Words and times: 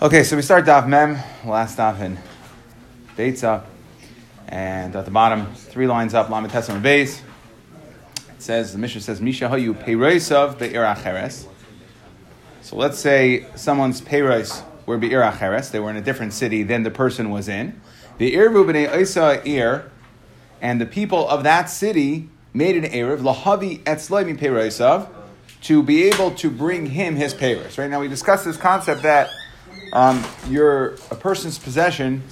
Okay, 0.00 0.22
so 0.22 0.36
we 0.36 0.42
start 0.42 0.64
Daf 0.64 0.86
Mem, 0.86 1.18
last 1.44 1.76
Daf 1.76 2.00
in 2.00 2.16
Beitza, 3.16 3.64
and 4.46 4.94
at 4.94 5.04
the 5.04 5.10
bottom, 5.10 5.52
three 5.54 5.88
lines 5.88 6.14
up, 6.14 6.30
Lamed 6.30 6.52
Tesam 6.52 6.80
Beis. 6.80 7.20
It 8.28 8.40
says, 8.40 8.70
the 8.70 8.78
Mishnah 8.78 9.00
says, 9.00 9.20
Misha 9.20 9.48
Hayu 9.48 9.74
Peiroisav 9.74 10.56
Be'ir 10.56 10.84
Acheres. 10.84 11.48
So 12.62 12.76
let's 12.76 12.96
say 13.00 13.46
someone's 13.56 14.00
Peiros 14.00 14.62
were 14.86 14.98
Be'ir 14.98 15.20
Acheres, 15.20 15.72
they 15.72 15.80
were 15.80 15.90
in 15.90 15.96
a 15.96 16.00
different 16.00 16.32
city 16.32 16.62
than 16.62 16.84
the 16.84 16.92
person 16.92 17.30
was 17.30 17.48
in. 17.48 17.80
The 18.18 18.36
Irvu 18.36 18.70
B'nei 18.70 19.46
Ir, 19.48 19.90
and 20.60 20.80
the 20.80 20.86
people 20.86 21.28
of 21.28 21.42
that 21.42 21.70
city 21.70 22.28
made 22.54 22.76
an 22.76 22.84
Erev, 22.84 23.18
Lahavi 23.18 23.82
Etzloi 23.82 24.38
Peiroisav, 24.38 25.08
to 25.62 25.82
be 25.82 26.04
able 26.04 26.30
to 26.36 26.50
bring 26.50 26.86
him 26.86 27.16
his 27.16 27.34
Peiros. 27.34 27.76
Right 27.78 27.90
now, 27.90 27.98
we 27.98 28.06
discussed 28.06 28.44
this 28.44 28.56
concept 28.56 29.02
that 29.02 29.28
um, 29.92 30.24
your 30.48 30.94
a 31.10 31.16
person's 31.16 31.58
possession 31.58 32.22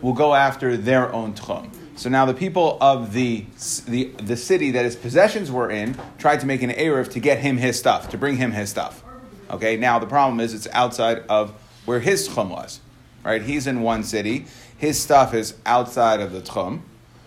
will 0.00 0.12
go 0.12 0.34
after 0.34 0.76
their 0.76 1.12
own 1.12 1.34
tchum. 1.34 1.70
So 1.96 2.08
now 2.08 2.26
the 2.26 2.34
people 2.34 2.76
of 2.80 3.12
the, 3.12 3.46
the, 3.86 4.04
the 4.18 4.36
city 4.36 4.72
that 4.72 4.84
his 4.84 4.96
possessions 4.96 5.50
were 5.50 5.70
in 5.70 5.96
tried 6.18 6.40
to 6.40 6.46
make 6.46 6.62
an 6.62 6.70
erev 6.70 7.10
to 7.12 7.20
get 7.20 7.38
him 7.38 7.56
his 7.56 7.78
stuff, 7.78 8.08
to 8.10 8.18
bring 8.18 8.36
him 8.36 8.52
his 8.52 8.68
stuff. 8.68 9.04
Okay, 9.48 9.76
now 9.76 9.98
the 9.98 10.06
problem 10.06 10.40
is 10.40 10.54
it's 10.54 10.66
outside 10.72 11.22
of 11.28 11.52
where 11.84 12.00
his 12.00 12.28
tchum 12.28 12.50
was. 12.50 12.80
Right, 13.22 13.40
he's 13.40 13.66
in 13.66 13.80
one 13.80 14.02
city, 14.02 14.44
his 14.76 15.00
stuff 15.00 15.32
is 15.32 15.54
outside 15.64 16.20
of 16.20 16.32
the 16.32 16.42
tchum. 16.42 16.82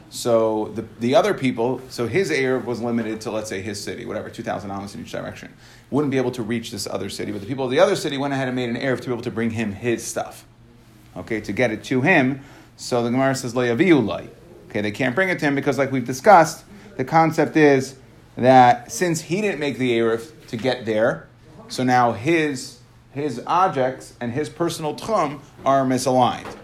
So 0.10 0.72
the, 0.76 0.86
the 1.00 1.16
other 1.16 1.34
people, 1.34 1.82
so 1.90 2.06
his 2.06 2.30
erev 2.30 2.66
was 2.66 2.80
limited 2.82 3.22
to 3.22 3.32
let's 3.32 3.50
say 3.50 3.62
his 3.62 3.82
city, 3.84 4.06
whatever, 4.06 4.30
two 4.30 4.44
thousand 4.44 4.70
amos 4.70 4.94
in 4.94 5.02
each 5.02 5.12
direction 5.12 5.54
wouldn't 5.90 6.12
be 6.12 6.18
able 6.18 6.32
to 6.32 6.44
reach 6.44 6.72
this 6.72 6.88
other 6.88 7.10
city, 7.10 7.32
but 7.32 7.42
the 7.42 7.48
people 7.48 7.66
of 7.66 7.72
the 7.72 7.80
other 7.80 7.96
city 7.96 8.18
went 8.18 8.34
ahead 8.34 8.48
and 8.48 8.56
made 8.56 8.70
an 8.70 8.76
Erev 8.76 9.00
to 9.02 9.08
be 9.08 9.14
able 9.14 9.24
to 9.24 9.32
bring 9.32 9.52
him 9.52 9.72
his 9.72 10.04
stuff. 10.04 10.46
Okay, 11.16 11.42
to 11.42 11.52
get 11.52 11.72
it 11.72 11.84
to 11.86 12.02
him. 12.02 12.42
So 12.76 13.04
the 13.04 13.10
Gemara 13.10 13.36
says, 13.36 13.54
Layaviulai. 13.54 14.28
Okay, 14.70 14.82
they 14.82 14.92
can't 14.92 15.16
bring 15.16 15.30
it 15.30 15.40
to 15.40 15.46
him 15.46 15.56
because, 15.56 15.78
like 15.78 15.92
we've 15.92 16.06
discussed, 16.06 16.66
the 16.98 17.06
concept 17.06 17.56
is 17.56 17.98
that 18.36 18.92
since 18.92 19.22
he 19.22 19.42
didn't 19.42 19.60
make 19.60 19.78
the 19.78 19.98
Erev 19.98 20.32
to 20.48 20.58
get 20.58 20.86
there, 20.86 21.28
so 21.70 21.84
now 21.84 22.12
his, 22.12 22.80
his 23.12 23.42
objects 23.48 24.14
and 24.20 24.32
his 24.32 24.50
personal 24.50 24.96
tchum 24.96 25.40
are 25.66 25.86
misaligned. 25.86 26.56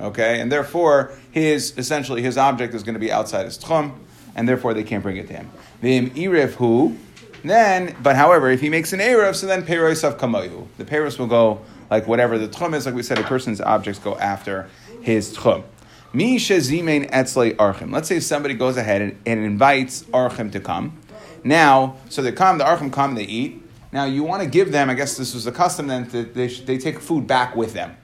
Okay, 0.00 0.40
and 0.40 0.50
therefore 0.50 1.12
his 1.30 1.76
essentially 1.78 2.22
his 2.22 2.36
object 2.36 2.74
is 2.74 2.82
going 2.82 2.94
to 2.94 3.00
be 3.00 3.12
outside 3.12 3.44
his 3.44 3.58
tchum, 3.58 3.98
and 4.34 4.48
therefore 4.48 4.74
they 4.74 4.82
can't 4.82 5.02
bring 5.02 5.16
it 5.16 5.28
to 5.28 5.34
him. 5.34 5.50
Vim 5.80 6.10
Erev 6.10 6.54
who 6.54 6.96
then, 7.44 7.96
but 8.02 8.16
however, 8.16 8.50
if 8.50 8.60
he 8.60 8.68
makes 8.68 8.92
an 8.92 9.00
Erev, 9.00 9.34
so 9.34 9.46
then 9.46 9.64
Peiros 9.64 10.04
of 10.04 10.18
Kamayu. 10.18 10.66
The 10.78 10.84
Peiros 10.84 11.18
will 11.18 11.26
go 11.26 11.60
like 11.90 12.06
whatever 12.06 12.38
the 12.38 12.48
Tchum 12.48 12.74
is, 12.74 12.86
like 12.86 12.94
we 12.94 13.02
said, 13.02 13.18
a 13.18 13.22
person's 13.22 13.60
objects 13.60 13.98
go 14.00 14.16
after 14.18 14.68
his 15.02 15.36
Tchum. 15.36 15.64
Mi 16.12 16.36
shezimein 16.36 17.10
etzlei 17.10 17.54
archim. 17.56 17.92
Let's 17.92 18.08
say 18.08 18.20
somebody 18.20 18.54
goes 18.54 18.76
ahead 18.76 19.02
and, 19.02 19.18
and, 19.24 19.40
invites 19.44 20.02
archim 20.04 20.52
to 20.52 20.60
come. 20.60 20.98
Now, 21.42 21.96
so 22.08 22.22
they 22.22 22.32
come, 22.32 22.58
the 22.58 22.64
archim 22.64 22.92
come, 22.92 23.14
they 23.14 23.24
eat. 23.24 23.62
Now 23.92 24.04
you 24.04 24.22
want 24.22 24.42
to 24.42 24.48
give 24.48 24.72
them, 24.72 24.90
I 24.90 24.94
guess 24.94 25.16
this 25.16 25.34
was 25.34 25.44
the 25.44 25.52
custom 25.52 25.86
then, 25.86 26.08
that 26.10 26.34
they, 26.34 26.48
they 26.48 26.78
take 26.78 27.00
food 27.00 27.26
back 27.26 27.56
with 27.56 27.72
them. 27.72 27.96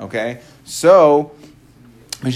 Okay? 0.00 0.40
So, 0.64 1.32
they 2.22 2.32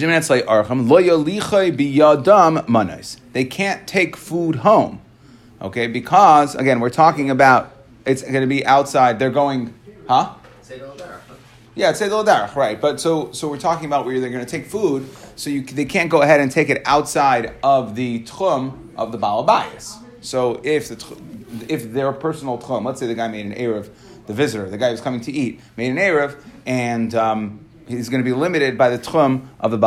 can't 3.44 3.86
take 3.86 4.16
food 4.16 4.56
home. 4.56 5.00
Okay, 5.64 5.86
because 5.86 6.54
again, 6.56 6.78
we're 6.78 6.90
talking 6.90 7.30
about 7.30 7.72
it's 8.04 8.20
going 8.20 8.42
to 8.42 8.46
be 8.46 8.66
outside. 8.66 9.18
They're 9.18 9.30
going, 9.30 9.72
huh? 10.06 10.34
Yeah, 11.74 11.88
it's 11.88 12.00
Seidel 12.00 12.22
Darach, 12.22 12.54
right? 12.54 12.78
But 12.78 13.00
so 13.00 13.32
so 13.32 13.48
we're 13.48 13.56
talking 13.56 13.86
about 13.86 14.04
where 14.04 14.20
they're 14.20 14.28
going 14.28 14.44
to 14.44 14.50
take 14.50 14.66
food, 14.66 15.08
so 15.36 15.48
you, 15.48 15.62
they 15.62 15.86
can't 15.86 16.10
go 16.10 16.20
ahead 16.20 16.40
and 16.40 16.52
take 16.52 16.68
it 16.68 16.82
outside 16.84 17.54
of 17.62 17.94
the 17.94 18.24
tchum 18.24 18.90
of 18.94 19.10
the 19.10 19.16
Baal 19.16 19.46
balabayas. 19.46 20.02
So 20.20 20.60
if 20.62 20.88
the 20.88 21.16
if 21.66 21.92
their 21.94 22.12
personal 22.12 22.58
tchum, 22.58 22.84
let's 22.84 23.00
say 23.00 23.06
the 23.06 23.14
guy 23.14 23.28
made 23.28 23.46
an 23.46 23.54
erev, 23.54 23.88
the 24.26 24.34
visitor, 24.34 24.68
the 24.68 24.76
guy 24.76 24.90
who's 24.90 25.00
coming 25.00 25.22
to 25.22 25.32
eat, 25.32 25.62
made 25.78 25.88
an 25.88 25.96
erev, 25.96 26.38
and 26.66 27.14
um, 27.14 27.64
he's 27.88 28.10
going 28.10 28.22
to 28.22 28.30
be 28.30 28.36
limited 28.36 28.76
by 28.76 28.90
the 28.90 28.98
tchum 28.98 29.48
of 29.60 29.70
the 29.70 29.78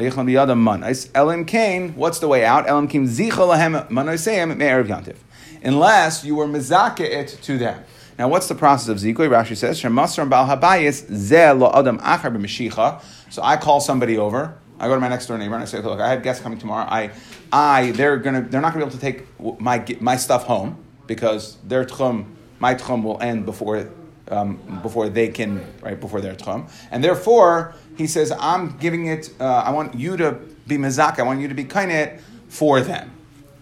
balabayas. 0.00 1.10
Elim 1.14 1.44
Kain, 1.44 1.94
what's 1.94 2.18
the 2.18 2.28
way 2.28 2.44
out? 2.44 2.68
Elim 2.68 2.88
Kain 2.88 3.06
Zicha 3.06 3.88
Manoseim 3.88 4.56
Me'erev 4.56 4.86
Yantiv. 4.86 5.16
Unless 5.62 6.24
you 6.24 6.36
were 6.36 6.46
Mizake 6.46 7.00
it 7.00 7.38
to 7.42 7.58
them. 7.58 7.82
Now, 8.20 8.28
what's 8.28 8.48
the 8.48 8.54
process 8.54 8.88
of 8.88 8.98
zikoi? 8.98 9.30
Rashi 9.30 9.56
says, 9.56 9.80
"Shemasram 9.80 10.28
bal 10.28 10.46
habayis 10.46 11.10
ze 11.10 11.52
lo 11.52 11.72
adam 11.72 11.98
achar 12.00 12.30
b'mishicha." 12.36 13.00
So 13.30 13.42
I 13.42 13.56
call 13.56 13.80
somebody 13.80 14.18
over. 14.18 14.58
I 14.78 14.88
go 14.88 14.94
to 14.94 15.00
my 15.00 15.08
next 15.08 15.26
door 15.26 15.38
neighbor 15.38 15.54
and 15.54 15.62
I 15.62 15.66
say, 15.66 15.80
"Look, 15.80 16.00
I 16.00 16.10
have 16.10 16.22
guests 16.22 16.42
coming 16.42 16.58
tomorrow. 16.58 16.86
I, 16.86 17.12
I, 17.50 17.92
they're 17.92 18.18
gonna, 18.18 18.42
they're 18.42 18.60
not 18.60 18.74
gonna 18.74 18.84
be 18.84 18.90
able 18.90 18.98
to 18.98 19.00
take 19.00 19.24
my 19.58 19.82
my 20.00 20.16
stuff 20.16 20.44
home 20.44 20.76
because 21.06 21.56
their 21.66 21.86
tchum, 21.86 22.26
my 22.58 22.74
tchum 22.74 23.02
will 23.02 23.18
end 23.22 23.46
before, 23.46 23.88
um, 24.28 24.56
before 24.82 25.08
they 25.08 25.28
can, 25.28 25.64
right 25.80 25.98
before 25.98 26.20
their 26.20 26.34
tchum, 26.34 26.70
and 26.90 27.02
therefore 27.02 27.74
he 28.00 28.06
says, 28.06 28.32
I'm 28.40 28.78
giving 28.78 29.06
it, 29.06 29.30
uh, 29.38 29.44
I 29.44 29.72
want 29.72 29.94
you 29.94 30.16
to 30.16 30.32
be 30.66 30.78
mezak, 30.78 31.18
I 31.18 31.22
want 31.22 31.40
you 31.40 31.48
to 31.48 31.54
be 31.54 31.64
kainet 31.64 32.18
for 32.48 32.80
them. 32.80 33.12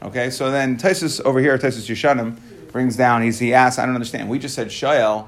Okay, 0.00 0.30
so 0.30 0.52
then 0.52 0.76
Taisus 0.76 1.20
over 1.24 1.40
here, 1.40 1.58
Taisus 1.58 1.90
Yeshanim, 1.90 2.38
brings 2.70 2.96
down, 2.96 3.22
he's, 3.22 3.40
he 3.40 3.52
asks, 3.52 3.80
I 3.80 3.84
don't 3.84 3.96
understand. 3.96 4.28
We 4.28 4.38
just 4.38 4.54
said 4.54 4.68
Shael, 4.68 5.26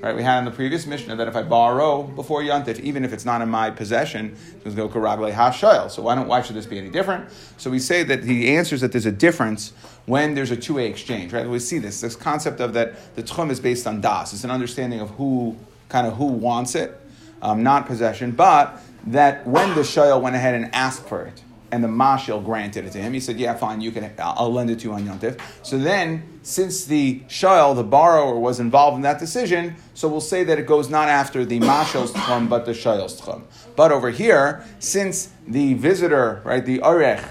right? 0.00 0.14
We 0.14 0.22
had 0.22 0.38
in 0.38 0.44
the 0.44 0.52
previous 0.52 0.86
Mishnah 0.86 1.16
that 1.16 1.26
if 1.26 1.34
I 1.34 1.42
borrow 1.42 2.04
before 2.04 2.40
Yantif, 2.40 2.78
even 2.78 3.04
if 3.04 3.12
it's 3.12 3.24
not 3.24 3.42
in 3.42 3.48
my 3.48 3.68
possession, 3.72 4.36
it's 4.64 4.76
going 4.76 4.88
to 4.88 4.94
go 4.94 5.00
Karagle. 5.00 5.90
So 5.90 6.02
why, 6.02 6.14
don't, 6.14 6.28
why 6.28 6.40
should 6.42 6.54
this 6.54 6.66
be 6.66 6.78
any 6.78 6.90
different? 6.90 7.28
So 7.56 7.68
we 7.68 7.80
say 7.80 8.04
that 8.04 8.22
he 8.22 8.54
answers 8.56 8.80
that 8.82 8.92
there's 8.92 9.06
a 9.06 9.12
difference 9.12 9.72
when 10.04 10.34
there's 10.34 10.52
a 10.52 10.56
two-way 10.56 10.86
exchange, 10.86 11.32
right? 11.32 11.48
We 11.48 11.58
see 11.58 11.80
this, 11.80 12.00
this 12.00 12.14
concept 12.14 12.60
of 12.60 12.74
that 12.74 13.16
the 13.16 13.24
Tchum 13.24 13.50
is 13.50 13.58
based 13.58 13.88
on 13.88 14.00
Das. 14.00 14.32
It's 14.32 14.44
an 14.44 14.52
understanding 14.52 15.00
of 15.00 15.10
who, 15.10 15.56
kind 15.88 16.06
of 16.06 16.14
who 16.14 16.26
wants 16.26 16.76
it 16.76 17.00
um, 17.42 17.62
not 17.62 17.86
possession, 17.86 18.32
but 18.32 18.80
that 19.06 19.46
when 19.46 19.74
the 19.74 19.82
shayel 19.82 20.20
went 20.20 20.36
ahead 20.36 20.54
and 20.54 20.74
asked 20.74 21.06
for 21.06 21.24
it, 21.24 21.42
and 21.72 21.82
the 21.82 21.88
mashil 21.88 22.44
granted 22.44 22.84
it 22.84 22.92
to 22.92 22.98
him, 22.98 23.12
he 23.12 23.20
said, 23.20 23.38
"Yeah, 23.38 23.54
fine, 23.54 23.80
you 23.80 23.90
can. 23.90 24.10
I'll 24.18 24.52
lend 24.52 24.70
it 24.70 24.78
to 24.80 24.88
you 24.88 24.94
on 24.94 25.04
yontif." 25.04 25.38
So 25.62 25.78
then, 25.78 26.22
since 26.42 26.84
the 26.84 27.20
shayel, 27.28 27.74
the 27.74 27.84
borrower, 27.84 28.38
was 28.38 28.60
involved 28.60 28.96
in 28.96 29.02
that 29.02 29.18
decision, 29.18 29.76
so 29.94 30.08
we'll 30.08 30.20
say 30.20 30.44
that 30.44 30.58
it 30.58 30.66
goes 30.66 30.88
not 30.88 31.08
after 31.08 31.44
the 31.44 31.60
mashil's 31.60 32.12
tchum, 32.12 32.48
but 32.48 32.66
the 32.66 32.72
shayel's 32.72 33.20
tchum. 33.20 33.42
But 33.74 33.92
over 33.92 34.10
here, 34.10 34.64
since 34.78 35.30
the 35.46 35.74
visitor, 35.74 36.40
right, 36.44 36.64
the 36.64 36.78
arech, 36.78 37.24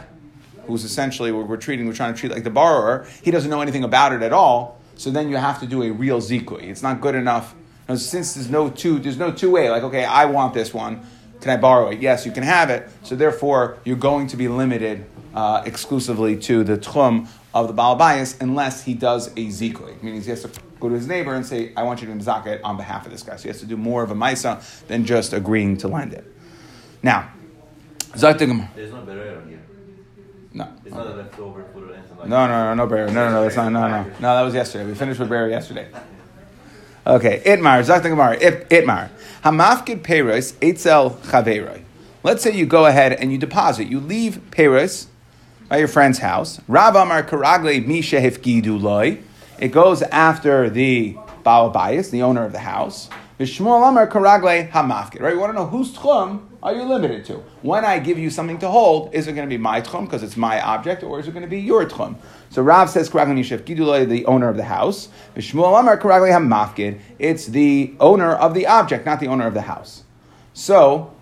who's 0.68 0.84
essentially 0.84 1.32
what 1.32 1.48
we're 1.48 1.58
treating, 1.58 1.86
we're 1.88 1.94
trying 1.94 2.14
to 2.14 2.20
treat 2.20 2.32
like 2.32 2.44
the 2.44 2.50
borrower, 2.50 3.08
he 3.22 3.32
doesn't 3.32 3.50
know 3.50 3.62
anything 3.62 3.84
about 3.84 4.14
it 4.14 4.22
at 4.22 4.34
all. 4.34 4.80
So 4.96 5.12
then 5.12 5.30
you 5.30 5.38
have 5.38 5.60
to 5.60 5.66
do 5.66 5.84
a 5.84 5.92
real 5.92 6.22
zikui. 6.22 6.64
It's 6.64 6.84
not 6.84 7.02
good 7.02 7.16
enough 7.16 7.54
now, 7.88 7.96
since 7.96 8.34
there's 8.34 8.50
no 8.50 8.70
two, 8.70 9.00
there's 9.00 9.18
no 9.18 9.32
two 9.32 9.52
way. 9.52 9.70
Like, 9.70 9.84
okay, 9.84 10.04
I 10.04 10.26
want 10.26 10.54
this 10.54 10.74
one. 10.74 11.06
Can 11.42 11.52
I 11.52 11.58
borrow 11.58 11.90
it? 11.90 12.00
Yes, 12.02 12.26
you 12.26 12.32
can 12.32 12.44
have 12.44 12.70
it. 12.70 12.90
So 13.04 13.16
therefore, 13.16 13.78
you're 13.84 13.98
going 13.98 14.28
to 14.28 14.38
be 14.38 14.48
limited 14.48 15.06
uh, 15.36 15.62
exclusively 15.66 16.38
to 16.38 16.64
the 16.64 16.78
tchum 16.78 17.28
of 17.54 17.68
the 17.68 17.74
Baal 17.74 17.96
Bias 17.96 18.40
unless 18.42 18.84
he 18.84 18.94
does 18.96 19.28
a 19.28 19.48
zikui, 19.48 20.02
meaning 20.02 20.22
he 20.22 20.30
has 20.30 20.42
to 20.42 20.50
go 20.80 20.90
to 20.90 20.96
his 20.96 21.08
neighbor 21.08 21.36
and 21.36 21.46
say, 21.46 21.72
I 21.78 21.84
want 21.84 22.02
you 22.02 22.08
to 22.08 22.14
mizaka 22.14 22.48
it 22.48 22.64
on 22.64 22.78
behalf 22.78 23.06
of 23.06 23.12
this 23.12 23.22
guy. 23.22 23.36
So 23.36 23.44
he 23.44 23.50
has 23.50 23.60
to 23.60 23.66
do 23.66 23.78
more 23.78 24.02
of 24.02 24.12
a 24.12 24.16
maisa 24.16 24.64
than 24.88 25.06
just 25.06 25.34
agreeing 25.34 25.78
to 25.78 25.88
lend 25.88 26.14
it. 26.14 26.26
Now, 27.04 27.32
There's 28.76 28.92
no 28.92 29.02
berera 29.02 29.48
here. 29.48 29.62
No. 30.54 30.74
It's 30.86 30.96
not 30.96 31.06
a 31.06 31.10
leftover 31.12 31.66
food 31.66 31.92
or 31.92 31.94
anything 31.94 32.18
like 32.18 32.30
No, 32.30 32.48
no, 32.48 32.64
no, 32.66 32.74
no 32.74 32.88
bear. 32.88 33.08
No, 33.08 33.14
no, 33.14 33.32
no, 33.32 33.44
that's 33.44 33.58
not, 33.58 33.72
no, 33.72 33.88
no. 33.88 34.04
No, 34.04 34.36
that 34.36 34.42
was 34.42 34.54
yesterday. 34.54 34.86
We 34.86 34.96
finished 34.96 35.20
with 35.20 35.30
bear 35.30 35.50
yesterday. 35.50 35.90
Okay, 37.08 37.44
Itmar, 37.46 37.86
Zakta 37.86 38.10
Gemara, 38.10 38.36
Itmar. 38.38 39.10
Hamafkid 39.44 40.02
Peros, 40.02 40.54
Eitzel 40.54 41.16
Chaveroi. 41.18 41.84
Let's 42.24 42.42
say 42.42 42.52
you 42.52 42.66
go 42.66 42.88
ahead 42.88 43.14
and 43.14 43.32
you 43.32 43.38
deposit, 43.38 43.88
you 43.88 44.00
leave 44.00 44.42
Peros 44.50 45.06
by 45.70 45.78
your 45.78 45.88
friend's 45.88 46.18
house. 46.18 46.60
Rav 46.68 46.96
Amar 46.96 47.22
Karagle 47.22 47.86
Misha 47.86 48.16
Hifgidu 48.16 48.82
Loi. 48.82 49.20
It 49.60 49.68
goes 49.68 50.02
after 50.02 50.68
the 50.68 51.16
Baal 51.44 51.70
Bias, 51.70 52.10
the 52.10 52.24
owner 52.24 52.44
of 52.44 52.54
the 52.54 52.60
house. 52.60 53.08
Vishmuel 53.40 53.88
Amar 53.88 54.08
Karagle 54.08 54.72
Hamafkid. 54.72 55.22
Right? 55.22 55.36
You 55.36 55.40
want 55.40 55.54
to 55.54 55.60
know 55.60 55.68
whose 55.68 55.96
tchum 55.96 56.48
are 56.64 56.74
you 56.74 56.82
limited 56.82 57.24
to? 57.26 57.34
When 57.62 57.86
I 57.86 58.00
give 58.00 58.18
you 58.18 58.32
something 58.32 58.58
to 58.58 58.68
hold, 58.68 59.14
is 59.14 59.28
it 59.28 59.34
going 59.34 59.48
to 59.48 59.54
be 59.56 59.62
my 59.62 59.80
tchum 59.80 60.06
because 60.06 60.24
it's 60.24 60.38
my 60.38 60.60
object, 60.60 61.04
or 61.04 61.20
is 61.20 61.28
it 61.28 61.34
going 61.34 61.44
to 61.44 61.48
be 61.48 61.60
your 61.60 61.86
tchum? 61.86 62.16
So 62.56 62.62
Rav 62.62 62.90
says 62.90 63.10
Karagle 63.10 63.38
Nishef 63.38 63.64
Giduloi, 63.64 64.08
the 64.08 64.26
owner 64.28 64.48
of 64.48 64.56
the 64.56 64.64
house. 64.64 65.10
Vishmuel 65.36 65.78
Amar 65.78 66.00
Karagle 66.00 66.32
Hamafkid. 66.32 67.00
It's 67.20 67.48
the 67.48 67.94
owner 68.00 68.32
of 68.32 68.54
the 68.54 68.66
object, 68.66 69.06
not 69.06 69.20
the 69.20 69.28
owner 69.28 69.46
of 69.46 69.54
the 69.54 69.64
house. 69.64 70.06
So 70.54 71.14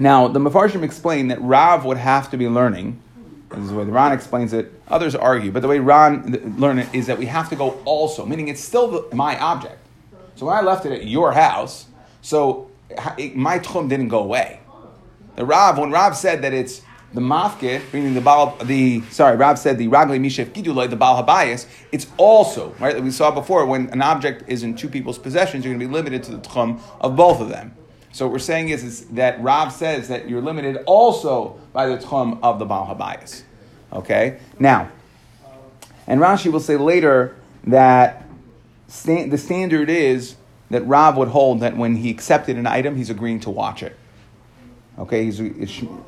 now 0.00 0.26
the 0.26 0.40
Mefarshim 0.40 0.82
explain 0.82 1.28
that 1.28 1.40
Rav 1.40 1.84
would 1.84 1.98
have 1.98 2.32
to 2.32 2.36
be 2.36 2.48
learning. 2.48 3.00
This 3.50 3.60
is 3.60 3.68
the 3.68 3.76
way 3.76 3.84
Ran 3.84 4.10
explains 4.10 4.52
it. 4.52 4.72
Others 4.88 5.14
argue, 5.14 5.52
but 5.52 5.62
the 5.62 5.68
way 5.68 5.78
Ran 5.78 6.56
learn 6.58 6.80
it 6.80 6.92
is 6.92 7.06
that 7.06 7.16
we 7.16 7.26
have 7.26 7.48
to 7.50 7.54
go 7.54 7.80
also, 7.84 8.26
meaning 8.26 8.48
it's 8.48 8.60
still 8.60 8.88
the, 8.88 9.14
my 9.14 9.38
object. 9.38 9.78
So 10.34 10.46
when 10.46 10.56
I 10.56 10.62
left 10.62 10.84
it 10.84 10.90
at 10.90 11.06
your 11.06 11.30
house, 11.30 11.86
so 12.22 12.72
my 13.36 13.60
tchum 13.60 13.88
didn't 13.88 14.08
go 14.08 14.18
away. 14.18 14.58
The 15.36 15.44
Rav, 15.44 15.78
when 15.78 15.92
Rav 15.92 16.16
said 16.16 16.42
that 16.42 16.52
it's 16.52 16.80
the 17.14 17.20
mafkid, 17.20 17.82
meaning 17.92 18.14
the 18.14 18.20
Baal, 18.20 18.56
the 18.64 19.00
sorry, 19.10 19.36
Rav 19.36 19.58
said 19.58 19.78
the 19.78 19.88
Ragli 19.88 20.20
Mishef 20.20 20.46
Gidulai, 20.46 20.90
the 20.90 20.96
Baal 20.96 21.24
Habayis, 21.24 21.66
it's 21.92 22.06
also, 22.16 22.74
right, 22.78 22.94
that 22.94 23.02
we 23.02 23.10
saw 23.10 23.30
before, 23.30 23.64
when 23.64 23.88
an 23.90 24.02
object 24.02 24.44
is 24.48 24.62
in 24.62 24.74
two 24.74 24.88
people's 24.88 25.18
possessions, 25.18 25.64
you're 25.64 25.72
going 25.72 25.80
to 25.80 25.86
be 25.86 25.92
limited 25.92 26.22
to 26.24 26.32
the 26.32 26.38
tchum 26.38 26.80
of 27.00 27.16
both 27.16 27.40
of 27.40 27.48
them. 27.48 27.74
So 28.12 28.26
what 28.26 28.32
we're 28.32 28.38
saying 28.38 28.70
is, 28.70 28.82
is 28.82 29.06
that 29.08 29.40
Rav 29.40 29.72
says 29.72 30.08
that 30.08 30.28
you're 30.28 30.40
limited 30.40 30.82
also 30.86 31.58
by 31.72 31.86
the 31.86 31.98
tchum 31.98 32.38
of 32.42 32.58
the 32.58 32.64
Baal 32.64 32.94
Habayis. 32.94 33.42
Okay? 33.92 34.38
Now, 34.58 34.90
and 36.06 36.20
Rashi 36.20 36.50
will 36.50 36.60
say 36.60 36.76
later 36.76 37.36
that 37.64 38.24
sta- 38.88 39.28
the 39.28 39.38
standard 39.38 39.90
is 39.90 40.36
that 40.70 40.86
Rav 40.86 41.16
would 41.16 41.28
hold 41.28 41.60
that 41.60 41.76
when 41.76 41.96
he 41.96 42.10
accepted 42.10 42.56
an 42.56 42.66
item, 42.66 42.96
he's 42.96 43.10
agreeing 43.10 43.40
to 43.40 43.50
watch 43.50 43.82
it. 43.82 43.96
Okay, 44.98 45.30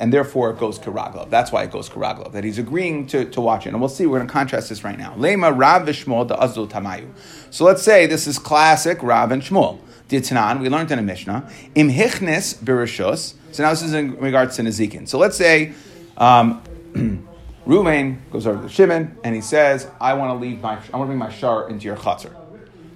and 0.01 0.11
therefore 0.11 0.51
it 0.51 0.59
goes 0.59 0.79
Karaglov. 0.79 1.29
That's 1.29 1.53
why 1.53 1.65
it 1.65 1.71
goes 1.71 1.91
Karaglov, 1.91 2.33
that 2.33 2.43
he's 2.43 2.59
agreeing 2.59 3.07
to, 3.09 3.27
to 3.27 3.41
watch 3.41 3.67
it. 3.67 3.71
And 3.71 3.81
we'll 3.81 3.91
see, 3.91 4.07
we're 4.07 4.17
going 4.17 4.29
to 4.29 4.33
contrast 4.33 4.71
this 4.71 4.83
right 4.83 4.99
now. 4.99 5.15
Lema 5.15 5.57
Rav 5.57 5.87
Vishmol 5.87 6.27
the 6.27 6.43
Azul 6.43 6.67
Tamayu. 6.67 7.11
So 7.51 7.67
let's 7.67 7.83
say 7.83 8.07
this 8.07 8.27
is 8.27 8.39
classic 8.39 9.03
Rav 9.03 9.31
and 9.31 9.43
Shmuel. 9.43 9.79
Tanan, 10.09 10.61
we 10.61 10.71
learned 10.71 10.91
in 10.91 10.99
a 10.99 11.03
Mishnah. 11.03 11.51
Im 11.75 11.91
Hichnis 11.91 12.55
Birishos. 12.55 13.35
So 13.53 13.63
now 13.63 13.71
this 13.71 13.83
is 13.83 13.93
in 13.93 14.17
regards 14.17 14.57
to 14.57 14.63
Nezikin. 14.63 15.07
So 15.07 15.19
let's 15.19 15.37
say 15.37 15.75
um, 16.17 16.63
Ruvain 17.67 18.19
goes 18.31 18.47
over 18.47 18.63
to 18.63 18.69
Shimon 18.71 19.19
and 19.23 19.35
he 19.35 19.43
says, 19.43 19.87
I 20.01 20.15
want 20.15 20.31
to 20.31 20.35
leave 20.35 20.63
my, 20.63 20.77
I 20.77 20.97
want 20.97 21.03
to 21.03 21.07
bring 21.07 21.19
my 21.19 21.31
shar 21.31 21.69
into 21.69 21.85
your 21.85 21.97
chatzar. 21.97 22.35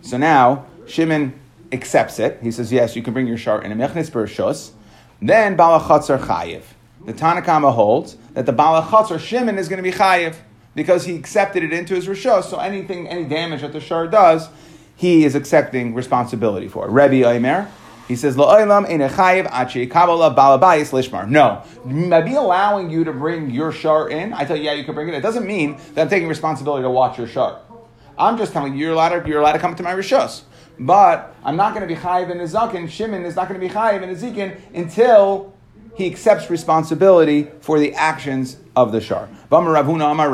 So 0.00 0.16
now 0.16 0.64
Shimon 0.86 1.38
accepts 1.70 2.18
it. 2.18 2.38
He 2.42 2.50
says, 2.50 2.72
yes, 2.72 2.96
you 2.96 3.02
can 3.02 3.12
bring 3.12 3.26
your 3.26 3.36
shar 3.36 3.62
in 3.62 3.72
a 3.72 3.76
Mechnis 3.76 4.10
Birishos. 4.10 4.72
Then 5.22 5.56
Balachatzar 5.56 6.19
Chayiv. 6.19 6.62
The 7.06 7.12
Tanakama 7.12 7.72
holds 7.72 8.16
that 8.34 8.44
the 8.44 8.52
Balachatzar 8.52 9.20
Shimon 9.20 9.56
is 9.56 9.69
going 9.69 9.76
to 9.76 9.88
be 9.88 9.96
Chayiv 9.96 10.34
because 10.74 11.04
he 11.04 11.14
accepted 11.14 11.62
it 11.62 11.72
into 11.72 11.94
his 11.94 12.08
Rishos. 12.08 12.44
So 12.44 12.58
anything, 12.58 13.06
any 13.06 13.24
damage 13.24 13.60
that 13.60 13.72
the 13.72 13.78
Shar 13.78 14.08
does, 14.08 14.48
he 14.96 15.24
is 15.24 15.36
accepting 15.36 15.94
responsibility 15.94 16.66
for. 16.66 16.90
Rebbe 16.90 17.24
Omer, 17.24 17.70
he 18.08 18.16
says, 18.16 18.36
La'olam 18.36 18.88
ein 18.88 18.98
chayiv 19.08 19.48
achi 19.50 19.86
kabbalah 19.86 20.34
balabayis 20.34 20.90
lishmar. 20.90 21.28
No. 21.28 21.62
Me 21.84 22.34
allowing 22.34 22.90
you 22.90 23.04
to 23.04 23.12
bring 23.12 23.50
your 23.50 23.70
shar 23.70 24.08
in, 24.10 24.32
I 24.32 24.44
tell 24.44 24.56
you, 24.56 24.64
yeah, 24.64 24.72
you 24.72 24.82
can 24.84 24.94
bring 24.94 25.08
it. 25.08 25.14
It 25.14 25.22
doesn't 25.22 25.46
mean 25.46 25.78
that 25.94 26.02
I'm 26.02 26.08
taking 26.08 26.28
responsibility 26.28 26.82
to 26.82 26.90
watch 26.90 27.16
your 27.16 27.28
shar. 27.28 27.60
I'm 28.18 28.36
just 28.36 28.52
telling 28.52 28.75
you, 28.75 28.80
you're 28.80 28.92
allowed 28.92 29.20
to, 29.20 29.28
you're 29.28 29.40
allowed 29.40 29.52
to 29.52 29.60
come 29.60 29.76
to 29.76 29.82
my 29.84 29.94
rishos. 29.94 30.42
But 30.78 31.34
I'm 31.44 31.56
not 31.56 31.74
going 31.74 31.86
to 31.86 31.94
be 31.94 32.00
chayiv 32.00 32.30
in 32.30 32.38
Nezakin. 32.38 32.88
Shimon 32.88 33.24
is 33.24 33.36
not 33.36 33.48
going 33.48 33.60
to 33.60 33.66
be 33.66 33.72
chayiv 33.72 34.02
in 34.02 34.10
Ezekin 34.10 34.58
until 34.74 35.52
he 35.94 36.06
accepts 36.06 36.48
responsibility 36.48 37.48
for 37.60 37.78
the 37.78 37.94
actions 37.94 38.56
of 38.74 38.92
the 38.92 39.00
shar. 39.00 39.28
Ravuna 39.50 40.12
Amar 40.12 40.30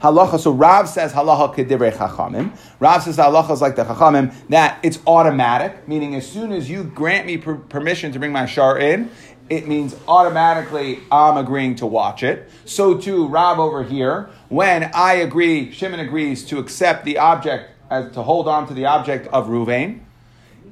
halacha. 0.00 0.38
So 0.38 0.52
Rav 0.52 0.88
says 0.88 1.12
halacha 1.12 1.54
kedivrei 1.54 1.92
chachamim. 1.92 2.56
Rav 2.80 3.02
says 3.02 3.18
halacha 3.18 3.50
is 3.52 3.60
like 3.60 3.76
the 3.76 3.84
chachamim 3.84 4.34
that 4.48 4.78
it's 4.82 4.98
automatic, 5.06 5.86
meaning 5.86 6.14
as 6.14 6.26
soon 6.26 6.52
as 6.52 6.70
you 6.70 6.84
grant 6.84 7.26
me 7.26 7.36
per- 7.36 7.56
permission 7.56 8.12
to 8.12 8.18
bring 8.18 8.32
my 8.32 8.46
shar 8.46 8.78
in, 8.78 9.10
it 9.50 9.68
means 9.68 9.94
automatically 10.08 11.00
I'm 11.10 11.36
agreeing 11.36 11.74
to 11.76 11.86
watch 11.86 12.22
it. 12.22 12.48
So 12.64 12.96
too 12.96 13.26
Rav 13.26 13.58
over 13.58 13.82
here, 13.82 14.30
when 14.48 14.90
I 14.94 15.14
agree, 15.14 15.72
Shimon 15.72 16.00
agrees 16.00 16.44
to 16.46 16.58
accept 16.58 17.04
the 17.04 17.18
object 17.18 17.71
as 17.92 18.10
to 18.12 18.22
hold 18.22 18.48
on 18.48 18.66
to 18.68 18.74
the 18.74 18.86
object 18.86 19.28
of 19.28 19.48
Ruvain, 19.48 20.00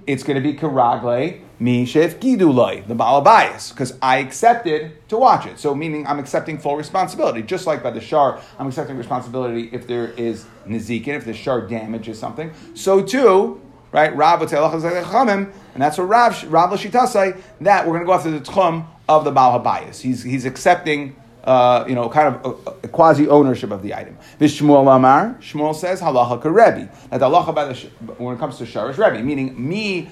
it's 0.06 0.22
going 0.22 0.42
to 0.42 0.42
be 0.42 0.58
karagle 0.58 1.40
mi 1.58 1.84
shef 1.84 2.14
giduloi, 2.14 2.86
the 2.88 2.94
balabayas, 2.94 3.70
because 3.70 3.96
I 4.00 4.16
accepted 4.18 5.08
to 5.10 5.18
watch 5.18 5.44
it. 5.46 5.58
So 5.58 5.74
meaning 5.74 6.06
I'm 6.06 6.18
accepting 6.18 6.58
full 6.58 6.76
responsibility. 6.76 7.42
Just 7.42 7.66
like 7.66 7.82
by 7.82 7.90
the 7.90 8.00
shar, 8.00 8.40
I'm 8.58 8.66
accepting 8.66 8.96
responsibility 8.96 9.68
if 9.70 9.86
there 9.86 10.08
is 10.12 10.46
nizikin, 10.66 11.08
if 11.08 11.26
the 11.26 11.34
shar 11.34 11.66
damages 11.66 12.18
something. 12.18 12.52
So 12.74 13.02
too, 13.02 13.60
right, 13.92 14.16
Rav 14.16 14.40
and 14.40 15.52
that's 15.76 15.98
what 15.98 16.04
Rav, 16.04 16.50
Rav 16.50 16.70
Lashitasai, 16.70 17.40
that 17.60 17.86
we're 17.86 17.92
going 17.92 18.00
to 18.00 18.06
go 18.06 18.14
after 18.14 18.30
the 18.30 18.40
tchum 18.40 18.86
of 19.08 19.24
the 19.24 19.30
Baal 19.30 19.60
balabayas. 19.60 20.00
He's, 20.00 20.22
he's 20.22 20.46
accepting 20.46 21.14
uh, 21.44 21.84
you 21.88 21.94
know, 21.94 22.08
kind 22.08 22.34
of 22.34 22.58
a, 22.66 22.70
a 22.86 22.88
quasi 22.88 23.28
ownership 23.28 23.70
of 23.70 23.82
the 23.82 23.94
item. 23.94 24.18
This 24.38 24.60
Shmuel 24.60 24.94
Amar, 24.94 25.36
Shmuel 25.40 25.74
says 25.74 26.00
halacha 26.00 26.42
karebi. 26.42 26.90
That 27.10 27.18
the 27.18 27.26
halacha 27.26 27.54
by 27.54 27.64
the 27.66 27.74
when 28.18 28.36
it 28.36 28.38
comes 28.38 28.58
to 28.58 28.66
shar 28.66 28.90
is 28.90 28.96
rebi, 28.96 29.24
meaning 29.24 29.68
me 29.68 30.10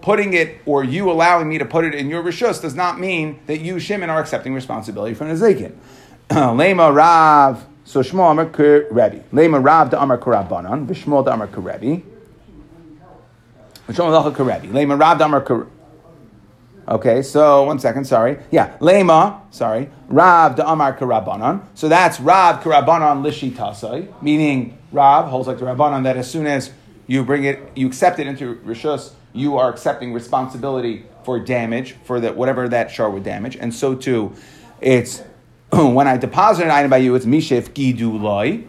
putting 0.00 0.34
it 0.34 0.60
or 0.66 0.84
you 0.84 1.10
allowing 1.10 1.48
me 1.48 1.58
to 1.58 1.64
put 1.64 1.84
it 1.84 1.94
in 1.94 2.08
your 2.08 2.22
rishus 2.22 2.62
does 2.62 2.74
not 2.74 3.00
mean 3.00 3.40
that 3.46 3.60
you 3.60 3.78
Shimon 3.78 4.10
are 4.10 4.20
accepting 4.20 4.54
responsibility 4.54 5.14
for 5.14 5.24
nezikin. 5.24 5.76
Lema 6.28 6.94
Rav. 6.94 7.64
So 7.84 8.00
Shmuel 8.00 8.30
Amar 8.30 8.46
karebi. 8.46 9.22
Lema 9.32 9.64
Rav 9.64 9.90
da 9.90 10.02
Amar 10.02 10.18
karabanan. 10.18 10.86
Vishmuel 10.86 11.24
da 11.24 11.32
Amar 11.32 11.48
karebi. 11.48 12.02
Shmuel 13.88 14.22
halacha 14.22 14.36
karebi. 14.36 14.68
Lema 14.68 14.98
Rav 14.98 15.18
da 15.18 15.24
Amar. 15.24 15.68
Okay, 16.88 17.20
so 17.20 17.64
one 17.64 17.78
second, 17.78 18.06
sorry. 18.06 18.38
Yeah, 18.50 18.78
Lema, 18.78 19.42
sorry. 19.50 19.90
Rav 20.08 20.56
de 20.56 20.66
Amar 20.66 20.96
Karabanan. 20.96 21.62
So 21.74 21.86
that's 21.86 22.18
Rav 22.18 22.62
Karabanan 22.62 23.22
Lishitasai, 23.22 24.22
meaning 24.22 24.78
Rav 24.90 25.26
holds 25.26 25.48
like 25.48 25.58
the 25.58 25.66
Rabbanan 25.66 26.04
that 26.04 26.16
as 26.16 26.30
soon 26.30 26.46
as 26.46 26.72
you 27.06 27.24
bring 27.24 27.44
it, 27.44 27.60
you 27.74 27.86
accept 27.86 28.18
it 28.20 28.26
into 28.26 28.54
Rishus, 28.56 29.12
you 29.34 29.58
are 29.58 29.70
accepting 29.70 30.14
responsibility 30.14 31.04
for 31.24 31.38
damage, 31.38 31.94
for 32.04 32.20
the, 32.20 32.32
whatever 32.32 32.70
that 32.70 32.90
shar 32.90 33.10
would 33.10 33.22
damage. 33.22 33.56
And 33.56 33.74
so 33.74 33.94
too, 33.94 34.32
it's 34.80 35.22
when 35.70 36.08
I 36.08 36.16
deposit 36.16 36.64
an 36.64 36.70
item 36.70 36.88
by 36.88 36.98
you, 36.98 37.14
it's 37.14 37.26
Mishef 37.26 37.70
Gidulai. 37.70 38.66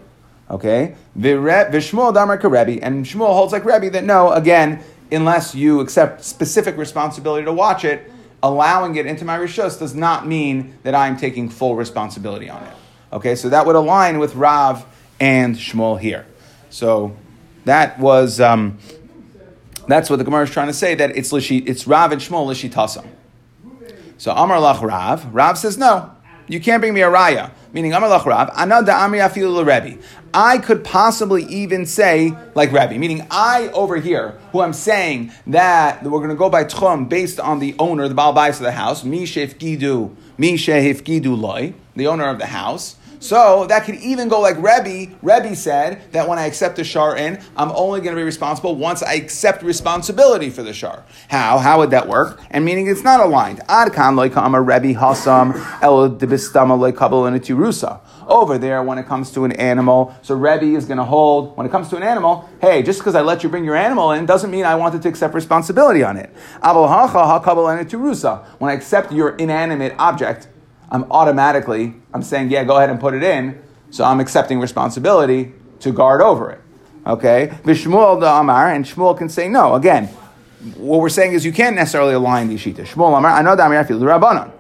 Okay? 0.50 0.96
Vishmuel 1.18 2.14
Damar 2.14 2.38
Karebi. 2.38 2.80
And 2.82 3.06
Shmuel 3.06 3.34
holds 3.34 3.54
like 3.54 3.64
Rebbe 3.64 3.90
that 3.92 4.04
no, 4.04 4.32
again, 4.32 4.84
unless 5.12 5.56
you 5.56 5.80
accept 5.80 6.24
specific 6.24 6.78
responsibility 6.78 7.46
to 7.46 7.54
watch 7.54 7.84
it, 7.84 8.12
allowing 8.42 8.96
it 8.96 9.06
into 9.06 9.26
my 9.26 9.38
rishos 9.38 9.78
does 9.80 9.96
not 9.96 10.28
mean 10.28 10.78
that 10.84 10.96
I'm 10.96 11.18
taking 11.18 11.50
full 11.50 11.76
responsibility 11.76 12.50
on 12.50 12.64
it. 12.64 12.74
Okay, 13.12 13.36
so 13.36 13.50
that 13.50 13.66
would 13.66 13.76
align 13.76 14.20
with 14.20 14.36
Rav 14.36 14.86
and 15.20 15.56
Shmuel 15.56 16.00
here. 16.00 16.26
So 16.70 17.16
that 17.66 18.00
was 18.00 18.40
um, 18.40 18.78
that's 19.88 20.10
what 20.10 20.18
the 20.18 20.24
Gemara 20.24 20.44
is 20.44 20.52
trying 20.52 20.68
to 20.68 20.74
say 20.74 20.96
that 20.96 21.16
it's 21.18 21.32
lishi, 21.32 21.68
it's 21.68 21.88
Rav 21.88 22.12
and 22.12 22.22
Shmuel 22.22 22.48
lishitasam. 22.48 23.08
So 24.18 24.32
Amar 24.32 24.58
Lach 24.58 24.82
Rav, 24.82 25.34
Rav 25.34 25.58
says 25.58 25.78
no, 25.78 26.12
you 26.48 26.60
can't 26.60 26.82
bring 26.82 26.94
me 26.94 27.02
a 27.02 27.10
raya. 27.10 27.52
Meaning 27.72 27.94
Amar 27.94 28.10
Lach 28.10 28.26
Rav, 28.26 28.50
Anada 28.54 28.88
Amri 28.88 29.20
Afilu 29.20 29.64
Rebbe. 29.66 30.02
I 30.34 30.58
could 30.58 30.84
possibly 30.84 31.44
even 31.46 31.86
say 31.86 32.34
like 32.56 32.72
Rabbi, 32.72 32.98
meaning 32.98 33.28
I 33.30 33.70
over 33.74 33.98
here, 33.98 34.40
who 34.52 34.62
I'm 34.62 34.74
saying 34.74 35.32
that 35.48 36.04
we're 36.04 36.20
going 36.20 36.30
to 36.30 36.36
go 36.36 36.50
by 36.50 36.64
Tchum 36.64 37.08
based 37.08 37.40
on 37.40 37.60
the 37.60 37.76
owner, 37.78 38.08
the 38.08 38.16
Baal 38.16 38.34
Bais 38.34 38.58
of 38.58 38.60
the 38.60 38.72
house, 38.72 39.04
Mishef 39.04 39.56
Gidu, 39.56 40.16
Mishef 40.38 41.04
Gidu 41.04 41.40
Loi, 41.40 41.74
the 41.96 42.08
owner 42.08 42.28
of 42.28 42.40
the 42.40 42.48
house. 42.48 42.96
So 43.20 43.66
that 43.68 43.84
could 43.84 43.96
even 43.96 44.30
go 44.30 44.40
like 44.40 44.56
Rebbe. 44.56 45.14
Rebbe 45.22 45.56
said 45.56 46.02
that 46.14 46.28
when 46.28 46.40
I 46.40 46.46
accept 46.46 46.78
the 46.78 46.86
shar 46.86 47.18
in, 47.18 47.42
I'm 47.58 47.70
only 47.72 48.00
going 48.00 48.16
to 48.16 48.20
be 48.20 48.24
responsible 48.24 48.76
once 48.76 49.04
I 49.04 49.16
accept 49.16 49.62
responsibility 49.62 50.50
for 50.50 50.64
the 50.64 50.74
shar. 50.74 51.04
How? 51.28 51.58
How 51.58 51.80
would 51.80 51.92
that 51.92 52.08
work? 52.08 52.42
And 52.50 52.64
meaning 52.64 52.88
it's 52.88 53.04
not 53.04 53.20
aligned. 53.20 53.62
Ad 53.68 53.92
kan 53.94 54.16
loikama 54.16 54.66
Rebbe 54.66 54.98
hasam 54.98 55.54
el 55.82 56.12
debistama 56.12 56.78
loikabel 56.80 57.30
rusa. 57.56 58.00
Over 58.26 58.58
there, 58.58 58.84
when 58.84 58.98
it 59.00 59.08
comes 59.08 59.32
to 59.32 59.44
an 59.44 59.52
animal, 59.54 60.16
so 60.22 60.36
Rebbe 60.36 60.78
is 60.78 60.86
going 60.86 61.00
to 61.00 61.04
hold. 61.04 61.58
When 61.58 61.66
it 61.66 61.72
comes 61.72 61.90
to 61.90 61.98
an 61.98 62.04
animal, 62.04 62.48
hey, 62.62 62.84
just 62.84 63.00
because 63.00 63.16
I 63.16 63.22
let 63.22 63.44
you 63.44 63.50
bring 63.50 63.66
your 63.66 63.76
animal 63.76 64.12
in 64.12 64.28
doesn't 64.28 64.52
mean 64.52 64.66
I 64.66 64.76
wanted 64.76 65.02
to 65.02 65.10
accept 65.10 65.34
responsibility 65.34 66.04
on 66.04 66.16
it. 66.16 66.30
When 66.62 66.76
I 68.70 68.74
accept 68.74 69.12
your 69.12 69.36
inanimate 69.36 69.96
object, 69.98 70.48
I'm 70.92 71.10
automatically, 71.12 71.94
I'm 72.14 72.24
saying, 72.24 72.50
yeah, 72.50 72.64
go 72.64 72.78
ahead 72.78 72.90
and 72.90 73.00
put 73.00 73.14
it 73.14 73.24
in. 73.24 73.62
So 73.92 74.04
I'm 74.04 74.20
accepting 74.20 74.60
responsibility 74.60 75.54
to 75.80 75.92
guard 75.92 76.22
over 76.22 76.52
it. 76.52 76.62
Okay? 77.06 77.52
Vishmuel 77.64 78.20
the 78.20 78.32
Amar, 78.32 78.72
and 78.72 78.86
Shmuel 78.86 79.18
can 79.18 79.30
say 79.30 79.48
no. 79.48 79.76
Again, 79.76 80.08
what 80.78 81.00
we're 81.00 81.10
saying 81.10 81.34
is 81.34 81.46
you 81.46 81.54
can't 81.54 81.76
necessarily 81.76 82.14
align 82.14 82.50
the 82.50 82.56
Shita. 82.56 82.86
Shmuel 82.86 83.18
Amar, 83.18 83.32
I 83.32 83.42
know 83.42 83.56
that 83.56 83.72
I 83.72 83.84
feel 83.84 84.00
the 84.00 84.06
Rabbanon. 84.06 84.52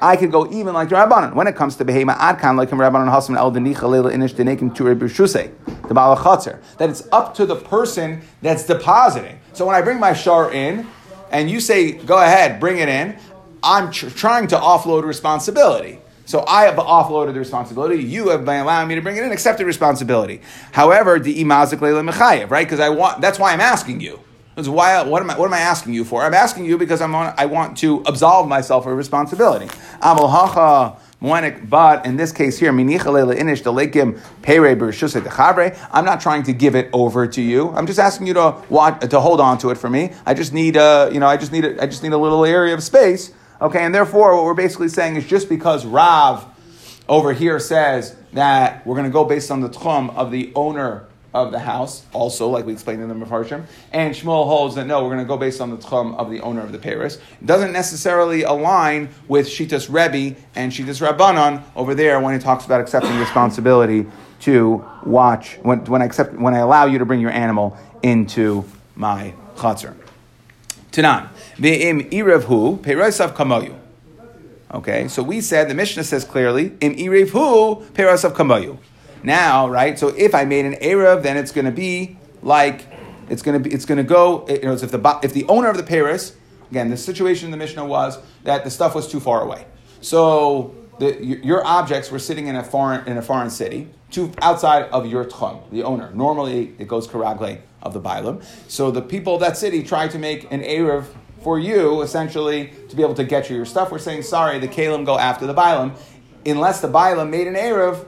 I 0.00 0.16
could 0.16 0.30
go 0.30 0.50
even 0.52 0.74
like 0.74 0.90
the 0.90 0.94
Rabbanon. 0.94 1.34
When 1.34 1.48
it 1.48 1.56
comes 1.56 1.76
to 1.76 1.84
Behema 1.84 2.16
Adkan, 2.16 2.56
like 2.56 2.70
Rabbanon 2.70 3.10
Hasman 3.10 3.36
El 3.36 3.50
Denicha 3.50 3.88
Leila 3.88 4.12
Inish 4.12 4.34
Denekim 4.34 4.74
Ture 4.74 4.94
B'Shusei, 4.94 5.52
the 5.88 5.94
Balachatzer, 5.94 6.60
that 6.76 6.88
it's 6.88 7.08
up 7.10 7.34
to 7.34 7.46
the 7.46 7.56
person 7.56 8.22
that's 8.40 8.64
depositing. 8.64 9.40
So 9.54 9.66
when 9.66 9.74
I 9.74 9.82
bring 9.82 9.98
my 9.98 10.12
shar 10.12 10.52
in, 10.52 10.86
and 11.30 11.50
you 11.50 11.60
say, 11.60 11.92
go 11.92 12.22
ahead, 12.22 12.60
bring 12.60 12.78
it 12.78 12.88
in, 12.88 13.18
I'm 13.62 13.90
tr- 13.90 14.08
trying 14.10 14.48
to 14.48 14.56
offload 14.56 15.04
responsibility. 15.04 16.00
So 16.24 16.44
I 16.46 16.64
have 16.64 16.74
offloaded 16.74 17.32
the 17.32 17.38
responsibility. 17.38 18.02
You 18.02 18.28
have 18.28 18.44
been 18.44 18.60
allowing 18.60 18.88
me 18.88 18.94
to 18.96 19.00
bring 19.00 19.16
it 19.16 19.24
in, 19.24 19.32
accepted 19.32 19.64
responsibility. 19.66 20.42
However, 20.72 21.18
the 21.18 21.42
imazik 21.42 21.80
leila 21.80 22.02
mechayev, 22.02 22.50
right? 22.50 22.66
Because 22.66 22.80
I 22.80 22.90
want. 22.90 23.22
That's 23.22 23.38
why 23.38 23.54
I'm 23.54 23.62
asking 23.62 24.02
you. 24.02 24.20
Because 24.54 24.68
why? 24.68 25.02
What 25.04 25.22
am 25.22 25.30
I? 25.30 25.38
What 25.38 25.46
am 25.46 25.54
I 25.54 25.60
asking 25.60 25.94
you 25.94 26.04
for? 26.04 26.22
I'm 26.22 26.34
asking 26.34 26.66
you 26.66 26.76
because 26.76 27.00
I'm 27.00 27.14
on, 27.14 27.32
I 27.38 27.46
want 27.46 27.78
to 27.78 28.02
absolve 28.06 28.46
myself 28.46 28.86
of 28.86 28.96
responsibility. 28.96 29.70
But 31.20 32.04
in 32.04 32.16
this 32.16 32.32
case 32.32 32.58
here, 32.58 32.70
I'm 32.70 32.84
not 36.04 36.20
trying 36.20 36.42
to 36.42 36.52
give 36.52 36.74
it 36.74 36.90
over 36.92 37.26
to 37.26 37.40
you. 37.40 37.70
I'm 37.70 37.86
just 37.86 37.98
asking 37.98 38.26
you 38.26 38.34
to 38.34 38.54
to 39.08 39.20
hold 39.20 39.40
on 39.40 39.58
to 39.58 39.70
it 39.70 39.78
for 39.78 39.88
me. 39.88 40.12
I 40.26 40.34
just 40.34 40.52
need 40.52 40.76
a, 40.76 41.08
you 41.12 41.20
know, 41.20 41.26
I 41.26 41.36
just 41.36 41.52
need 41.52 41.64
a, 41.64 41.82
I 41.82 41.86
just 41.86 42.02
need 42.02 42.12
a 42.12 42.18
little 42.18 42.44
area 42.44 42.74
of 42.74 42.82
space. 42.82 43.32
Okay, 43.60 43.84
and 43.84 43.92
therefore, 43.94 44.36
what 44.36 44.44
we're 44.44 44.54
basically 44.54 44.88
saying 44.88 45.16
is 45.16 45.26
just 45.26 45.48
because 45.48 45.84
Rav 45.84 46.46
over 47.08 47.32
here 47.32 47.58
says 47.58 48.14
that 48.32 48.86
we're 48.86 48.94
going 48.94 49.06
to 49.06 49.12
go 49.12 49.24
based 49.24 49.50
on 49.50 49.60
the 49.60 49.68
tchum 49.68 50.14
of 50.14 50.30
the 50.30 50.52
owner 50.54 51.06
of 51.34 51.50
the 51.52 51.58
house, 51.58 52.06
also, 52.12 52.48
like 52.48 52.64
we 52.64 52.72
explained 52.72 53.02
in 53.02 53.08
the 53.08 53.14
Mefarshim. 53.14 53.64
And 53.92 54.14
Shmuel 54.14 54.46
holds 54.46 54.76
that 54.76 54.86
no, 54.86 55.02
we're 55.02 55.10
going 55.10 55.24
to 55.24 55.28
go 55.28 55.36
based 55.36 55.60
on 55.60 55.70
the 55.70 55.76
tchum 55.76 56.16
of 56.16 56.30
the 56.30 56.40
owner 56.40 56.60
of 56.60 56.72
the 56.72 56.78
Paris. 56.78 57.18
Doesn't 57.44 57.72
necessarily 57.72 58.44
align 58.44 59.08
with 59.26 59.48
Shitas 59.48 59.88
Rebbe 59.92 60.40
and 60.54 60.72
Shitas 60.72 61.06
Rabbanon 61.06 61.62
over 61.74 61.94
there 61.94 62.20
when 62.20 62.34
he 62.34 62.40
talks 62.40 62.64
about 62.64 62.80
accepting 62.80 63.18
responsibility 63.18 64.06
to 64.40 64.84
watch, 65.04 65.58
when, 65.62 65.84
when, 65.86 66.00
I 66.00 66.04
accept, 66.04 66.34
when 66.34 66.54
I 66.54 66.58
allow 66.58 66.86
you 66.86 66.98
to 66.98 67.04
bring 67.04 67.20
your 67.20 67.32
animal 67.32 67.76
into 68.02 68.64
my 68.94 69.34
chatzar. 69.56 69.96
Tanan, 70.98 71.28
ve'im. 71.56 72.08
Okay, 74.74 75.08
so 75.08 75.22
we 75.22 75.40
said 75.40 75.70
the 75.70 75.74
Mishnah 75.74 76.02
says 76.02 76.24
clearly 76.24 76.72
im 76.80 76.96
irevhu 76.96 77.84
peirasav 77.92 78.32
kamoyu. 78.32 78.78
Now, 79.22 79.68
right? 79.68 79.96
So 79.96 80.08
if 80.08 80.34
I 80.34 80.44
made 80.44 80.64
an 80.64 80.74
Erev, 80.74 81.22
then 81.22 81.36
it's 81.36 81.52
going 81.52 81.66
to 81.66 81.70
be 81.70 82.18
like 82.42 82.86
it's 83.28 83.42
going 83.42 83.62
to 83.62 83.68
be 83.68 83.72
it's 83.74 83.84
going 83.84 83.98
to 83.98 84.04
go. 84.04 84.44
You 84.48 84.62
know, 84.62 84.72
if 84.72 84.90
the 84.90 85.20
if 85.22 85.32
the 85.32 85.44
owner 85.46 85.68
of 85.68 85.76
the 85.76 85.84
Paris, 85.84 86.36
again, 86.70 86.90
the 86.90 86.96
situation 86.96 87.46
in 87.46 87.52
the 87.52 87.56
Mishnah 87.56 87.86
was 87.86 88.18
that 88.42 88.64
the 88.64 88.70
stuff 88.70 88.96
was 88.96 89.08
too 89.08 89.20
far 89.20 89.42
away. 89.42 89.66
So 90.00 90.74
the, 90.98 91.22
your 91.22 91.64
objects 91.64 92.10
were 92.10 92.18
sitting 92.18 92.48
in 92.48 92.56
a 92.56 92.64
foreign 92.64 93.06
in 93.06 93.16
a 93.16 93.22
foreign 93.22 93.50
city, 93.50 93.88
to 94.10 94.32
outside 94.42 94.84
of 94.90 95.06
your 95.06 95.24
tchum, 95.24 95.70
the 95.70 95.84
owner. 95.84 96.10
Normally, 96.12 96.74
it 96.78 96.88
goes 96.88 97.06
karagle 97.06 97.60
of 97.82 97.92
the 97.92 98.00
bailam. 98.00 98.42
So 98.68 98.90
the 98.90 99.02
people 99.02 99.34
of 99.34 99.40
that 99.40 99.56
city 99.56 99.82
tried 99.82 100.10
to 100.12 100.18
make 100.18 100.50
an 100.52 100.62
erev 100.62 101.06
for 101.42 101.58
you, 101.58 102.02
essentially, 102.02 102.72
to 102.88 102.96
be 102.96 103.02
able 103.02 103.14
to 103.14 103.24
get 103.24 103.48
you 103.48 103.56
your 103.56 103.64
stuff. 103.64 103.92
We're 103.92 103.98
saying, 103.98 104.22
sorry, 104.22 104.58
the 104.58 104.68
kalim 104.68 105.04
go 105.06 105.18
after 105.18 105.46
the 105.46 105.54
bailam, 105.54 105.96
unless 106.44 106.80
the 106.80 106.88
bailam 106.88 107.30
made 107.30 107.46
an 107.46 107.54
erev 107.54 108.04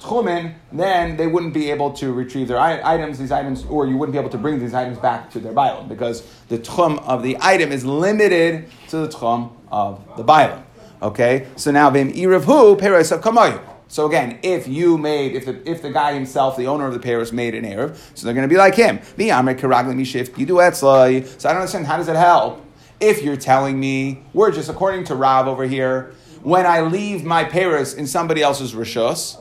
tchumen, 0.00 0.54
then 0.72 1.16
they 1.16 1.26
wouldn't 1.26 1.54
be 1.54 1.70
able 1.70 1.92
to 1.92 2.12
retrieve 2.12 2.48
their 2.48 2.58
items, 2.58 3.18
these 3.18 3.32
items, 3.32 3.64
or 3.66 3.86
you 3.86 3.96
wouldn't 3.96 4.12
be 4.12 4.18
able 4.18 4.30
to 4.30 4.38
bring 4.38 4.58
these 4.58 4.74
items 4.74 4.98
back 4.98 5.30
to 5.30 5.40
their 5.40 5.52
bialim 5.52 5.88
because 5.88 6.22
the 6.48 6.58
tchum 6.58 7.02
of 7.04 7.22
the 7.22 7.36
item 7.40 7.72
is 7.72 7.84
limited 7.84 8.68
to 8.88 8.98
the 8.98 9.08
tchum 9.08 9.52
of 9.70 10.04
the 10.16 10.24
bialim. 10.24 10.62
Okay, 11.02 11.46
so 11.56 11.70
now 11.70 11.90
vim 11.90 12.12
irevhu 12.12 12.78
peres 12.78 13.12
of 13.12 13.20
kamayu. 13.20 13.60
So 13.88 14.06
again, 14.06 14.38
if 14.42 14.66
you 14.66 14.98
made, 14.98 15.34
if 15.34 15.44
the, 15.44 15.68
if 15.68 15.82
the 15.82 15.90
guy 15.90 16.14
himself, 16.14 16.56
the 16.56 16.66
owner 16.66 16.86
of 16.86 16.94
the 16.94 17.00
Paris, 17.00 17.32
made 17.32 17.54
an 17.54 17.64
Erev, 17.64 17.96
so 18.14 18.24
they're 18.24 18.34
going 18.34 18.48
to 18.48 18.52
be 18.52 18.58
like 18.58 18.74
him. 18.74 19.00
Me, 19.16 19.30
I'm 19.30 19.46
a 19.48 19.54
Karagli 19.54 19.94
Mishift, 19.94 20.36
you 20.38 20.46
do 20.46 20.54
Etzlai. 20.54 21.24
So 21.40 21.48
I 21.48 21.52
don't 21.52 21.60
understand, 21.60 21.86
how 21.86 21.96
does 21.96 22.08
it 22.08 22.16
help? 22.16 22.64
If 23.00 23.22
you're 23.22 23.36
telling 23.36 23.78
me, 23.78 24.24
we're 24.32 24.52
just 24.52 24.68
according 24.68 25.04
to 25.04 25.14
Rav 25.14 25.46
over 25.46 25.64
here, 25.64 26.14
when 26.42 26.66
I 26.66 26.80
leave 26.80 27.24
my 27.24 27.44
Paris 27.44 27.94
in 27.94 28.06
somebody 28.06 28.42
else's 28.42 28.72
Rishus, 28.72 29.40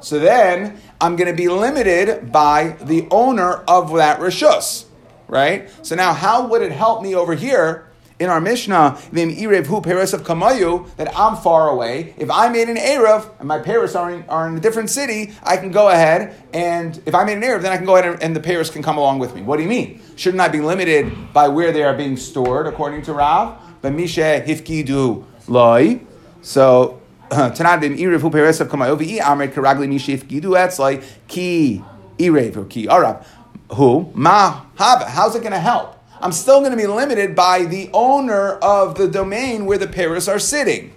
so 0.00 0.18
then 0.18 0.78
I'm 1.00 1.16
going 1.16 1.30
to 1.30 1.36
be 1.36 1.48
limited 1.48 2.30
by 2.30 2.76
the 2.80 3.06
owner 3.10 3.64
of 3.66 3.92
that 3.94 4.20
rishus, 4.20 4.84
right? 5.26 5.70
So 5.84 5.94
now, 5.94 6.12
how 6.12 6.46
would 6.48 6.62
it 6.62 6.72
help 6.72 7.02
me 7.02 7.14
over 7.14 7.34
here 7.34 7.88
in 8.18 8.30
our 8.30 8.40
Mishnah, 8.40 8.96
v'im 9.12 9.36
irev 9.36 9.66
hu 9.66 9.80
peres 9.82 10.14
of 10.14 10.22
kamayu, 10.22 10.88
that 10.96 11.16
I'm 11.16 11.36
far 11.36 11.68
away. 11.68 12.14
If 12.16 12.30
I 12.30 12.48
made 12.48 12.68
an 12.68 12.76
Erev 12.76 13.28
and 13.38 13.46
my 13.46 13.58
parents 13.58 13.94
are 13.94 14.10
in, 14.10 14.22
are 14.28 14.48
in 14.48 14.56
a 14.56 14.60
different 14.60 14.90
city, 14.90 15.34
I 15.42 15.56
can 15.58 15.70
go 15.70 15.88
ahead 15.88 16.34
and 16.52 17.00
if 17.04 17.14
I 17.14 17.24
made 17.24 17.36
an 17.36 17.42
Erev, 17.42 17.62
then 17.62 17.72
I 17.72 17.76
can 17.76 17.84
go 17.84 17.96
ahead 17.96 18.22
and, 18.22 18.36
the 18.36 18.40
parents 18.40 18.70
can 18.70 18.82
come 18.82 18.98
along 18.98 19.18
with 19.18 19.34
me. 19.34 19.42
What 19.42 19.56
do 19.56 19.62
you 19.62 19.68
mean? 19.68 20.00
Shouldn't 20.16 20.40
I 20.40 20.48
be 20.48 20.60
limited 20.60 21.32
by 21.32 21.48
where 21.48 21.72
they 21.72 21.82
are 21.82 21.94
being 21.94 22.16
stored 22.16 22.66
according 22.66 23.02
to 23.02 23.12
Rav? 23.12 23.60
But 23.82 23.92
Misha 23.92 24.42
hifkidu 24.46 25.24
loy. 25.48 26.00
So 26.42 27.00
Tanadim 27.30 27.98
Irev 27.98 28.20
Hu 28.20 28.30
Peresav 28.30 28.68
Kamayovi 28.68 29.20
Amrit 29.20 29.52
Karagli 29.52 29.88
Mishif 29.88 30.24
Gidu 30.24 30.56
Etzlai 30.56 31.04
Ki 31.28 31.82
Irev 32.18 32.56
or 32.56 32.64
Ki 32.64 32.88
Arab. 32.88 33.24
Who? 33.72 34.10
Ma 34.14 34.62
Hava. 34.76 35.06
How's 35.06 35.34
it 35.34 35.40
going 35.40 35.52
to 35.52 35.58
help? 35.58 35.95
I'm 36.20 36.32
still 36.32 36.60
going 36.60 36.70
to 36.70 36.76
be 36.76 36.86
limited 36.86 37.36
by 37.36 37.64
the 37.64 37.90
owner 37.92 38.52
of 38.52 38.96
the 38.96 39.06
domain 39.06 39.66
where 39.66 39.78
the 39.78 39.86
Paris 39.86 40.28
are 40.28 40.38
sitting. 40.38 40.94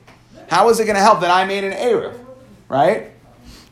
How 0.50 0.70
is 0.70 0.80
it 0.80 0.86
going 0.86 0.96
to 0.96 1.02
help 1.02 1.20
that 1.22 1.32
I 1.32 1.46
made 1.46 1.64
an 1.64 1.74
Erev? 1.74 2.18
Right? 2.70 3.12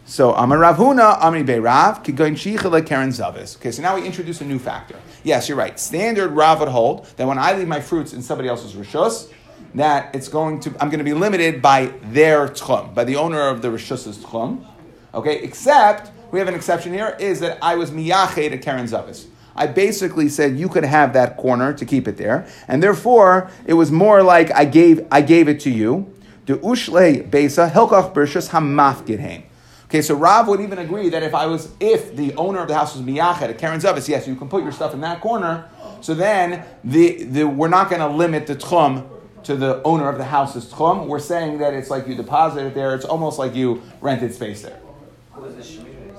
So 0.05 0.33
Amar 0.33 0.57
Ravhuna, 0.57 1.19
Amri 1.19 1.45
Beirav, 1.45 2.03
Kigoin 2.03 2.33
Shichala 2.33 2.85
Karen 2.85 3.09
Zavis. 3.09 3.57
Okay, 3.57 3.71
so 3.71 3.81
now 3.81 3.95
we 3.95 4.05
introduce 4.05 4.41
a 4.41 4.45
new 4.45 4.59
factor. 4.59 4.95
Yes, 5.23 5.49
you're 5.49 5.57
right. 5.57 5.79
Standard 5.79 6.31
Rav 6.31 6.59
would 6.59 6.69
hold 6.69 7.05
that 7.17 7.27
when 7.27 7.37
I 7.37 7.53
leave 7.53 7.67
my 7.67 7.81
fruits 7.81 8.13
in 8.13 8.21
somebody 8.21 8.49
else's 8.49 8.73
Rishus, 8.73 9.31
that 9.75 10.15
it's 10.15 10.27
going 10.27 10.59
to, 10.61 10.69
I'm 10.79 10.89
going 10.89 10.99
to 10.99 11.03
be 11.03 11.13
limited 11.13 11.61
by 11.61 11.93
their 12.03 12.47
tchum, 12.47 12.93
by 12.93 13.03
the 13.03 13.15
owner 13.15 13.49
of 13.49 13.61
the 13.61 13.69
Rishus's 13.69 14.17
tchum. 14.17 14.65
Okay, 15.13 15.41
except, 15.41 16.11
we 16.31 16.39
have 16.39 16.47
an 16.47 16.55
exception 16.55 16.93
here, 16.93 17.15
is 17.19 17.39
that 17.39 17.57
I 17.61 17.75
was 17.75 17.91
miyache 17.91 18.49
to 18.49 18.57
Karen 18.57 18.85
Zavis. 18.85 19.27
I 19.57 19.67
basically 19.67 20.29
said 20.29 20.57
you 20.57 20.69
could 20.69 20.85
have 20.85 21.13
that 21.13 21.35
corner 21.35 21.73
to 21.73 21.85
keep 21.85 22.07
it 22.07 22.17
there, 22.17 22.47
and 22.67 22.81
therefore 22.81 23.49
it 23.65 23.73
was 23.73 23.91
more 23.91 24.21
like 24.21 24.51
I 24.53 24.65
gave 24.65 25.05
I 25.11 25.21
gave 25.21 25.47
it 25.49 25.59
to 25.61 25.69
you. 25.69 26.13
The 26.45 26.57
ushle 26.57 27.29
besa 27.29 27.69
hilkach 27.69 28.13
bershus 28.13 28.49
hamafgidheim. 28.49 29.43
Okay, 29.85 30.01
so 30.01 30.15
Rav 30.15 30.47
would 30.49 30.59
even 30.59 30.79
agree 30.79 31.09
that 31.09 31.23
if 31.23 31.33
I 31.33 31.45
was 31.45 31.71
if 31.79 32.15
the 32.15 32.35
owner 32.35 32.59
of 32.59 32.67
the 32.67 32.75
house 32.75 32.95
was 32.95 33.03
miyached, 33.05 33.49
a 33.49 33.53
Karen 33.53 33.79
Zavis, 33.79 34.07
yes, 34.07 34.27
you 34.27 34.35
can 34.35 34.49
put 34.49 34.61
your 34.61 34.71
stuff 34.71 34.93
in 34.93 35.01
that 35.01 35.21
corner. 35.21 35.69
So 36.01 36.13
then 36.13 36.65
the, 36.83 37.23
the 37.23 37.43
we're 37.45 37.69
not 37.69 37.89
going 37.89 38.01
to 38.01 38.07
limit 38.07 38.47
the 38.47 38.55
tchum 38.55 39.09
to 39.43 39.55
the 39.55 39.81
owner 39.83 40.09
of 40.09 40.17
the 40.17 40.25
house's 40.25 40.65
tchum. 40.65 41.07
We're 41.07 41.19
saying 41.19 41.59
that 41.59 41.73
it's 41.73 41.89
like 41.89 42.05
you 42.07 42.15
deposit 42.15 42.65
it 42.65 42.75
there. 42.75 42.93
It's 42.93 43.05
almost 43.05 43.39
like 43.39 43.55
you 43.55 43.81
rented 44.01 44.33
space 44.33 44.61
there. 44.61 44.79
Who 45.31 45.45
is 45.45 45.55
the 45.55 45.61
shemir? 45.61 46.17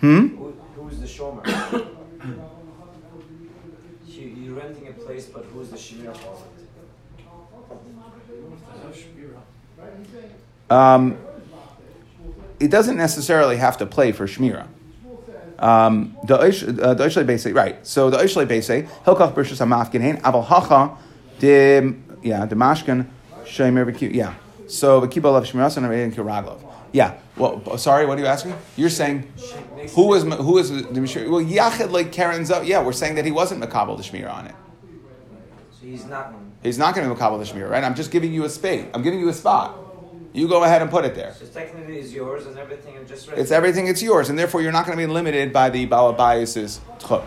Hmm? 0.00 0.26
Who, 0.36 0.52
who 0.76 0.88
is 0.88 1.00
the 1.00 1.06
shomer? 1.06 1.44
you, 4.06 4.26
you're 4.28 4.54
renting 4.54 4.88
a 4.88 4.92
place, 5.08 5.26
but 5.26 5.44
who 5.46 5.62
is 5.62 5.70
the 5.70 5.76
shemir? 5.76 6.14
Um, 10.68 11.16
it 12.60 12.70
doesn't 12.70 12.98
necessarily 12.98 13.56
have 13.56 13.78
to 13.78 13.86
play 13.86 14.12
for 14.12 14.26
shmira. 14.26 14.66
Um, 15.58 16.16
the 16.24 16.36
Oishle 16.36 17.26
Base, 17.26 17.46
right. 17.46 17.84
So 17.86 18.10
the 18.10 18.18
Oishle 18.18 18.46
Base, 18.46 18.68
Hilkach 18.68 19.32
Bershus 19.34 19.60
Hamafkin 19.64 20.20
Aval 20.20 20.44
Hacha, 20.44 20.96
de 21.38 21.94
yeah, 22.22 22.46
Damashkan 22.46 23.06
Shemer 23.44 24.12
yeah. 24.12 24.34
So 24.66 24.98
of 24.98 25.10
Shmirasan 25.10 26.04
and 26.04 26.14
Kiraglov. 26.14 26.60
Yeah. 26.92 27.14
Well, 27.36 27.78
sorry, 27.78 28.04
what 28.04 28.18
are 28.18 28.20
you 28.20 28.26
asking? 28.26 28.54
You're 28.76 28.90
saying 28.90 29.32
who 29.94 30.08
was 30.08 30.24
who 30.24 30.52
was 30.52 30.70
the 30.70 31.00
Mishra? 31.00 31.28
Well, 31.30 31.42
Yachid 31.42 31.90
like 31.92 32.12
Karen's 32.12 32.50
up. 32.50 32.66
Yeah, 32.66 32.82
we're 32.82 32.92
saying 32.92 33.14
that 33.14 33.24
he 33.24 33.30
wasn't 33.30 33.62
Makabal 33.64 33.96
the 33.96 34.02
Shmir 34.02 34.30
on 34.30 34.46
it. 34.46 34.54
So 35.98 36.04
he's 36.04 36.10
not. 36.10 36.34
He's 36.62 36.78
not 36.78 36.94
going 36.94 37.08
to 37.08 37.14
be 37.14 37.20
Makabal 37.20 37.38
the 37.38 37.44
Shmir, 37.44 37.70
right? 37.70 37.84
I'm 37.84 37.94
just 37.94 38.10
giving 38.10 38.32
you 38.32 38.44
a 38.44 38.48
space. 38.48 38.86
I'm 38.92 39.02
giving 39.02 39.20
you 39.20 39.28
a 39.28 39.32
spot. 39.32 39.78
You 40.32 40.48
go 40.48 40.64
ahead 40.64 40.82
and 40.82 40.90
put 40.90 41.04
it 41.04 41.14
there. 41.14 41.34
So 41.34 41.46
technically, 41.46 41.98
it's 41.98 42.12
yours 42.12 42.46
and 42.46 42.58
everything, 42.58 42.96
and 42.96 43.08
just 43.08 43.28
it's 43.28 43.50
everything. 43.50 43.86
It's 43.86 44.02
yours, 44.02 44.28
and 44.28 44.38
therefore 44.38 44.62
you're 44.62 44.72
not 44.72 44.86
going 44.86 44.98
to 44.98 45.06
be 45.06 45.10
limited 45.10 45.52
by 45.52 45.70
the 45.70 45.86
Balabayas's 45.86 46.80
tchum. 46.98 47.24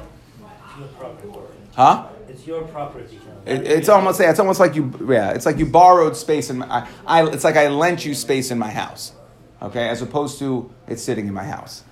Huh? 1.74 2.08
It's 2.28 2.46
your 2.46 2.64
property. 2.64 3.20
It, 3.46 3.66
it's 3.66 3.90
almost 3.90 4.20
yeah, 4.20 4.30
it's 4.30 4.40
almost 4.40 4.60
like 4.60 4.76
you 4.76 4.94
yeah, 5.10 5.32
it's 5.32 5.46
like 5.46 5.58
you 5.58 5.66
borrowed 5.66 6.16
space 6.16 6.50
in 6.50 6.60
my, 6.60 6.68
I, 6.70 7.22
I, 7.22 7.30
it's 7.30 7.44
like 7.44 7.56
I 7.56 7.70
lent 7.70 8.06
you 8.06 8.14
space 8.14 8.52
in 8.52 8.60
my 8.60 8.70
house, 8.70 9.14
okay, 9.62 9.90
as 9.90 10.02
opposed 10.02 10.38
to 10.40 10.72
it's 10.88 11.02
sitting 11.02 11.28
in 11.28 11.34
my 11.34 11.44
house. 11.44 11.84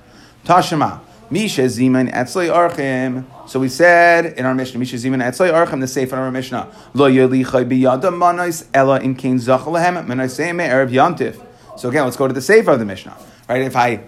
Tashema. 0.45 1.01
Misha 1.31 1.61
Ziman 1.61 2.11
Etzlei 2.11 2.49
Archim. 2.49 3.23
So 3.47 3.59
we 3.59 3.69
said 3.69 4.37
in 4.39 4.47
our 4.47 4.55
Mishnah, 4.55 4.79
Misha 4.79 4.95
Ziman 4.95 5.23
Etzlei 5.23 5.53
Archim, 5.53 5.79
the 5.79 5.87
safe 5.87 6.11
in 6.11 6.17
our 6.17 6.31
Mishnah, 6.31 6.71
Lo 6.95 7.07
Yelichai 7.07 7.69
Biyada 7.69 8.11
Manais 8.11 8.65
Ella 8.73 8.99
in 8.99 9.13
Kain 9.13 9.37
Zachalahem 9.37 10.07
Menaseme 10.07 10.67
Erev 10.67 10.89
Yantif. 10.89 11.45
So 11.77 11.89
again, 11.89 12.05
let's 12.05 12.17
go 12.17 12.27
to 12.27 12.33
the 12.33 12.41
safe 12.41 12.67
of 12.67 12.79
the 12.79 12.85
Mishnah. 12.85 13.15
Right? 13.47 13.61
If 13.61 13.75
I 13.75 14.01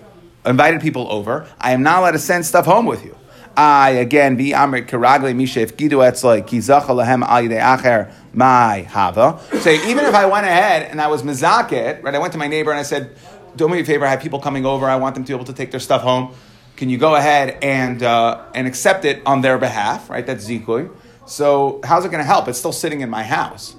invited 0.48 0.82
people 0.82 1.12
over, 1.12 1.48
I 1.60 1.74
am 1.74 1.84
not 1.84 2.00
allowed 2.00 2.12
to 2.12 2.20
send 2.20 2.44
stuff 2.44 2.66
home 2.66 2.88
with 2.88 3.06
you. 3.06 3.16
I 3.56 3.92
again 3.92 4.36
be 4.36 4.52
amrit 4.52 4.88
karagle 4.88 5.36
mishef 5.36 5.74
gidu 5.74 6.00
etzloi 6.00 6.48
ki 6.48 6.58
lahem 6.58 7.24
al 7.24 7.44
acher 7.44 8.12
my 8.34 8.82
hava. 8.84 9.40
So 9.60 9.70
even 9.70 10.06
if 10.06 10.16
I 10.16 10.26
went 10.26 10.48
ahead 10.48 10.90
and 10.90 11.00
I 11.00 11.08
was 11.08 11.22
mizaket, 11.22 12.02
right? 12.02 12.16
I 12.16 12.18
went 12.18 12.32
to 12.34 12.40
my 12.40 12.48
neighbor 12.48 12.72
and 12.72 12.80
I 12.80 12.84
said, 12.84 13.16
"Do 13.56 13.68
me 13.68 13.82
a 13.82 13.86
favor. 13.86 14.06
I 14.06 14.10
have 14.10 14.22
people 14.22 14.40
coming 14.40 14.66
over. 14.66 14.88
I 14.88 14.96
want 14.96 15.16
them 15.16 15.26
to 15.26 15.28
be 15.28 15.36
able 15.36 15.46
to 15.46 15.54
take 15.54 15.70
their 15.70 15.82
stuff 15.82 16.02
home. 16.02 16.34
Can 16.82 16.90
you 16.90 16.98
go 16.98 17.14
ahead 17.14 17.60
and 17.62 18.02
uh, 18.02 18.44
and 18.56 18.66
accept 18.66 19.06
it 19.06 19.22
on 19.24 19.42
their 19.42 19.60
behalf? 19.60 20.10
Right? 20.10 20.26
That's 20.26 20.50
zikui." 20.50 20.90
So 21.28 21.80
how's 21.84 22.06
it 22.06 22.10
going 22.10 22.24
to 22.24 22.28
help? 22.28 22.48
It's 22.48 22.58
still 22.58 22.72
sitting 22.74 23.02
in 23.02 23.10
my 23.12 23.22
house. 23.22 23.76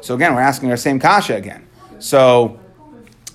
So 0.00 0.14
again, 0.14 0.34
we're 0.34 0.40
asking 0.40 0.70
our 0.70 0.78
same 0.78 0.98
kasha 0.98 1.36
again. 1.36 1.66
So 1.98 2.58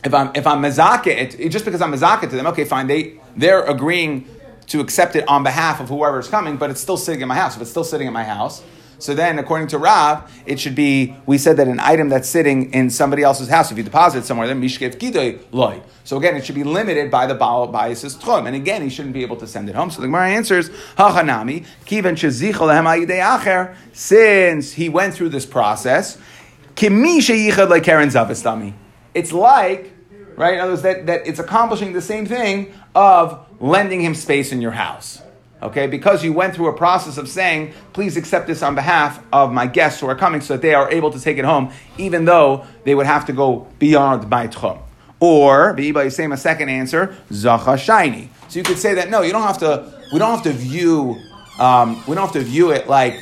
if 0.03 0.11
I'm 0.11 0.31
if 0.33 0.47
I'm 0.47 0.59
mezakeh, 0.59 1.39
it, 1.39 1.49
just 1.49 1.65
because 1.65 1.83
I'm 1.83 1.91
mezakeh 1.91 2.31
to 2.31 2.35
them, 2.35 2.47
okay, 2.47 2.65
fine. 2.65 2.87
They 2.87 3.19
they're 3.37 3.61
agreeing 3.61 4.27
to 4.69 4.79
accept 4.79 5.15
it 5.15 5.27
on 5.27 5.43
behalf 5.43 5.79
of 5.79 5.89
whoever 5.89 6.17
is 6.17 6.27
coming, 6.27 6.57
but 6.57 6.71
it's 6.71 6.81
still 6.81 6.97
sitting 6.97 7.21
in 7.21 7.27
my 7.27 7.35
house. 7.35 7.55
If 7.55 7.61
it's 7.61 7.69
still 7.69 7.83
sitting 7.83 8.07
in 8.07 8.13
my 8.13 8.23
house, 8.23 8.63
so 9.01 9.15
then, 9.15 9.39
according 9.39 9.67
to 9.69 9.79
Rav, 9.79 10.31
it 10.45 10.59
should 10.59 10.75
be, 10.75 11.15
we 11.25 11.39
said 11.39 11.57
that 11.57 11.67
an 11.67 11.79
item 11.79 12.09
that's 12.09 12.29
sitting 12.29 12.71
in 12.71 12.91
somebody 12.91 13.23
else's 13.23 13.49
house, 13.49 13.71
if 13.71 13.77
you 13.77 13.83
deposit 13.83 14.19
it 14.19 14.25
somewhere, 14.25 14.45
then 14.47 14.61
mishkev 14.61 14.97
gidoi 14.97 15.39
loy. 15.51 15.81
So 16.03 16.17
again, 16.17 16.35
it 16.35 16.45
should 16.45 16.53
be 16.53 16.63
limited 16.63 17.09
by 17.09 17.25
the 17.25 17.33
Baal 17.33 17.65
bias's 17.67 18.15
tchum. 18.15 18.45
And 18.45 18.55
again, 18.55 18.83
he 18.83 18.89
shouldn't 18.89 19.15
be 19.15 19.23
able 19.23 19.37
to 19.37 19.47
send 19.47 19.69
it 19.69 19.75
home. 19.75 19.89
So 19.89 20.01
the 20.01 20.07
Gemara 20.07 20.29
answers, 20.29 20.69
hachanami, 20.97 21.65
acher, 21.85 23.75
since 23.91 24.73
he 24.73 24.89
went 24.89 25.15
through 25.15 25.29
this 25.29 25.47
process. 25.47 26.17
It's 29.13 29.31
like, 29.31 29.93
right, 30.35 30.53
in 30.53 30.59
other 30.59 30.71
words, 30.71 30.81
that, 30.83 31.05
that 31.07 31.27
it's 31.27 31.39
accomplishing 31.39 31.93
the 31.93 32.01
same 32.01 32.25
thing 32.27 32.73
of 32.93 33.47
lending 33.59 34.01
him 34.01 34.13
space 34.15 34.51
in 34.51 34.61
your 34.61 34.71
house. 34.71 35.20
Okay, 35.63 35.85
because 35.85 36.23
you 36.23 36.33
went 36.33 36.55
through 36.55 36.69
a 36.69 36.73
process 36.73 37.17
of 37.17 37.29
saying, 37.29 37.73
please 37.93 38.17
accept 38.17 38.47
this 38.47 38.63
on 38.63 38.73
behalf 38.73 39.23
of 39.31 39.53
my 39.53 39.67
guests 39.67 40.01
who 40.01 40.07
are 40.07 40.15
coming 40.15 40.41
so 40.41 40.53
that 40.55 40.61
they 40.63 40.73
are 40.73 40.89
able 40.91 41.11
to 41.11 41.19
take 41.19 41.37
it 41.37 41.45
home, 41.45 41.71
even 41.99 42.25
though 42.25 42.65
they 42.83 42.95
would 42.95 43.05
have 43.05 43.25
to 43.27 43.33
go 43.33 43.67
beyond 43.77 44.27
my 44.27 44.47
tchum. 44.47 44.79
Or, 45.19 45.75
you 45.77 46.09
say 46.09 46.25
a 46.25 46.37
second 46.37 46.69
answer, 46.69 47.15
zacha 47.29 47.77
shiny. 47.77 48.31
So 48.47 48.57
you 48.57 48.63
could 48.63 48.79
say 48.79 48.95
that 48.95 49.11
no, 49.11 49.21
you 49.21 49.31
don't 49.31 49.43
have 49.43 49.59
to, 49.59 49.93
we 50.11 50.17
don't 50.17 50.31
have 50.31 50.43
to 50.43 50.51
view, 50.51 51.21
um, 51.59 52.03
we 52.07 52.15
don't 52.15 52.25
have 52.25 52.33
to 52.33 52.41
view 52.41 52.71
it 52.71 52.87
like 52.87 53.19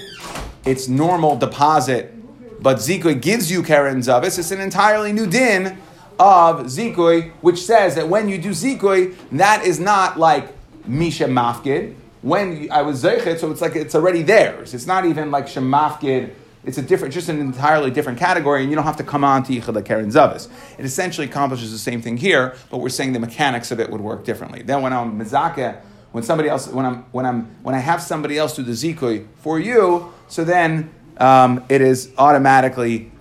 it's 0.65 0.87
normal 0.87 1.35
deposit, 1.35 2.13
but 2.61 2.77
Zikui 2.77 3.21
gives 3.21 3.51
you 3.51 3.63
Karen 3.63 3.99
Zavis. 3.99 4.39
It's 4.39 4.51
an 4.51 4.61
entirely 4.61 5.11
new 5.11 5.27
din 5.27 5.77
of 6.17 6.67
Zikui, 6.67 7.31
which 7.41 7.61
says 7.61 7.95
that 7.95 8.07
when 8.07 8.29
you 8.29 8.37
do 8.37 8.51
Zikui, 8.51 9.15
that 9.33 9.65
is 9.65 9.79
not 9.79 10.17
like 10.17 10.53
Misha 10.87 11.25
Mafkid, 11.25 11.95
when 12.21 12.69
I 12.71 12.81
was 12.81 13.03
zeichet, 13.03 13.39
so 13.39 13.51
it's 13.51 13.61
like 13.61 13.75
it's 13.75 13.95
already 13.95 14.23
theirs. 14.23 14.73
It's 14.73 14.85
not 14.85 15.05
even 15.05 15.31
like 15.31 15.45
shemafkid. 15.45 16.33
It's 16.65 16.77
a 16.77 16.81
different, 16.81 17.13
just 17.13 17.29
an 17.29 17.39
entirely 17.39 17.89
different 17.89 18.19
category, 18.19 18.61
and 18.61 18.69
you 18.69 18.75
don't 18.75 18.83
have 18.85 18.97
to 18.97 19.03
come 19.03 19.23
on 19.23 19.43
to 19.43 19.53
yichud 19.53 19.85
karen 19.85 20.09
zavis. 20.09 20.49
It 20.77 20.83
essentially 20.83 21.25
accomplishes 21.27 21.71
the 21.71 21.77
same 21.77 22.01
thing 22.01 22.17
here, 22.17 22.55
but 22.69 22.79
we're 22.79 22.89
saying 22.89 23.13
the 23.13 23.19
mechanics 23.19 23.71
of 23.71 23.79
it 23.79 23.89
would 23.89 24.01
work 24.01 24.25
differently. 24.25 24.61
Then 24.61 24.81
when 24.81 24.91
I'm 24.91 25.17
mizaka, 25.17 25.79
when 26.11 26.23
somebody 26.23 26.49
else, 26.49 26.67
when 26.67 26.85
I'm 26.85 27.03
when 27.11 27.25
I'm 27.25 27.55
when 27.63 27.75
I 27.75 27.79
have 27.79 28.01
somebody 28.01 28.37
else 28.37 28.55
do 28.55 28.63
the 28.63 28.73
zikui 28.73 29.27
for 29.37 29.57
you, 29.57 30.11
so 30.27 30.43
then 30.43 30.89
um, 31.17 31.63
it 31.69 31.79
is 31.81 32.11
automatically 32.17 33.11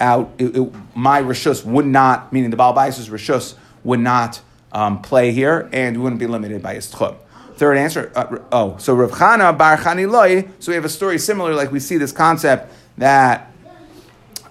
out. 0.00 0.32
It, 0.38 0.56
it, 0.56 0.72
my 0.96 1.22
rishus 1.22 1.64
would 1.64 1.86
not, 1.86 2.32
meaning 2.32 2.50
the 2.50 2.56
Baal 2.56 2.74
rishus 2.74 3.54
would 3.84 4.00
not 4.00 4.40
um, 4.72 5.00
play 5.02 5.30
here, 5.30 5.68
and 5.72 6.02
wouldn't 6.02 6.18
be 6.18 6.26
limited 6.26 6.62
by 6.62 6.74
his 6.74 6.92
tchum. 6.92 7.16
Third 7.58 7.76
answer. 7.76 8.12
Uh, 8.14 8.38
oh, 8.52 8.76
so 8.78 8.94
Rav 8.94 9.10
Chana 9.10 9.58
Bar 9.58 9.78
Chaniloi. 9.78 10.48
So 10.60 10.70
we 10.70 10.76
have 10.76 10.84
a 10.84 10.88
story 10.88 11.18
similar, 11.18 11.54
like 11.54 11.72
we 11.72 11.80
see 11.80 11.96
this 11.96 12.12
concept 12.12 12.72
that 12.98 13.50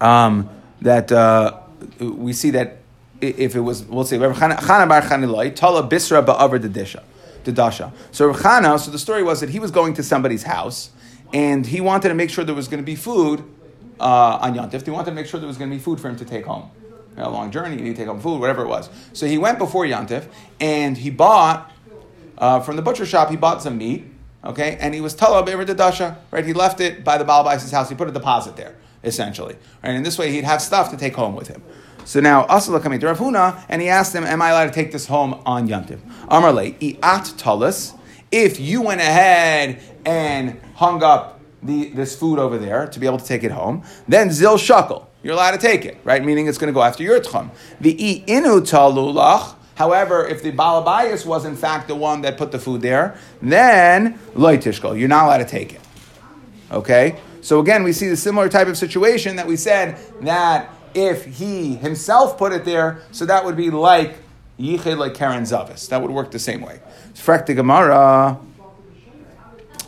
um, 0.02 0.50
that 0.82 1.10
uh, 1.10 1.58
we 2.02 2.34
see 2.34 2.50
that 2.50 2.80
if 3.22 3.56
it 3.56 3.62
was, 3.62 3.86
we'll 3.86 4.04
say 4.04 4.18
Rav 4.18 4.36
Chana 4.36 4.90
Bar 4.90 5.02
Chaniloi 5.04 5.56
Tala 5.56 5.88
Bisra 5.88 6.22
Ba'avar 6.22 6.60
Dedisha. 6.60 7.02
Dedasha. 7.46 7.94
So 8.12 8.28
Rav 8.28 8.42
Chana. 8.42 8.78
So 8.78 8.92
the 8.92 9.00
story 9.00 9.24
was 9.24 9.40
that 9.40 9.52
he 9.52 9.60
was 9.60 9.72
going 9.72 9.94
to 9.94 10.04
somebody's 10.04 10.44
house 10.44 10.90
and 11.32 11.66
he 11.66 11.80
wanted 11.80 12.10
to 12.10 12.14
make 12.14 12.30
sure 12.30 12.44
there 12.44 12.54
was 12.54 12.68
going 12.68 12.84
to 12.84 12.86
be 12.86 12.98
food 12.98 13.42
uh, 14.02 14.40
on 14.42 14.54
Yontif. 14.54 14.84
He 14.84 14.92
wanted 14.92 15.12
to 15.12 15.16
make 15.16 15.28
sure 15.28 15.40
there 15.40 15.48
was 15.48 15.58
going 15.58 15.70
to 15.70 15.78
be 15.78 15.82
food 15.82 16.02
for 16.02 16.10
him 16.10 16.18
to 16.18 16.26
take 16.26 16.46
home. 16.46 16.70
A 17.16 17.30
long 17.30 17.52
journey, 17.52 17.78
you 17.78 17.84
need 17.84 17.92
to 17.92 17.96
take 17.96 18.08
home 18.08 18.20
food, 18.20 18.42
whatever 18.42 18.64
it 18.64 18.68
was. 18.68 18.90
So 19.14 19.26
he 19.26 19.38
went 19.38 19.60
before 19.60 19.86
Yontif 19.86 20.28
and 20.60 20.98
he 20.98 21.10
bought 21.10 21.72
uh, 22.38 22.60
from 22.60 22.76
the 22.76 22.82
butcher 22.82 23.06
shop, 23.06 23.30
he 23.30 23.36
bought 23.36 23.62
some 23.62 23.78
meat, 23.78 24.06
okay, 24.44 24.78
and 24.80 24.94
he 24.94 25.02
was 25.02 25.20
ever 25.22 25.66
dasha, 25.66 26.18
right? 26.32 26.46
He 26.46 26.54
left 26.54 26.80
it 26.80 27.04
by 27.04 27.18
the 27.18 27.26
Balabais' 27.26 27.72
house. 27.72 27.90
He 27.90 27.96
put 27.96 28.08
a 28.08 28.12
deposit 28.12 28.56
there, 28.56 28.76
essentially, 29.04 29.56
right? 29.84 29.92
And 29.92 30.06
this 30.06 30.18
way, 30.18 30.32
he'd 30.32 30.44
have 30.44 30.62
stuff 30.62 30.92
to 30.92 30.98
take 30.98 31.16
home 31.16 31.36
with 31.36 31.48
him. 31.48 31.64
So 32.06 32.22
now 32.22 32.46
Asala 32.46 32.82
coming 32.82 33.02
to 33.02 33.08
Rav 33.08 33.20
Huna, 33.20 33.66
and 33.68 33.82
he 33.82 33.90
asked 33.90 34.16
him, 34.16 34.24
"Am 34.24 34.42
I 34.42 34.52
allowed 34.52 34.68
to 34.68 34.72
take 34.72 34.94
this 34.94 35.08
home 35.08 35.42
on 35.46 35.68
Yantiv?" 35.68 36.00
Amarle 36.30 36.78
iat 36.80 37.36
talis. 37.38 37.94
If 38.32 38.62
you 38.62 38.82
went 38.82 39.02
ahead 39.02 39.82
and 40.06 40.60
hung 40.76 41.04
up 41.04 41.42
the, 41.62 41.90
this 41.90 42.16
food 42.16 42.40
over 42.40 42.58
there 42.58 42.88
to 42.88 43.00
be 43.00 43.06
able 43.06 43.18
to 43.18 43.26
take 43.26 43.44
it 43.44 43.52
home, 43.52 43.84
then 44.08 44.32
zil 44.32 44.58
shakel. 44.58 45.06
You're 45.22 45.34
allowed 45.34 45.52
to 45.52 45.58
take 45.58 45.84
it, 45.84 45.98
right? 46.06 46.24
Meaning 46.24 46.48
it's 46.48 46.58
going 46.58 46.70
to 46.70 46.74
go 46.74 46.82
after 46.82 47.04
your 47.04 47.20
tchum. 47.20 47.50
The 47.82 47.94
i 48.00 48.32
inu 48.32 48.62
talulach. 48.62 49.56
However, 49.78 50.26
if 50.26 50.42
the 50.42 50.52
balabayas 50.52 51.24
was 51.24 51.46
in 51.46 51.56
fact 51.56 51.88
the 51.88 51.94
one 51.94 52.22
that 52.22 52.36
put 52.36 52.52
the 52.52 52.58
food 52.58 52.82
there, 52.82 53.16
then 53.44 54.18
loitishkol, 54.34 55.00
you're 55.00 55.08
not 55.08 55.26
allowed 55.26 55.38
to 55.38 55.46
take 55.46 55.72
it. 55.72 55.82
Okay? 56.72 57.20
So 57.42 57.60
again, 57.60 57.84
we 57.84 57.94
see 57.94 58.10
the 58.10 58.18
similar 58.18 58.50
type 58.50 58.68
of 58.68 58.76
situation 58.76 59.36
that 59.36 59.46
we 59.46 59.56
said 59.56 60.00
that 60.22 60.74
if 60.96 61.26
he 61.26 61.76
himself 61.76 62.40
put 62.40 62.54
it 62.54 62.66
there, 62.66 63.04
so 63.12 63.28
that 63.28 63.46
would 63.46 63.56
be 63.56 63.70
like 63.70 64.16
yichid 64.60 64.98
like 64.98 65.14
Karen 65.14 65.44
Zavis. 65.44 65.88
That 65.90 66.02
would 66.02 66.10
work 66.10 66.32
the 66.32 66.40
same 66.40 66.62
way. 66.62 66.80
Frekta 67.14 67.56
Gemara. 67.56 68.40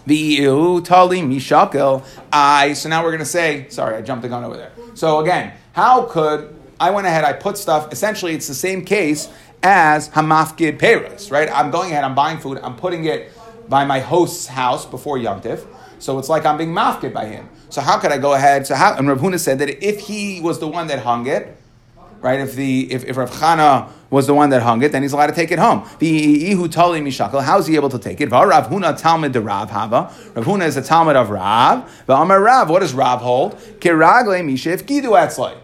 Tali 0.06 1.22
Mishakel. 1.22 2.06
I. 2.32 2.74
So 2.74 2.90
now 2.90 3.04
we're 3.04 3.10
going 3.10 3.20
to 3.20 3.26
say, 3.26 3.68
sorry, 3.70 3.96
I 3.96 4.04
jumped 4.04 4.22
the 4.22 4.30
gun 4.30 4.44
over 4.44 4.56
there. 4.56 4.72
So 4.94 5.20
again, 5.20 5.54
how 5.74 6.04
could 6.04 6.56
I 6.80 6.92
went 6.92 7.08
ahead, 7.08 7.26
I 7.26 7.34
put 7.34 7.58
stuff, 7.58 7.92
essentially 7.92 8.34
it's 8.34 8.48
the 8.48 8.54
same 8.54 8.86
case 8.86 9.30
as 9.64 10.10
hamafkid 10.10 10.80
peres, 10.80 11.32
right? 11.32 11.50
I'm 11.52 11.72
going 11.72 11.92
ahead, 11.92 12.04
I'm 12.04 12.16
buying 12.16 12.38
food, 12.38 12.60
I'm 12.64 12.76
putting 12.76 13.06
it 13.06 13.32
by 13.68 13.86
my 13.86 14.00
host's 14.00 14.48
house 14.48 14.86
before 14.86 15.18
Yontif. 15.18 15.66
So 16.00 16.18
it's 16.18 16.30
like 16.30 16.46
I'm 16.46 16.58
being 16.58 16.74
mafkid 16.74 17.14
by 17.14 17.26
him. 17.26 17.50
So 17.70 17.82
how 17.82 18.00
could 18.00 18.12
I 18.12 18.18
go 18.18 18.34
ahead? 18.34 18.66
So 18.66 18.76
how, 18.76 18.96
and 18.96 19.08
Rav 19.08 19.20
Huna 19.20 19.40
said 19.40 19.60
that 19.60 19.86
if 19.86 20.00
he 20.00 20.42
was 20.42 20.60
the 20.60 20.68
one 20.68 20.88
that 20.88 21.00
hung 21.00 21.28
it, 21.28 21.56
right? 22.22 22.40
If 22.40 22.56
the 22.56 22.92
if, 22.92 23.06
if 23.06 23.18
Rav 23.18 23.30
Chana 23.32 23.92
was 24.10 24.26
the 24.26 24.34
one 24.34 24.50
that 24.50 24.62
hung 24.64 24.82
it, 24.82 24.92
then 24.92 25.04
he's 25.04 25.14
allowed 25.14 25.28
to 25.28 25.36
take 25.36 25.52
it 25.52 25.60
home. 25.60 25.88
The 26.00 26.56
how 27.44 27.60
is 27.60 27.68
he 27.68 27.76
able 27.76 27.90
to 27.90 28.00
take 28.00 28.22
it? 28.22 28.32
Rav 28.32 28.70
Huna 28.70 29.00
Talmud 29.00 29.34
de 29.34 29.42
Rav 29.42 29.70
Hava. 29.70 30.12
Rav 30.34 30.46
Huna 30.46 30.66
is 30.66 30.78
a 30.78 30.82
Talmud 30.82 31.16
of 31.16 31.30
Rav. 31.30 32.04
But 32.08 32.20
Amar 32.20 32.42
Rav, 32.42 32.70
what 32.70 32.80
does 32.80 32.94
Rav 32.94 33.22
hold? 33.22 33.58
Kiragle 33.80 34.42
Mishif 34.44 34.84
Gidu 34.84 35.12
Etzlai 35.12 35.58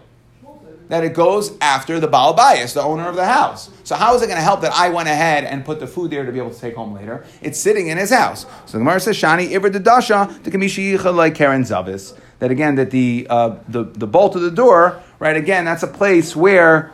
that 0.88 1.02
it 1.02 1.14
goes 1.14 1.56
after 1.60 1.98
the 1.98 2.06
Baal 2.06 2.34
Bias, 2.34 2.74
the 2.74 2.82
owner 2.82 3.08
of 3.08 3.16
the 3.16 3.26
house. 3.26 3.70
So 3.82 3.96
how 3.96 4.14
is 4.14 4.22
it 4.22 4.26
going 4.26 4.38
to 4.38 4.42
help 4.42 4.60
that 4.60 4.72
I 4.72 4.88
went 4.88 5.08
ahead 5.08 5.44
and 5.44 5.64
put 5.64 5.80
the 5.80 5.86
food 5.86 6.10
there 6.10 6.24
to 6.24 6.32
be 6.32 6.38
able 6.38 6.52
to 6.52 6.60
take 6.60 6.76
home 6.76 6.94
later? 6.94 7.24
It's 7.42 7.58
sitting 7.58 7.88
in 7.88 7.98
his 7.98 8.10
house. 8.10 8.46
So 8.66 8.72
the 8.72 8.78
Gemara 8.78 9.00
says, 9.00 9.16
Shani 9.16 9.54
Iver 9.54 9.70
Dasha 9.70 10.38
the 10.42 10.50
Kamishi 10.50 11.02
like 11.14 11.34
Karen 11.34 11.62
Zavis. 11.62 12.16
That 12.38 12.50
again, 12.50 12.74
that 12.76 12.90
the, 12.90 13.26
uh, 13.30 13.56
the 13.66 13.84
the 13.84 14.06
bolt 14.06 14.36
of 14.36 14.42
the 14.42 14.50
door, 14.50 15.02
right? 15.18 15.36
Again, 15.36 15.64
that's 15.64 15.82
a 15.82 15.86
place 15.88 16.36
where, 16.36 16.92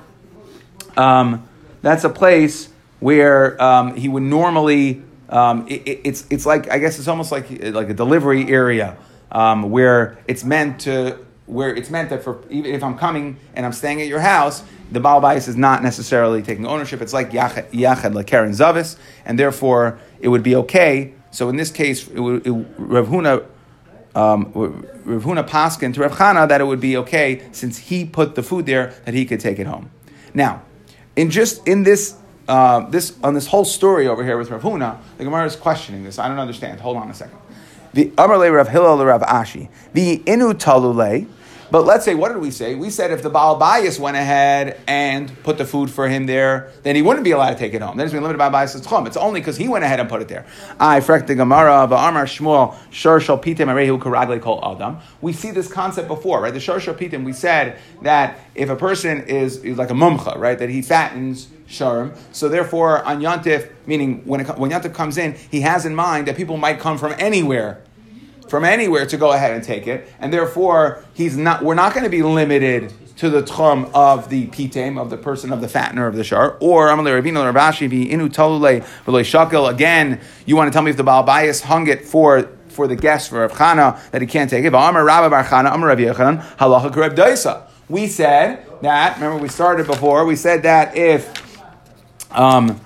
um, 0.96 1.48
that's 1.82 2.04
a 2.04 2.08
place 2.08 2.68
where 3.00 3.60
um, 3.60 3.96
he 3.96 4.08
would 4.08 4.22
normally. 4.22 5.02
Um, 5.28 5.66
it, 5.66 6.00
it's 6.04 6.26
it's 6.30 6.46
like 6.46 6.70
I 6.70 6.78
guess 6.78 6.98
it's 6.98 7.08
almost 7.08 7.32
like 7.32 7.50
like 7.50 7.88
a 7.88 7.94
delivery 7.94 8.48
area 8.48 8.96
um, 9.32 9.70
where 9.70 10.18
it's 10.28 10.44
meant 10.44 10.82
to 10.82 11.18
where 11.52 11.74
it's 11.74 11.90
meant 11.90 12.10
that 12.10 12.24
for 12.24 12.42
even 12.48 12.74
if 12.74 12.82
I'm 12.82 12.96
coming 12.96 13.36
and 13.54 13.66
I'm 13.66 13.72
staying 13.72 14.00
at 14.00 14.08
your 14.08 14.20
house, 14.20 14.62
the 14.90 15.00
Baal 15.00 15.20
Bais 15.20 15.48
is 15.48 15.56
not 15.56 15.82
necessarily 15.82 16.42
taking 16.42 16.66
ownership. 16.66 17.00
It's 17.00 17.12
like 17.12 17.30
Yached 17.30 17.70
Lekeren 17.70 18.54
Zavis, 18.54 18.96
and 19.24 19.38
therefore 19.38 19.98
it 20.20 20.28
would 20.28 20.42
be 20.42 20.56
okay. 20.56 21.14
So 21.30 21.48
in 21.48 21.56
this 21.56 21.70
case, 21.70 22.08
it 22.08 22.20
would, 22.20 22.46
it, 22.46 22.50
Rav 22.78 23.08
Huna, 23.08 23.46
um, 24.14 24.52
Rav 25.04 25.24
Huna 25.24 25.48
Paskin 25.48 25.94
to 25.94 26.00
Rav 26.00 26.12
Chana 26.12 26.48
that 26.48 26.60
it 26.60 26.64
would 26.64 26.80
be 26.80 26.96
okay 26.98 27.46
since 27.52 27.78
he 27.78 28.04
put 28.04 28.34
the 28.34 28.42
food 28.42 28.66
there 28.66 28.94
that 29.04 29.14
he 29.14 29.24
could 29.24 29.40
take 29.40 29.58
it 29.58 29.66
home. 29.66 29.90
Now, 30.34 30.62
in 31.16 31.30
just 31.30 31.66
in 31.66 31.82
this 31.82 32.16
uh, 32.48 32.80
this 32.90 33.16
on 33.22 33.34
this 33.34 33.46
whole 33.46 33.64
story 33.64 34.08
over 34.08 34.24
here 34.24 34.36
with 34.36 34.50
Rav 34.50 34.62
Huna, 34.62 34.98
the 35.16 35.24
Gemara 35.24 35.46
is 35.46 35.56
questioning 35.56 36.04
this. 36.04 36.18
I 36.18 36.28
don't 36.28 36.38
understand. 36.38 36.80
Hold 36.80 36.96
on 36.96 37.10
a 37.10 37.14
second. 37.14 37.38
The 37.94 38.10
Amarle 38.16 38.50
Rav 38.54 38.68
Hillel 38.68 39.04
Rav 39.04 39.22
Ashi. 39.22 39.68
The 39.92 40.18
Inu. 40.18 41.41
But 41.72 41.86
let's 41.86 42.04
say, 42.04 42.14
what 42.14 42.28
did 42.28 42.42
we 42.42 42.50
say? 42.50 42.74
We 42.74 42.90
said 42.90 43.12
if 43.12 43.22
the 43.22 43.30
Baal 43.30 43.56
Bias 43.56 43.98
went 43.98 44.18
ahead 44.18 44.78
and 44.86 45.32
put 45.42 45.56
the 45.56 45.64
food 45.64 45.90
for 45.90 46.06
him 46.06 46.26
there, 46.26 46.70
then 46.82 46.96
he 46.96 47.00
wouldn't 47.00 47.24
be 47.24 47.30
allowed 47.30 47.52
to 47.52 47.56
take 47.56 47.72
it 47.72 47.80
home. 47.80 47.96
Then 47.96 48.06
he's 48.06 48.12
been 48.12 48.22
limited 48.22 48.36
by 48.36 48.50
Bias 48.50 48.78
Chum. 48.86 49.06
It's 49.06 49.16
only 49.16 49.40
because 49.40 49.56
he 49.56 49.68
went 49.68 49.82
ahead 49.82 49.98
and 49.98 50.06
put 50.06 50.20
it 50.20 50.28
there. 50.28 50.44
I 50.78 51.00
frek 51.00 51.26
the 51.26 51.34
Gemara 51.34 51.84
Amar 51.84 52.26
Shmuel 52.26 52.76
Shor 52.90 53.20
Shal 53.20 53.38
Pitim 53.38 53.68
Arehu 53.68 53.98
Karagle 53.98 54.38
Kol 54.42 54.60
Adam. 54.62 54.98
We 55.22 55.32
see 55.32 55.50
this 55.50 55.72
concept 55.72 56.08
before, 56.08 56.42
right? 56.42 56.52
The 56.52 56.60
Shor 56.60 56.78
Shal 56.78 56.92
Pitim. 56.92 57.24
We 57.24 57.32
said 57.32 57.78
that 58.02 58.38
if 58.54 58.68
a 58.68 58.76
person 58.76 59.22
is, 59.22 59.64
is 59.64 59.78
like 59.78 59.88
a 59.88 59.94
mumcha, 59.94 60.36
right, 60.36 60.58
that 60.58 60.68
he 60.68 60.82
fattens 60.82 61.48
Sharm. 61.68 62.14
So 62.32 62.50
therefore, 62.50 63.02
on 63.02 63.22
Yantif, 63.22 63.70
meaning 63.86 64.20
when, 64.26 64.42
it, 64.42 64.58
when 64.58 64.70
Yantif 64.70 64.92
comes 64.92 65.16
in, 65.16 65.36
he 65.50 65.62
has 65.62 65.86
in 65.86 65.94
mind 65.94 66.28
that 66.28 66.36
people 66.36 66.58
might 66.58 66.80
come 66.80 66.98
from 66.98 67.14
anywhere 67.18 67.82
from 68.52 68.64
anywhere 68.66 69.06
to 69.06 69.16
go 69.16 69.32
ahead 69.32 69.54
and 69.54 69.64
take 69.64 69.86
it, 69.86 70.06
and 70.20 70.30
therefore 70.30 71.02
he's 71.14 71.38
not. 71.38 71.64
We're 71.64 71.74
not 71.74 71.94
going 71.94 72.04
to 72.04 72.10
be 72.10 72.22
limited 72.22 72.92
to 73.16 73.30
the 73.30 73.42
tchum 73.42 73.90
of 73.94 74.28
the 74.28 74.46
pitem 74.48 74.98
of 74.98 75.08
the 75.08 75.16
person 75.16 75.54
of 75.54 75.62
the 75.62 75.66
fattener 75.68 76.06
of 76.06 76.16
the 76.16 76.22
shar. 76.22 76.58
Or 76.60 76.88
Amalei 76.88 77.22
Rabino 77.22 77.50
Rabashi 77.50 77.88
inu 78.10 78.28
talule 78.28 78.84
shakel. 79.06 79.70
Again, 79.70 80.20
you 80.44 80.54
want 80.54 80.70
to 80.70 80.72
tell 80.76 80.82
me 80.82 80.90
if 80.90 80.98
the 80.98 81.02
Baal 81.02 81.24
Bayis 81.26 81.62
hung 81.62 81.88
it 81.88 82.04
for 82.04 82.42
for 82.68 82.86
the 82.86 82.94
guest 82.94 83.30
for 83.30 83.40
Rav 83.40 83.52
Chana 83.52 83.98
that 84.10 84.20
he 84.20 84.26
can't 84.26 84.50
take 84.50 84.66
it. 84.66 84.72
Daisa. 87.14 87.62
We 87.88 88.06
said 88.06 88.66
that. 88.82 89.14
Remember, 89.14 89.38
we 89.38 89.48
started 89.48 89.86
before. 89.86 90.26
We 90.26 90.36
said 90.36 90.64
that 90.64 90.94
if 90.94 91.32
um, 92.30 92.78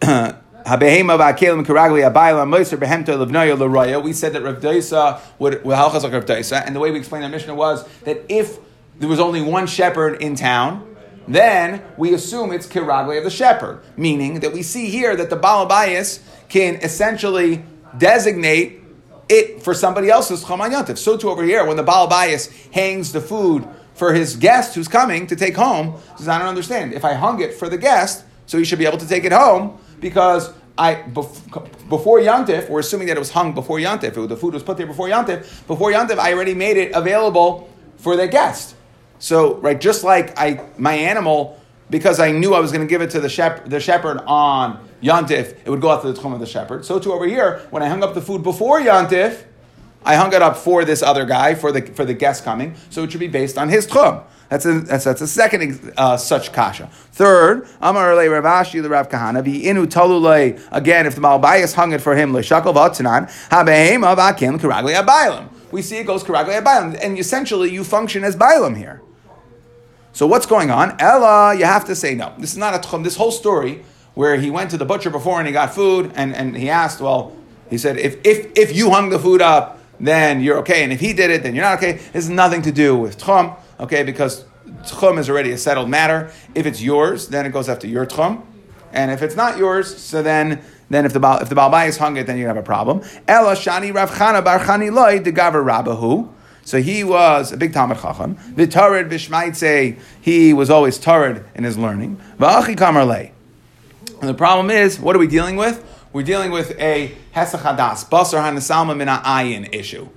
Habehema 0.64 1.18
v'akelim 1.18 1.64
karagli 1.64 2.08
abayla 2.08 2.46
moiser. 2.46 4.02
We 4.02 4.12
said 4.12 4.32
that 4.32 4.42
Rav 4.42 4.60
Daisa 4.60 5.20
would 5.38 5.62
halachas 5.62 6.02
like 6.02 6.12
Rav 6.12 6.24
Daisa, 6.24 6.64
and 6.64 6.74
the 6.74 6.80
way 6.80 6.90
we 6.90 6.98
explained 6.98 7.24
that 7.24 7.30
Mishnah 7.30 7.54
was 7.54 7.86
that 8.00 8.24
if 8.28 8.58
there 8.98 9.08
was 9.08 9.20
only 9.20 9.40
one 9.40 9.66
shepherd 9.66 10.22
in 10.22 10.36
town, 10.36 10.96
then 11.26 11.82
we 11.96 12.14
assume 12.14 12.52
it's 12.52 12.66
kiragli 12.66 13.18
of 13.18 13.24
the 13.24 13.30
shepherd, 13.30 13.82
meaning 13.96 14.40
that 14.40 14.52
we 14.52 14.62
see 14.62 14.88
here 14.88 15.16
that 15.16 15.30
the 15.30 15.36
balabayas 15.36 16.20
can 16.48 16.76
essentially 16.76 17.64
designate 17.98 18.80
it 19.28 19.62
for 19.62 19.74
somebody 19.74 20.10
else's 20.10 20.44
chaman 20.44 20.96
So 20.96 21.16
too 21.16 21.30
over 21.30 21.42
here, 21.42 21.64
when 21.64 21.76
the 21.76 21.84
balabayas 21.84 22.72
hangs 22.72 23.12
the 23.12 23.20
food 23.20 23.66
for 23.94 24.12
his 24.12 24.36
guest 24.36 24.74
who's 24.74 24.88
coming 24.88 25.26
to 25.28 25.36
take 25.36 25.56
home, 25.56 26.00
says 26.16 26.28
I 26.28 26.38
don't 26.38 26.48
understand. 26.48 26.92
If 26.92 27.04
I 27.04 27.14
hung 27.14 27.40
it 27.40 27.54
for 27.54 27.68
the 27.68 27.78
guest, 27.78 28.24
so 28.46 28.58
he 28.58 28.64
should 28.64 28.78
be 28.78 28.86
able 28.86 28.98
to 28.98 29.08
take 29.08 29.24
it 29.24 29.32
home 29.32 29.78
because 30.02 30.52
I 30.76 30.96
before 31.02 32.18
Yantif, 32.18 32.68
we're 32.68 32.80
assuming 32.80 33.06
that 33.06 33.16
it 33.16 33.20
was 33.20 33.30
hung 33.30 33.54
before 33.54 33.78
Yantif. 33.78 34.28
the 34.28 34.36
food 34.36 34.52
was 34.52 34.62
put 34.62 34.76
there 34.76 34.86
before 34.86 35.08
Yantif. 35.08 35.66
Before 35.66 35.90
Yantif, 35.90 36.18
I 36.18 36.34
already 36.34 36.54
made 36.54 36.76
it 36.76 36.92
available 36.92 37.70
for 37.96 38.16
the 38.16 38.28
guest. 38.28 38.74
So 39.18 39.56
right, 39.56 39.80
just 39.80 40.04
like 40.04 40.36
I 40.38 40.68
my 40.76 40.94
animal, 40.94 41.58
because 41.88 42.20
I 42.20 42.32
knew 42.32 42.54
I 42.54 42.60
was 42.60 42.72
going 42.72 42.86
to 42.86 42.90
give 42.90 43.02
it 43.02 43.10
to 43.10 43.20
the, 43.20 43.28
shep, 43.28 43.68
the 43.68 43.78
shepherd 43.78 44.18
on 44.26 44.88
Yantif, 45.02 45.56
it 45.64 45.68
would 45.68 45.80
go 45.80 45.90
out 45.90 46.02
to 46.02 46.12
the 46.12 46.18
tchum 46.18 46.34
of 46.34 46.40
the 46.40 46.46
shepherd. 46.46 46.84
So 46.84 46.98
too 46.98 47.12
over 47.12 47.26
here, 47.26 47.60
when 47.70 47.82
I 47.82 47.88
hung 47.88 48.02
up 48.02 48.14
the 48.14 48.22
food 48.22 48.42
before 48.42 48.80
Yantif, 48.80 49.44
I 50.04 50.16
hung 50.16 50.32
it 50.32 50.42
up 50.42 50.56
for 50.56 50.84
this 50.84 51.02
other 51.02 51.24
guy 51.24 51.54
for 51.54 51.70
the 51.70 51.82
for 51.82 52.04
the 52.04 52.14
guest 52.14 52.44
coming. 52.44 52.74
So 52.90 53.04
it 53.04 53.12
should 53.12 53.20
be 53.20 53.28
based 53.28 53.56
on 53.56 53.68
his 53.68 53.86
tchum. 53.86 54.24
That's 54.52 54.66
a, 54.66 54.80
that's, 54.80 55.04
that's 55.04 55.22
a 55.22 55.26
second 55.26 55.94
uh, 55.96 56.18
such 56.18 56.52
kasha. 56.52 56.88
Third, 57.12 57.66
Amar 57.80 58.14
Le 58.14 58.24
Ravashi 58.24 58.82
the 58.82 58.90
Rav 58.90 59.08
Kahana 59.08 59.42
be 59.42 59.62
inu 59.62 59.86
talulei 59.86 60.62
again 60.70 61.06
if 61.06 61.14
the 61.14 61.22
Malbayas 61.22 61.72
hung 61.72 61.94
it 61.94 62.02
for 62.02 62.14
him 62.14 62.32
leshakol 62.34 62.74
v'atzanan 62.74 63.30
habehem 63.48 64.04
of 64.04 64.18
akim 64.18 64.58
karagli 64.58 64.94
abaylam. 64.94 65.48
We 65.70 65.80
see 65.80 65.96
it 65.96 66.06
goes 66.06 66.22
karagli 66.22 66.60
abaylam, 66.60 67.02
and 67.02 67.18
essentially 67.18 67.70
you 67.70 67.82
function 67.82 68.24
as 68.24 68.36
bailam 68.36 68.76
here. 68.76 69.00
So 70.12 70.26
what's 70.26 70.44
going 70.44 70.70
on? 70.70 71.00
Ella, 71.00 71.54
you 71.54 71.64
have 71.64 71.86
to 71.86 71.96
say 71.96 72.14
no. 72.14 72.34
This 72.36 72.52
is 72.52 72.58
not 72.58 72.74
a 72.74 72.86
tchum. 72.86 73.04
This 73.04 73.16
whole 73.16 73.32
story 73.32 73.82
where 74.12 74.36
he 74.36 74.50
went 74.50 74.70
to 74.72 74.76
the 74.76 74.84
butcher 74.84 75.08
before 75.08 75.38
and 75.38 75.46
he 75.46 75.54
got 75.54 75.74
food, 75.74 76.12
and, 76.14 76.36
and 76.36 76.54
he 76.54 76.68
asked, 76.68 77.00
well, 77.00 77.34
he 77.70 77.78
said, 77.78 77.96
if, 77.96 78.18
if, 78.22 78.52
if 78.54 78.76
you 78.76 78.90
hung 78.90 79.08
the 79.08 79.18
food 79.18 79.40
up, 79.40 79.78
then 79.98 80.42
you're 80.42 80.58
okay, 80.58 80.82
and 80.84 80.92
if 80.92 81.00
he 81.00 81.14
did 81.14 81.30
it, 81.30 81.42
then 81.42 81.54
you're 81.54 81.64
not 81.64 81.78
okay. 81.78 81.92
It 81.92 82.12
has 82.12 82.28
nothing 82.28 82.60
to 82.62 82.72
do 82.72 82.94
with 82.94 83.16
tchum 83.16 83.56
okay, 83.80 84.02
because 84.02 84.44
tchum 84.82 85.18
is 85.18 85.28
already 85.28 85.52
a 85.52 85.58
settled 85.58 85.88
matter. 85.88 86.30
If 86.54 86.66
it's 86.66 86.82
yours, 86.82 87.28
then 87.28 87.46
it 87.46 87.50
goes 87.50 87.68
after 87.68 87.86
your 87.86 88.06
tchum. 88.06 88.42
And 88.92 89.10
if 89.10 89.22
it's 89.22 89.36
not 89.36 89.58
yours, 89.58 89.96
so 89.96 90.22
then 90.22 90.62
then 90.90 91.06
if 91.06 91.12
the 91.14 91.38
if 91.40 91.48
the 91.48 91.54
balbai 91.54 91.88
is 91.88 91.96
hung 91.96 92.16
it, 92.16 92.26
then 92.26 92.36
you 92.36 92.46
have 92.46 92.58
a 92.58 92.62
problem. 92.62 93.02
Ela 93.26 93.54
shani 93.54 93.94
Rav 93.94 94.10
Chana 94.10 94.44
bar 94.44 94.58
Chani 94.60 94.92
loy 94.92 95.18
de 95.20 95.32
gaver 95.32 95.64
Rabahu. 95.64 96.28
So 96.64 96.80
he 96.80 97.02
was 97.02 97.50
a 97.52 97.56
big 97.56 97.72
Talmud 97.72 97.98
Chacham. 97.98 98.36
V'tarid 98.36 99.08
v'shmaitze, 99.08 99.98
he 100.20 100.52
was 100.52 100.70
always 100.70 100.98
tarid 100.98 101.44
in 101.56 101.64
his 101.64 101.76
learning. 101.76 102.20
Kamar 102.38 103.02
And 103.10 103.32
the 104.20 104.34
problem 104.34 104.70
is, 104.70 105.00
what 105.00 105.16
are 105.16 105.18
we 105.18 105.26
dealing 105.26 105.56
with? 105.56 105.84
We're 106.12 106.22
dealing 106.22 106.52
with 106.52 106.78
a 106.78 107.16
hesachadas, 107.34 108.08
basar 108.08 108.42
hanasalma 108.42 108.96
Mina 108.96 109.22
ayin 109.24 109.74
issue. 109.74 110.08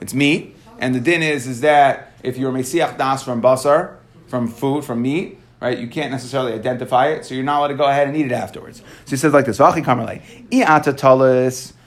It's 0.00 0.14
meat, 0.14 0.56
and 0.78 0.94
the 0.94 1.00
din 1.00 1.22
is 1.22 1.46
is 1.46 1.60
that 1.60 2.11
if 2.22 2.36
you're 2.36 2.52
Mesiach 2.52 2.96
Das 2.98 3.22
from 3.22 3.42
Basar, 3.42 3.96
from 4.28 4.48
food, 4.48 4.84
from 4.84 5.02
meat, 5.02 5.38
right, 5.60 5.78
you 5.78 5.88
can't 5.88 6.10
necessarily 6.10 6.52
identify 6.52 7.08
it, 7.08 7.24
so 7.24 7.34
you're 7.34 7.44
not 7.44 7.58
allowed 7.58 7.68
to 7.68 7.74
go 7.74 7.84
ahead 7.84 8.08
and 8.08 8.16
eat 8.16 8.26
it 8.26 8.32
afterwards. 8.32 8.80
So 9.04 9.10
he 9.10 9.16
says 9.16 9.32
like 9.32 9.46
this, 9.46 9.58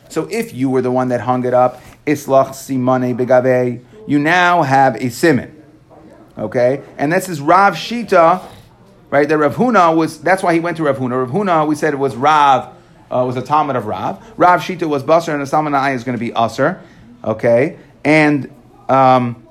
So 0.09 0.27
if 0.29 0.53
you 0.53 0.69
were 0.69 0.81
the 0.81 0.91
one 0.91 1.09
that 1.09 1.21
hung 1.21 1.45
it 1.45 1.53
up, 1.53 1.81
Islach 2.05 2.53
Simone 2.53 3.17
Begave, 3.17 3.83
you 4.07 4.19
now 4.19 4.61
have 4.61 4.95
a 4.97 5.09
simon. 5.09 5.63
Okay? 6.37 6.83
And 6.97 7.11
this 7.11 7.29
is 7.29 7.41
Rav 7.41 7.73
Shita, 7.75 8.43
right? 9.09 9.27
That 9.27 9.37
Rav 9.37 9.55
Huna 9.55 9.95
was, 9.95 10.21
that's 10.21 10.43
why 10.43 10.53
he 10.53 10.59
went 10.59 10.77
to 10.77 10.83
Rav 10.83 10.97
Huna. 10.97 11.25
Rav 11.25 11.31
Huna, 11.31 11.67
we 11.67 11.75
said 11.75 11.93
it 11.93 11.97
was 11.97 12.15
Rav, 12.15 12.75
uh, 13.09 13.23
was 13.25 13.37
a 13.37 13.41
Talmud 13.41 13.75
of 13.75 13.85
Rav. 13.85 14.23
Rav 14.37 14.61
Shita 14.61 14.87
was 14.87 15.03
Basar, 15.03 15.33
and 15.33 15.41
the 15.41 15.45
Salmanai 15.45 15.95
is 15.95 16.03
going 16.03 16.17
to 16.17 16.23
be 16.23 16.31
Usr. 16.31 16.79
Okay? 17.23 17.77
And, 18.03 18.53
um, 18.89 19.44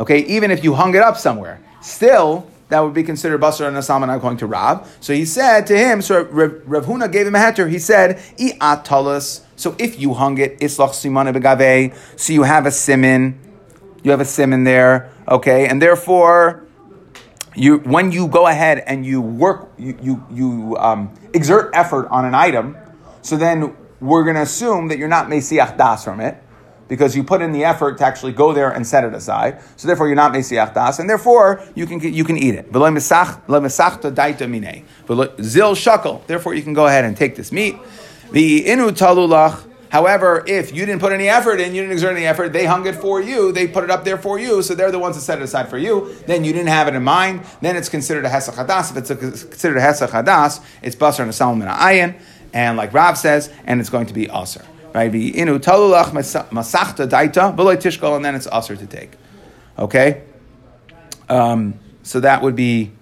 Okay, 0.00 0.20
even 0.20 0.50
if 0.50 0.64
you 0.64 0.72
hung 0.72 0.94
it 0.94 1.02
up 1.02 1.18
somewhere, 1.18 1.60
still 1.82 2.46
that 2.70 2.80
would 2.80 2.94
be 2.94 3.02
considered 3.02 3.38
basar 3.40 3.68
and 3.68 3.76
asam 3.76 4.08
and 4.08 4.22
going 4.22 4.38
to 4.38 4.46
Rav. 4.46 4.96
So 5.00 5.12
he 5.12 5.26
said 5.26 5.66
to 5.66 5.76
him, 5.76 6.00
so 6.00 6.22
Rav, 6.24 6.86
Huna 6.86 7.12
gave 7.12 7.26
him 7.26 7.34
a 7.34 7.38
heter. 7.38 7.68
He 7.68 7.78
said, 7.78 8.18
"I'atalas." 8.38 9.42
So 9.56 9.76
if 9.78 10.00
you 10.00 10.14
hung 10.14 10.38
it, 10.38 10.58
islach 10.60 10.92
simane 10.92 11.34
begave. 11.34 11.94
So 12.16 12.32
you 12.32 12.44
have 12.44 12.64
a 12.64 12.70
simon, 12.70 13.38
you 14.02 14.10
have 14.10 14.20
a 14.20 14.24
simon 14.24 14.64
there. 14.64 15.10
Okay, 15.28 15.68
and 15.68 15.82
therefore, 15.82 16.64
you 17.54 17.78
when 17.78 18.10
you 18.10 18.26
go 18.26 18.46
ahead 18.46 18.82
and 18.86 19.04
you 19.04 19.20
work, 19.20 19.70
you 19.76 19.98
you, 20.00 20.24
you 20.32 20.76
um, 20.78 21.12
exert 21.34 21.70
effort 21.74 22.08
on 22.08 22.24
an 22.24 22.34
item. 22.34 22.74
So 23.20 23.36
then 23.36 23.76
we're 24.00 24.24
going 24.24 24.36
to 24.36 24.42
assume 24.42 24.88
that 24.88 24.96
you're 24.96 25.08
not 25.08 25.26
mesiach 25.26 25.76
das 25.76 26.04
from 26.04 26.20
it 26.20 26.42
because 26.90 27.16
you 27.16 27.24
put 27.24 27.40
in 27.40 27.52
the 27.52 27.64
effort 27.64 27.96
to 27.98 28.04
actually 28.04 28.32
go 28.32 28.52
there 28.52 28.70
and 28.70 28.86
set 28.86 29.04
it 29.04 29.14
aside. 29.14 29.62
So 29.76 29.86
therefore, 29.86 30.08
you're 30.08 30.16
not 30.16 30.32
mesiach 30.32 30.74
das, 30.74 30.98
and 30.98 31.08
therefore 31.08 31.64
you 31.74 31.86
can 31.86 32.00
you 32.00 32.24
can 32.24 32.36
eat 32.36 32.56
it. 32.56 32.66
Zil 32.66 32.82
shakel. 35.74 36.26
Therefore, 36.26 36.52
you 36.52 36.62
can 36.62 36.74
go 36.74 36.86
ahead 36.86 37.06
and 37.06 37.16
take 37.16 37.36
this 37.36 37.52
meat. 37.52 37.76
The 38.32 38.64
inu 38.64 38.90
talulach. 38.90 39.68
However, 39.90 40.44
if 40.46 40.72
you 40.72 40.86
didn't 40.86 41.00
put 41.00 41.12
any 41.12 41.28
effort 41.28 41.60
in, 41.60 41.74
you 41.74 41.82
didn't 41.82 41.94
exert 41.94 42.14
any 42.14 42.24
effort, 42.24 42.52
they 42.52 42.64
hung 42.64 42.86
it 42.86 42.94
for 42.94 43.20
you, 43.20 43.50
they 43.50 43.66
put 43.66 43.82
it 43.82 43.90
up 43.90 44.04
there 44.04 44.18
for 44.18 44.38
you, 44.38 44.62
so 44.62 44.76
they're 44.76 44.92
the 44.92 45.00
ones 45.00 45.16
that 45.16 45.22
set 45.22 45.40
it 45.40 45.42
aside 45.42 45.68
for 45.68 45.78
you, 45.78 46.14
then 46.28 46.44
you 46.44 46.52
didn't 46.52 46.68
have 46.68 46.86
it 46.86 46.94
in 46.94 47.02
mind, 47.02 47.40
then 47.60 47.74
it's 47.74 47.88
considered 47.88 48.24
a 48.24 48.28
hesach 48.28 48.54
hadas. 48.54 48.92
If 48.92 48.98
it's 48.98 49.10
a, 49.10 49.16
considered 49.16 49.78
a 49.78 49.80
hesach 49.80 50.10
hadas, 50.10 50.60
it's 50.80 50.94
basar 50.94 51.22
and 51.22 51.30
a 51.30 51.32
salmon 51.32 51.66
ayin, 51.66 52.14
and 52.52 52.76
like 52.76 52.94
Rav 52.94 53.18
says, 53.18 53.52
and 53.64 53.80
it's 53.80 53.90
going 53.90 54.06
to 54.06 54.14
be 54.14 54.30
aser 54.30 54.64
right? 54.94 55.12
Inu 55.12 55.58
talulach 55.58 56.10
masachta 56.12 57.08
daita 57.08 57.54
v'loy 57.56 57.76
tishkol, 57.76 58.16
and 58.16 58.24
then 58.24 58.34
it's 58.34 58.46
usher 58.46 58.76
to 58.76 58.86
take. 58.86 59.12
Okay, 59.78 60.22
um, 61.28 61.78
so 62.02 62.20
that 62.20 62.42
would 62.42 62.56
be 62.56 62.92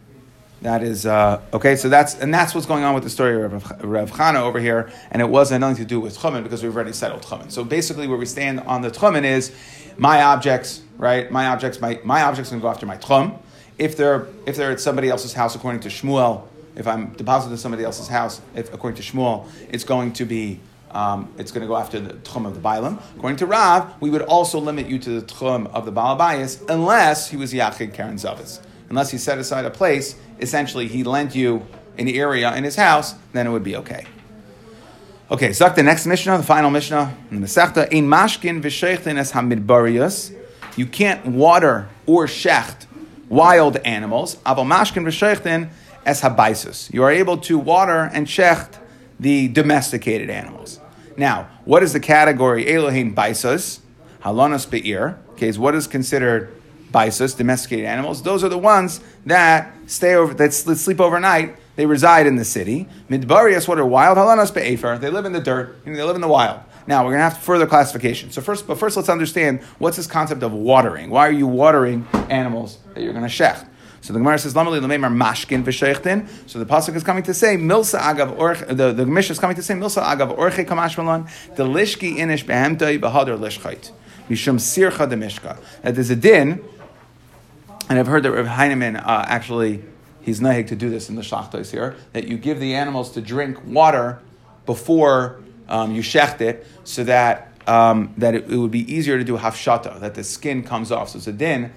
that 0.62 0.83
is 0.83 1.07
uh, 1.07 1.40
okay. 1.53 1.77
So 1.77 1.88
that's 1.88 2.18
and 2.18 2.35
that's 2.35 2.55
what's 2.55 2.66
going 2.66 2.83
on 2.83 2.94
with 2.94 3.05
the 3.05 3.11
story 3.11 3.42
of 3.42 3.53
Rav 3.85 4.11
Chana 4.11 4.40
over 4.40 4.59
here, 4.59 4.90
and 5.11 5.22
it 5.22 5.29
wasn't 5.29 5.61
nothing 5.61 5.77
to 5.77 5.85
do 5.85 6.01
with 6.01 6.18
Tchumen 6.18 6.42
because 6.42 6.62
we've 6.62 6.74
already 6.74 6.92
settled 6.92 7.22
Tchumen. 7.22 7.51
So 7.51 7.62
basically, 7.64 8.09
where 8.09 8.18
we 8.18 8.27
stand 8.27 8.61
on 8.61 8.83
the 8.83 8.90
Tchumen 8.90 9.24
is 9.24 9.55
my 9.96 10.22
objects, 10.22 10.83
right? 10.96 11.31
My 11.31 11.46
objects, 11.46 11.81
my 11.81 12.01
my 12.03 12.22
objects 12.22 12.51
can 12.51 12.61
go 12.61 12.68
after 12.68 12.87
my 12.87 12.96
Tchum. 12.96 13.38
If 13.79 13.96
they're 13.96 14.27
if 14.46 14.57
they're 14.57 14.72
at 14.72 14.81
somebody 14.81 15.09
else's 15.09 15.33
house, 15.33 15.55
according 15.55 15.81
to 15.83 15.88
Shmuel, 15.88 16.48
if 16.74 16.88
I'm 16.88 17.12
deposited 17.12 17.53
in 17.53 17.59
somebody 17.59 17.85
else's 17.85 18.09
house, 18.09 18.40
if 18.57 18.74
according 18.74 19.01
to 19.01 19.12
Shmuel, 19.12 19.48
it's 19.70 19.85
going 19.85 20.12
to 20.14 20.24
be 20.24 20.59
um, 20.90 21.33
it's 21.38 21.53
going 21.53 21.62
to 21.62 21.68
go 21.68 21.77
after 21.77 22.01
the 22.01 22.14
tchum 22.14 22.46
of 22.46 22.55
the 22.55 22.61
bailam. 22.61 23.01
According 23.16 23.37
to 23.38 23.46
Rav, 23.46 24.01
we 24.01 24.11
would 24.11 24.22
also 24.22 24.59
limit 24.59 24.87
you 24.87 24.98
to 24.98 25.20
the 25.20 25.27
tchum 25.27 25.66
of 25.72 25.85
the 25.85 25.92
balabayas 25.92 26.68
unless 26.68 27.29
he 27.29 27.37
was 27.37 27.53
yachid 27.53 27.94
karen 27.94 28.16
zavis. 28.16 28.61
Unless 28.88 29.11
he 29.11 29.18
set 29.18 29.38
aside 29.38 29.64
a 29.64 29.70
place, 29.70 30.16
essentially 30.40 30.88
he 30.88 31.05
lent 31.05 31.35
you 31.35 31.66
an 31.98 32.09
area 32.09 32.55
in 32.55 32.64
his 32.64 32.77
house, 32.77 33.14
then 33.33 33.46
it 33.46 33.51
would 33.51 33.64
be 33.64 33.77
okay. 33.77 34.07
Okay, 35.31 35.53
so 35.53 35.68
the 35.68 35.83
next 35.83 36.07
Mishnah, 36.07 36.38
the 36.38 36.42
final 36.42 36.70
Mishnah 36.70 37.14
in 37.31 37.42
the 37.42 37.46
Sechta, 37.46 37.87
in 37.92 38.07
mashkin 38.07 38.62
v'sheichtin 38.62 39.18
es 39.18 39.33
hamidbarius. 39.33 40.35
You 40.77 40.87
can't 40.87 41.27
water 41.27 41.88
or 42.07 42.27
shecht 42.27 42.87
wild 43.29 43.77
animals. 43.79 44.37
Aval 44.37 44.66
mashkin 44.66 45.05
v'sheichtin 45.05 45.68
es 46.07 46.22
habaisus. 46.22 46.90
You 46.94 47.03
are 47.03 47.11
able 47.11 47.37
to 47.38 47.59
water 47.59 48.09
and 48.11 48.27
shecht 48.27 48.79
the 49.20 49.48
domesticated 49.48 50.31
animals. 50.31 50.78
Now, 51.18 51.50
what 51.64 51.83
is 51.83 51.92
the 51.92 52.00
category 52.00 52.72
Elohim 52.72 53.14
Baisas? 53.14 53.81
Halonas 54.22 54.70
Be'ir. 54.70 55.18
Okay, 55.33 55.50
so 55.50 55.61
what 55.61 55.74
is 55.74 55.88
considered 55.88 56.54
Baisas, 56.92 57.37
domesticated 57.37 57.85
animals? 57.85 58.22
Those 58.22 58.44
are 58.44 58.48
the 58.48 58.57
ones 58.57 59.00
that 59.26 59.74
stay 59.87 60.14
over, 60.14 60.33
that 60.35 60.54
sleep 60.54 61.00
overnight. 61.00 61.57
They 61.74 61.87
reside 61.87 62.26
in 62.28 62.37
the 62.37 62.44
city. 62.44 62.88
Midbarias, 63.11 63.66
what 63.66 63.78
are 63.78 63.87
wild? 63.87 64.16
Halanas 64.16 64.54
Be'efer. 64.54 64.96
They 64.98 65.11
live 65.11 65.24
in 65.24 65.33
the 65.33 65.40
dirt. 65.40 65.85
They 65.85 66.02
live 66.02 66.14
in 66.14 66.22
the 66.22 66.28
wild. 66.28 66.61
Now 66.87 67.02
we're 67.04 67.11
going 67.11 67.18
to 67.18 67.24
have 67.24 67.38
further 67.38 67.66
classification. 67.66 68.31
So 68.31 68.40
first, 68.40 68.66
but 68.66 68.78
first, 68.78 68.96
let's 68.96 69.09
understand 69.09 69.62
what's 69.78 69.96
this 69.96 70.07
concept 70.07 70.42
of 70.44 70.52
watering. 70.52 71.11
Why 71.11 71.26
are 71.26 71.33
you 71.33 71.48
watering 71.48 72.07
animals 72.31 72.78
that 72.94 73.02
you're 73.02 73.12
going 73.12 73.28
to 73.28 73.31
shech? 73.31 73.68
So 74.00 74.12
the 74.12 74.18
Gemara 74.20 74.38
says, 74.38 74.54
"Lamali 74.54 74.80
lememar 74.80 75.12
mashkin 75.12 75.64
v'sheichtin." 75.64 76.28
So 76.48 76.58
the 76.58 76.66
pasuk 76.66 76.94
is 76.94 77.02
coming 77.02 77.22
to 77.24 77.34
say, 77.34 77.56
"Milsa 77.56 78.00
agav 78.00 78.37
orch." 78.37 78.66
The 78.66 78.92
the 78.92 79.06
Mishnah 79.06 79.32
is 79.32 79.38
coming 79.38 79.56
to 79.56 79.62
say, 79.62 79.74
"Milsa 79.74 80.02
agav 80.02 80.37
orche 80.37 80.64
kamash 80.64 80.96
malon 80.96 81.28
the 81.56 81.64
lishki 81.64 82.16
inish 82.16 82.44
behemtoi 82.44 83.00
behadar 83.00 83.38
lishchait 83.38 83.90
mishum 84.28 84.56
sircha 84.56 85.11
demishka." 85.11 85.58
That 85.82 85.94
there's 85.94 86.11
a 86.11 86.16
din, 86.16 86.64
and 87.88 87.98
I've 87.98 88.06
heard 88.06 88.22
that 88.22 88.32
Rav 88.32 88.46
Heinemann 88.46 88.96
uh, 88.96 89.24
actually 89.26 89.82
he's 90.22 90.40
nahig 90.40 90.68
to 90.68 90.76
do 90.76 90.90
this 90.90 91.08
in 91.08 91.16
the 91.16 91.22
shachtos 91.22 91.70
here 91.70 91.96
that 92.12 92.28
you 92.28 92.37
give 92.37 92.61
the 92.61 92.74
animals 92.74 93.12
to 93.12 93.20
drink 93.20 93.58
water 93.66 94.20
before 94.66 95.40
um, 95.68 95.94
you 95.94 96.02
shecht 96.02 96.40
it, 96.40 96.66
so 96.84 97.02
that 97.04 97.52
um, 97.66 98.14
that 98.16 98.34
it, 98.34 98.50
it, 98.50 98.56
would 98.56 98.70
be 98.70 98.90
easier 98.92 99.18
to 99.18 99.24
do 99.24 99.37
hafshata, 99.37 100.00
that 100.00 100.14
the 100.14 100.24
skin 100.24 100.62
comes 100.62 100.90
off. 100.90 101.11
So 101.11 101.18
it's 101.18 101.26
a 101.26 101.32
din 101.32 101.72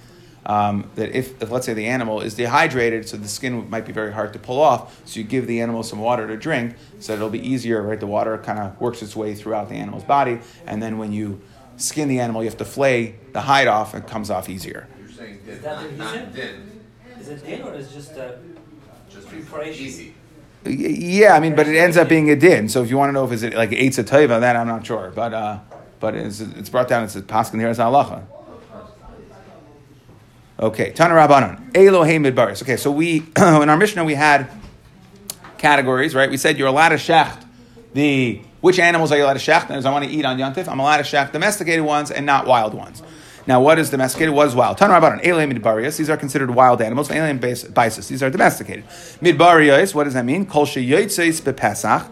um, 0.45 0.89
that 0.95 1.15
if, 1.15 1.41
if, 1.41 1.51
let's 1.51 1.65
say, 1.65 1.73
the 1.73 1.87
animal 1.87 2.21
is 2.21 2.33
dehydrated, 2.33 3.07
so 3.07 3.17
the 3.17 3.27
skin 3.27 3.69
might 3.69 3.85
be 3.85 3.93
very 3.93 4.11
hard 4.11 4.33
to 4.33 4.39
pull 4.39 4.59
off, 4.59 5.01
so 5.07 5.19
you 5.19 5.25
give 5.25 5.47
the 5.47 5.61
animal 5.61 5.83
some 5.83 5.99
water 5.99 6.27
to 6.27 6.37
drink, 6.37 6.75
so 6.99 7.13
it'll 7.13 7.29
be 7.29 7.45
easier, 7.47 7.81
right? 7.81 7.99
The 7.99 8.07
water 8.07 8.37
kind 8.37 8.59
of 8.59 8.79
works 8.81 9.01
its 9.01 9.15
way 9.15 9.35
throughout 9.35 9.69
the 9.69 9.75
animal's 9.75 10.03
body, 10.03 10.39
and 10.65 10.81
then 10.81 10.97
when 10.97 11.11
you 11.11 11.41
skin 11.77 12.07
the 12.07 12.19
animal, 12.19 12.43
you 12.43 12.49
have 12.49 12.57
to 12.57 12.65
flay 12.65 13.15
the 13.33 13.41
hide 13.41 13.67
off, 13.67 13.93
and 13.93 14.03
it 14.03 14.09
comes 14.09 14.29
off 14.29 14.49
easier. 14.49 14.87
You're 14.99 15.09
saying 15.09 15.39
din, 15.45 15.61
not, 15.61 15.97
not 15.97 16.33
din. 16.33 16.81
Is 17.19 17.29
it 17.29 17.45
din 17.45 17.61
or 17.61 17.73
is 17.75 17.91
it 17.91 17.93
just 17.93 18.11
a 18.13 18.39
just 19.09 19.27
preparation? 19.27 19.85
Easy. 19.85 20.13
Yeah, 20.63 21.33
I 21.33 21.39
mean, 21.39 21.55
but 21.55 21.67
it 21.67 21.75
ends 21.75 21.97
up 21.97 22.07
being 22.07 22.29
a 22.29 22.35
din. 22.35 22.69
So 22.69 22.83
if 22.83 22.89
you 22.89 22.97
want 22.97 23.09
to 23.09 23.13
know 23.13 23.25
if 23.25 23.31
it's 23.31 23.55
like 23.55 23.71
eight 23.73 23.97
a 23.97 24.03
taiva, 24.03 24.39
then 24.39 24.55
I'm 24.55 24.67
not 24.67 24.85
sure. 24.85 25.11
But 25.13 25.33
uh, 25.33 25.59
but 25.99 26.15
it's, 26.15 26.39
it's 26.39 26.69
brought 26.69 26.87
down. 26.87 27.03
It's 27.03 27.15
a 27.15 27.21
paskin 27.21 27.59
here 27.59 27.67
as 27.67 27.77
halacha. 27.77 28.23
Okay, 30.61 30.91
Tana 30.91 31.15
Rabbanon, 31.15 31.75
Elohim 31.75 32.23
Midbaris. 32.23 32.61
Okay, 32.61 32.77
so 32.77 32.91
we 32.91 33.23
in 33.37 33.69
our 33.69 33.77
Mishnah 33.77 34.03
we 34.03 34.13
had 34.13 34.47
categories, 35.57 36.13
right? 36.13 36.29
We 36.29 36.37
said 36.37 36.59
you're 36.59 36.67
allowed 36.67 36.89
to 36.89 36.95
shecht 36.95 37.43
the 37.93 38.41
which 38.61 38.77
animals 38.77 39.11
are 39.11 39.17
you 39.17 39.23
allowed 39.23 39.39
to 39.39 39.51
shecht? 39.51 39.71
As 39.71 39.87
I 39.87 39.91
want 39.91 40.05
to 40.05 40.11
eat 40.11 40.23
on 40.23 40.37
Yontif, 40.37 40.67
I'm 40.67 40.79
allowed 40.79 40.97
to 40.97 41.03
shecht 41.03 41.31
domesticated 41.31 41.83
ones 41.83 42.11
and 42.11 42.27
not 42.27 42.45
wild 42.45 42.75
ones. 42.75 43.01
Now, 43.47 43.59
what 43.59 43.79
is 43.79 43.89
domesticated? 43.89 44.35
What 44.35 44.49
is 44.49 44.55
wild? 44.55 44.77
Tana 44.77 44.93
Rabbanon, 44.93 45.25
Elohim 45.25 45.51
Midbarias. 45.51 45.97
These 45.97 46.11
are 46.11 46.17
considered 46.17 46.51
wild 46.51 46.79
animals. 46.79 47.09
Alien 47.09 47.39
biases. 47.39 48.07
These 48.07 48.21
are 48.21 48.29
domesticated. 48.29 48.85
Midbarias. 49.19 49.95
What 49.95 50.03
does 50.03 50.13
that 50.13 50.25
mean? 50.25 50.45
Kol 50.45 50.67
sheyoytzeis 50.67 51.41
bepesach. 51.41 52.07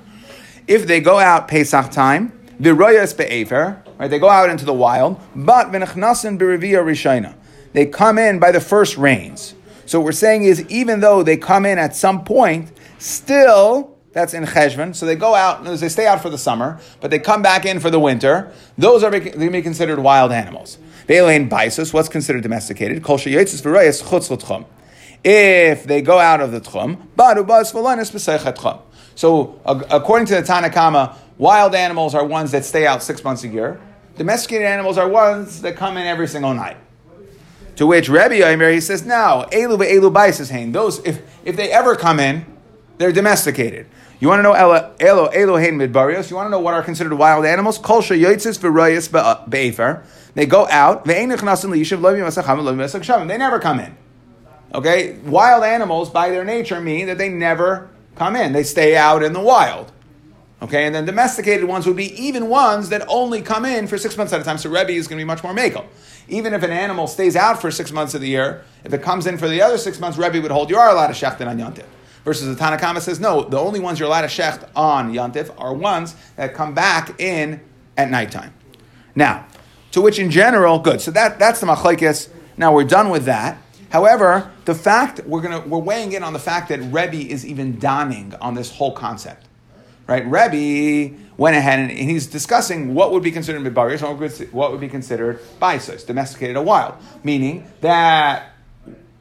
If 0.67 0.87
they 0.87 1.01
go 1.01 1.19
out 1.19 1.47
Pesach 1.47 1.91
time, 1.91 2.31
viroyas 2.59 3.15
be'efer. 3.15 3.83
Right, 3.99 4.09
they 4.09 4.17
go 4.17 4.29
out 4.29 4.49
into 4.49 4.65
the 4.65 4.73
wild, 4.73 5.21
but 5.35 5.67
v'nechnasin 5.67 6.39
berivia 6.39 6.83
rishayna 6.83 7.35
they 7.73 7.85
come 7.85 8.17
in 8.17 8.39
by 8.39 8.51
the 8.51 8.61
first 8.61 8.97
rains. 8.97 9.55
So 9.85 9.99
what 9.99 10.05
we're 10.05 10.11
saying 10.11 10.43
is, 10.43 10.63
even 10.69 10.99
though 10.99 11.23
they 11.23 11.37
come 11.37 11.65
in 11.65 11.77
at 11.77 11.95
some 11.95 12.23
point, 12.23 12.71
still 12.99 13.97
that's 14.11 14.33
in 14.33 14.43
Cheshvan. 14.43 14.95
So 14.95 15.05
they 15.05 15.15
go 15.15 15.35
out, 15.35 15.63
they 15.63 15.89
stay 15.89 16.07
out 16.07 16.21
for 16.21 16.29
the 16.29 16.37
summer, 16.37 16.79
but 16.99 17.11
they 17.11 17.19
come 17.19 17.41
back 17.41 17.65
in 17.65 17.79
for 17.79 17.89
the 17.89 17.99
winter. 17.99 18.51
Those 18.77 19.03
are 19.03 19.11
going 19.11 19.31
to 19.31 19.49
be 19.49 19.61
considered 19.61 19.99
wild 19.99 20.31
animals. 20.31 20.77
Beilein 21.07 21.49
baisus, 21.49 21.93
what's 21.93 22.09
considered 22.09 22.43
domesticated? 22.43 23.03
Kol 23.03 23.17
sheyetzis 23.17 23.61
v'rayas 23.61 24.03
chutz 24.03 24.29
l'tchum. 24.29 24.65
If 25.23 25.83
they 25.83 26.01
go 26.01 26.17
out 26.19 26.41
of 26.41 26.51
the 26.51 26.61
tchum, 26.61 26.97
tchum. 27.17 28.81
So 29.15 29.59
according 29.65 30.27
to 30.27 30.35
the 30.35 30.41
Tanakama, 30.41 31.15
wild 31.37 31.75
animals 31.75 32.15
are 32.15 32.25
ones 32.25 32.51
that 32.51 32.63
stay 32.65 32.87
out 32.87 33.03
six 33.03 33.23
months 33.23 33.43
a 33.43 33.47
year. 33.47 33.79
Domesticated 34.17 34.65
animals 34.65 34.97
are 34.97 35.07
ones 35.07 35.61
that 35.61 35.75
come 35.75 35.97
in 35.97 36.07
every 36.07 36.27
single 36.27 36.53
night. 36.53 36.77
To 37.79 37.87
which 37.87 38.09
Rebbe 38.09 38.45
Omer, 38.45 38.71
he 38.71 38.81
says, 38.81 39.05
no, 39.05 39.47
Elu 39.53 39.77
Elu 39.77 40.13
Baisis 40.13 40.51
Hain. 40.51 40.73
Those, 40.73 40.99
if, 41.05 41.21
if 41.45 41.55
they 41.55 41.71
ever 41.71 41.95
come 41.95 42.19
in, 42.19 42.45
they're 42.97 43.13
domesticated. 43.13 43.87
You 44.19 44.27
want 44.27 44.39
to 44.39 44.43
know 44.43 44.51
Elo 44.51 45.27
Elo 45.27 45.55
Hain 45.55 45.75
Midbarios? 45.75 46.29
You 46.29 46.35
want 46.35 46.47
to 46.47 46.49
know 46.49 46.59
what 46.59 46.73
are 46.73 46.83
considered 46.83 47.13
wild 47.13 47.45
animals? 47.45 47.79
Kolsha 47.79 48.19
Yoitzis 48.19 48.59
V'Royas 48.59 49.15
uh, 49.15 49.45
Be'efer. 49.47 50.03
They 50.33 50.45
go 50.45 50.67
out. 50.67 51.05
They 51.05 51.25
never 51.25 51.41
come 53.59 53.79
in. 53.79 53.97
Okay? 54.75 55.13
Wild 55.23 55.63
animals, 55.63 56.09
by 56.09 56.31
their 56.31 56.43
nature, 56.43 56.81
mean 56.81 57.07
that 57.07 57.17
they 57.17 57.29
never 57.29 57.89
come 58.17 58.35
in. 58.35 58.51
They 58.51 58.63
stay 58.63 58.97
out 58.97 59.23
in 59.23 59.31
the 59.31 59.39
wild. 59.39 59.89
Okay, 60.61 60.85
and 60.85 60.93
then 60.93 61.05
domesticated 61.05 61.63
ones 61.63 61.87
would 61.87 61.95
be 61.95 62.11
even 62.21 62.49
ones 62.49 62.89
that 62.89 63.07
only 63.07 63.41
come 63.41 63.63
in 63.63 63.87
for 63.87 63.97
six 63.97 64.17
months 64.17 64.33
at 64.33 64.41
a 64.41 64.43
time. 64.43 64.57
So 64.57 64.69
Rebbe 64.69 64.91
is 64.91 65.07
going 65.07 65.17
to 65.17 65.23
be 65.23 65.27
much 65.27 65.41
more 65.41 65.53
makel. 65.53 65.85
Even 66.29 66.53
if 66.53 66.63
an 66.63 66.71
animal 66.71 67.07
stays 67.07 67.35
out 67.35 67.61
for 67.61 67.71
six 67.71 67.91
months 67.91 68.13
of 68.13 68.21
the 68.21 68.27
year, 68.27 68.63
if 68.83 68.93
it 68.93 69.01
comes 69.01 69.27
in 69.27 69.37
for 69.37 69.47
the 69.47 69.61
other 69.61 69.77
six 69.77 69.99
months, 69.99 70.17
Rebbe 70.17 70.41
would 70.41 70.51
hold 70.51 70.69
you 70.69 70.77
are 70.77 70.89
allowed 70.89 71.07
to 71.07 71.13
shecht 71.13 71.45
on 71.45 71.57
Yontif. 71.57 71.85
Versus 72.23 72.55
the 72.55 72.61
Tanakama 72.61 72.99
says, 72.99 73.19
no, 73.19 73.43
the 73.43 73.57
only 73.57 73.79
ones 73.79 73.99
you're 73.99 74.07
allowed 74.07 74.21
to 74.21 74.27
shecht 74.27 74.69
on 74.75 75.13
Yontif 75.13 75.53
are 75.57 75.73
ones 75.73 76.15
that 76.35 76.53
come 76.53 76.73
back 76.73 77.19
in 77.19 77.61
at 77.97 78.09
nighttime. 78.09 78.53
Now, 79.15 79.47
to 79.91 80.01
which 80.01 80.19
in 80.19 80.29
general, 80.29 80.79
good. 80.79 81.01
So 81.01 81.11
that, 81.11 81.39
that's 81.39 81.59
the 81.59 81.67
machlekes. 81.67 82.29
Now 82.57 82.73
we're 82.73 82.83
done 82.83 83.09
with 83.09 83.25
that. 83.25 83.57
However, 83.89 84.51
the 84.65 84.75
fact 84.75 85.21
we're 85.25 85.41
gonna 85.41 85.61
we're 85.61 85.79
weighing 85.79 86.11
in 86.11 86.23
on 86.23 86.33
the 86.33 86.39
fact 86.39 86.69
that 86.69 86.79
Rebbe 86.79 87.15
is 87.15 87.43
even 87.43 87.79
donning 87.79 88.35
on 88.39 88.53
this 88.53 88.69
whole 88.69 88.91
concept 88.91 89.48
right? 90.09 90.25
Rebbe 90.25 91.15
went 91.37 91.55
ahead 91.55 91.79
and, 91.79 91.91
he's 91.91 92.25
discussing 92.25 92.95
what 92.95 93.11
would 93.11 93.21
be 93.21 93.31
considered 93.31 93.61
midbarius, 93.61 94.51
what 94.51 94.71
would 94.71 94.81
be 94.81 94.89
considered 94.89 95.39
baisos, 95.61 96.05
domesticated 96.05 96.57
or 96.57 96.63
wild, 96.63 96.95
meaning 97.23 97.65
that 97.81 98.53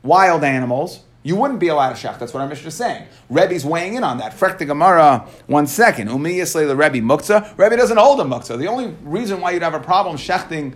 wild 0.02 0.42
animals 0.42 1.00
you 1.24 1.36
wouldn't 1.36 1.60
be 1.60 1.68
allowed 1.68 1.94
to 1.94 2.06
shech. 2.06 2.18
That's 2.18 2.32
what 2.32 2.40
our 2.40 2.48
Mishnah 2.48 2.68
is 2.68 2.74
saying. 2.74 3.06
Rebbe's 3.28 3.64
weighing 3.64 3.94
in 3.94 4.04
on 4.04 4.16
that. 4.18 4.32
Frek 4.32 4.56
the 4.56 4.64
Gemara, 4.64 5.28
one 5.46 5.66
second. 5.66 6.08
Umiyasle 6.08 6.66
the 6.66 6.76
Rebbe 6.76 7.04
muktzah. 7.04 7.58
Rebbe 7.58 7.76
doesn't 7.76 7.98
hold 7.98 8.20
a 8.20 8.24
muktzah. 8.24 8.56
The 8.56 8.68
only 8.68 8.94
reason 9.02 9.40
why 9.40 9.50
you'd 9.50 9.62
have 9.62 9.74
a 9.74 9.80
problem 9.80 10.16
shechting 10.16 10.74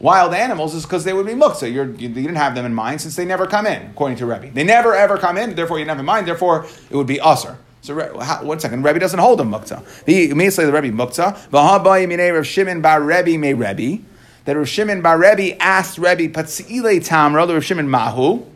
wild 0.00 0.34
animals 0.34 0.74
is 0.74 0.82
because 0.82 1.04
they 1.04 1.14
would 1.14 1.24
be 1.24 1.32
muktzah. 1.32 1.72
You're, 1.72 1.86
you, 1.92 2.08
you 2.08 2.14
didn't 2.14 2.34
have 2.34 2.54
them 2.54 2.66
in 2.66 2.74
mind 2.74 3.00
since 3.00 3.16
they 3.16 3.24
never 3.24 3.46
come 3.46 3.66
in, 3.66 3.92
according 3.92 4.18
to 4.18 4.26
Rebbe. 4.26 4.50
They 4.50 4.64
never 4.64 4.94
ever 4.94 5.16
come 5.16 5.38
in, 5.38 5.54
therefore 5.54 5.78
you 5.78 5.84
didn't 5.84 5.96
have 5.96 6.00
in 6.00 6.06
mind, 6.06 6.26
therefore 6.26 6.66
it 6.90 6.96
would 6.96 7.06
be 7.06 7.18
usr. 7.18 7.56
So 7.84 7.94
one 7.94 8.60
second, 8.60 8.82
Rebbe 8.82 8.98
doesn't 8.98 9.18
hold 9.18 9.42
a 9.42 9.44
muktzah. 9.44 10.04
The 10.06 10.32
may 10.32 10.48
say 10.48 10.64
the 10.64 10.72
Rebbe 10.72 10.96
muktzah. 10.96 11.36
V'habai 11.50 12.08
minei 12.08 12.32
Rav 12.32 12.46
Shimon 12.46 12.80
bar 12.80 13.02
Rebbe 13.02 13.36
may 13.36 13.52
Rebbe. 13.52 14.02
That 14.46 14.56
Rav 14.56 14.66
Shimon 14.66 15.02
bar 15.02 15.18
Rebbe 15.18 15.62
asked 15.62 15.98
Rebbe 15.98 16.32
patzile 16.32 17.06
tamra. 17.06 17.46
Rav 17.46 17.62
Shimon 17.62 17.90
mahu. 17.90 18.46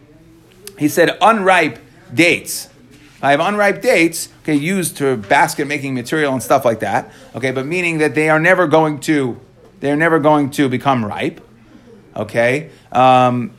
He 0.79 0.89
said 0.89 1.11
unripe 1.21 1.79
dates. 2.15 2.71
I 3.21 3.33
have 3.33 3.41
unripe 3.41 3.83
dates, 3.83 4.31
okay, 4.45 4.55
used 4.55 4.97
to 4.99 5.19
basket 5.19 5.67
making 5.67 5.93
material 5.93 6.33
and 6.33 6.43
stuff 6.43 6.65
like 6.65 6.81
that. 6.81 7.13
Okay, 7.35 7.51
but 7.51 7.67
meaning 7.67 7.99
that 7.99 8.15
they 8.15 8.31
are 8.31 8.41
never 8.41 8.67
going 8.67 8.99
to, 9.01 9.39
they 9.81 9.91
are 9.91 9.97
never 9.97 10.19
going 10.19 10.49
to 10.53 10.71
become 10.71 11.05
ripe. 11.05 11.47
Okay, 12.17 12.71
um, 12.93 13.51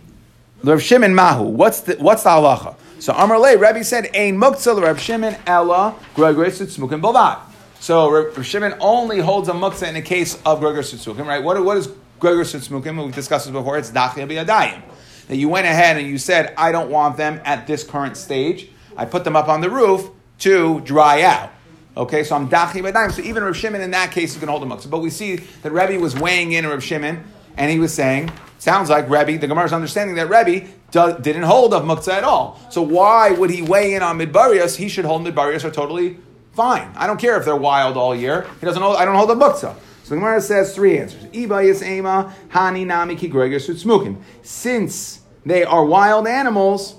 Rav 0.64 0.82
Shimon 0.82 1.14
mahu. 1.14 1.44
What's 1.44 1.82
the 1.82 1.96
what's 1.98 2.24
the 2.24 2.30
halacha? 2.30 2.76
So 3.00 3.14
Amar 3.14 3.40
Rabbi 3.58 3.82
said, 3.82 4.10
Ein 4.14 4.38
muktzah 4.38 4.82
Reb 4.82 5.00
Shimon 5.00 5.38
ella 5.48 5.96
Gregor 6.16 6.48
Sitzmukim 6.48 7.02
Balvat. 7.02 7.40
So 7.80 8.12
Reb 8.12 8.44
Shimon 8.44 8.76
only 8.82 9.20
holds 9.20 9.48
a 9.48 9.54
muktzah 9.54 9.88
in 9.88 9.94
the 9.94 10.02
case 10.02 10.38
of 10.46 10.60
Gregor 10.60 10.82
Sitzmukim, 10.82 11.26
right? 11.26 11.42
What, 11.42 11.64
what 11.64 11.78
is 11.78 11.88
Gregor 12.20 12.44
Sitzmukim? 12.44 13.02
We've 13.02 13.16
discussed 13.16 13.46
this 13.46 13.54
before. 13.54 13.78
It's 13.78 13.90
Dachia 13.90 14.30
B'Yadayim. 14.30 14.82
That 15.30 15.38
you 15.38 15.48
went 15.48 15.66
ahead 15.66 15.96
and 15.96 16.08
you 16.08 16.18
said, 16.18 16.54
I 16.58 16.74
don't 16.74 16.90
want 16.90 17.16
them 17.16 17.40
at 17.46 17.68
this 17.68 17.86
current 17.86 18.18
stage. 18.18 18.70
I 18.98 19.06
put 19.06 19.24
them 19.24 19.38
up 19.38 19.48
on 19.48 19.62
the 19.62 19.70
roof 19.70 20.10
to 20.40 20.82
dry 20.82 21.22
out. 21.22 21.52
Okay, 21.96 22.26
so 22.26 22.36
I'm 22.36 22.50
Dachi 22.50 22.82
B'Yadayim. 22.82 23.14
So 23.14 23.22
even 23.22 23.46
Reb 23.46 23.56
Shimon 23.56 23.80
in 23.80 23.92
that 23.92 24.12
case 24.12 24.32
is 24.32 24.42
going 24.42 24.48
to 24.48 24.52
hold 24.52 24.64
a 24.64 24.76
muktzah. 24.76 24.90
But 24.90 25.00
we 25.00 25.10
see 25.10 25.38
that 25.38 25.72
Rebbe 25.72 26.02
was 26.02 26.20
weighing 26.20 26.52
in 26.52 26.68
Reb 26.68 26.82
Shimon 26.82 27.24
and 27.60 27.70
he 27.70 27.78
was 27.78 27.94
saying, 27.94 28.32
sounds 28.58 28.90
like 28.90 29.10
Rebbe, 29.10 29.38
the 29.38 29.46
Gemara 29.46 29.66
is 29.66 29.74
understanding 29.74 30.16
that 30.16 30.30
Rebbe 30.30 30.68
do, 30.92 31.16
didn't 31.22 31.44
hold 31.44 31.74
of 31.74 31.84
muktzah 31.84 32.14
at 32.14 32.24
all. 32.24 32.60
So 32.72 32.82
why 32.82 33.32
would 33.32 33.52
he 33.52 33.62
weigh 33.62 33.94
in 33.94 34.02
on 34.02 34.18
midbarias? 34.18 34.78
He 34.78 34.90
should 34.90 35.06
hold 35.06 35.24
midbarias 35.24 35.64
are 35.64 35.70
totally 35.70 36.18
fine. 36.54 36.92
I 36.96 37.06
don't 37.06 37.20
care 37.20 37.38
if 37.38 37.46
they're 37.46 37.56
wild 37.56 37.98
all 37.98 38.16
year. 38.16 38.48
He 38.60 38.66
doesn't 38.66 38.82
hold, 38.82 38.96
I 38.96 39.06
don't 39.06 39.16
hold 39.16 39.30
a 39.30 39.36
muktzah. 39.36 39.76
So 40.04 40.10
the 40.10 40.16
Gemara 40.16 40.42
says 40.42 40.74
three 40.74 40.98
answers. 40.98 41.26
Ibayas 41.26 41.86
ema 41.86 42.34
hani 42.50 42.86
nami 42.88 43.16
ki 43.16 43.30
smukim. 43.30 44.22
Since 44.42 45.22
they 45.46 45.64
are 45.64 45.86
wild 45.86 46.26
animals, 46.26 46.96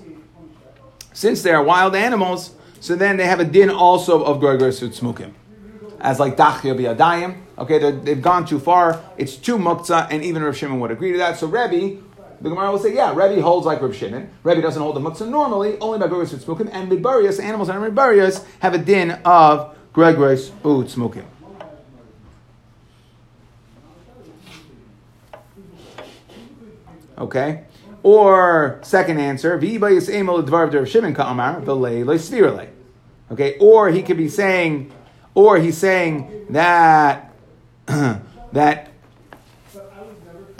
since 1.11 1.41
they 1.41 1.51
are 1.51 1.63
wild 1.63 1.95
animals, 1.95 2.53
so 2.79 2.95
then 2.95 3.17
they 3.17 3.25
have 3.25 3.39
a 3.39 3.45
din 3.45 3.69
also 3.69 4.23
of 4.23 4.39
Gregor 4.39 4.69
Smukim 4.69 5.33
as 6.01 6.19
like 6.19 6.35
dachya 6.35 6.75
biadayim, 6.75 7.37
Okay, 7.61 7.91
they've 7.91 8.21
gone 8.21 8.43
too 8.43 8.59
far. 8.59 9.03
It's 9.19 9.35
too 9.35 9.59
muktzah, 9.59 10.07
and 10.09 10.23
even 10.23 10.41
Rav 10.41 10.57
Shimon 10.57 10.79
would 10.79 10.89
agree 10.89 11.11
to 11.11 11.19
that. 11.19 11.37
So 11.37 11.45
Rebbe, 11.45 12.01
the 12.41 12.49
Gemara 12.49 12.71
will 12.71 12.79
say, 12.79 12.95
yeah, 12.95 13.13
Rebbe 13.13 13.39
holds 13.39 13.67
like 13.67 13.83
Rav 13.83 13.95
Shimon. 13.95 14.31
Rebbe 14.41 14.63
doesn't 14.63 14.81
hold 14.81 14.95
the 14.95 14.99
muktzah 14.99 15.29
normally, 15.29 15.77
only 15.77 15.99
by 15.99 16.07
Gregorius 16.07 16.33
Utsmukim, 16.33 16.69
and 16.73 16.89
Bibarius, 16.89 17.39
animals 17.39 17.69
and 17.69 17.79
Bibarius, 17.95 18.43
have 18.61 18.73
a 18.73 18.79
din 18.79 19.11
of 19.23 19.77
Gregorius 19.93 20.49
Utsmukim. 20.63 21.25
Okay? 27.19 27.65
Or 28.01 28.79
second 28.81 29.19
answer, 29.19 29.59
V'yibayis 29.59 30.09
emel 30.09 30.43
d'var 30.43 30.75
of 30.75 30.89
Shimon 30.89 31.13
ka'amar 31.13 31.61
v'lei 31.61 32.69
Okay? 33.31 33.57
Or 33.59 33.89
he 33.89 34.01
could 34.01 34.17
be 34.17 34.29
saying 34.29 34.91
or 35.33 35.57
he's 35.57 35.77
saying 35.77 36.47
that 36.49 37.33
that 37.85 38.91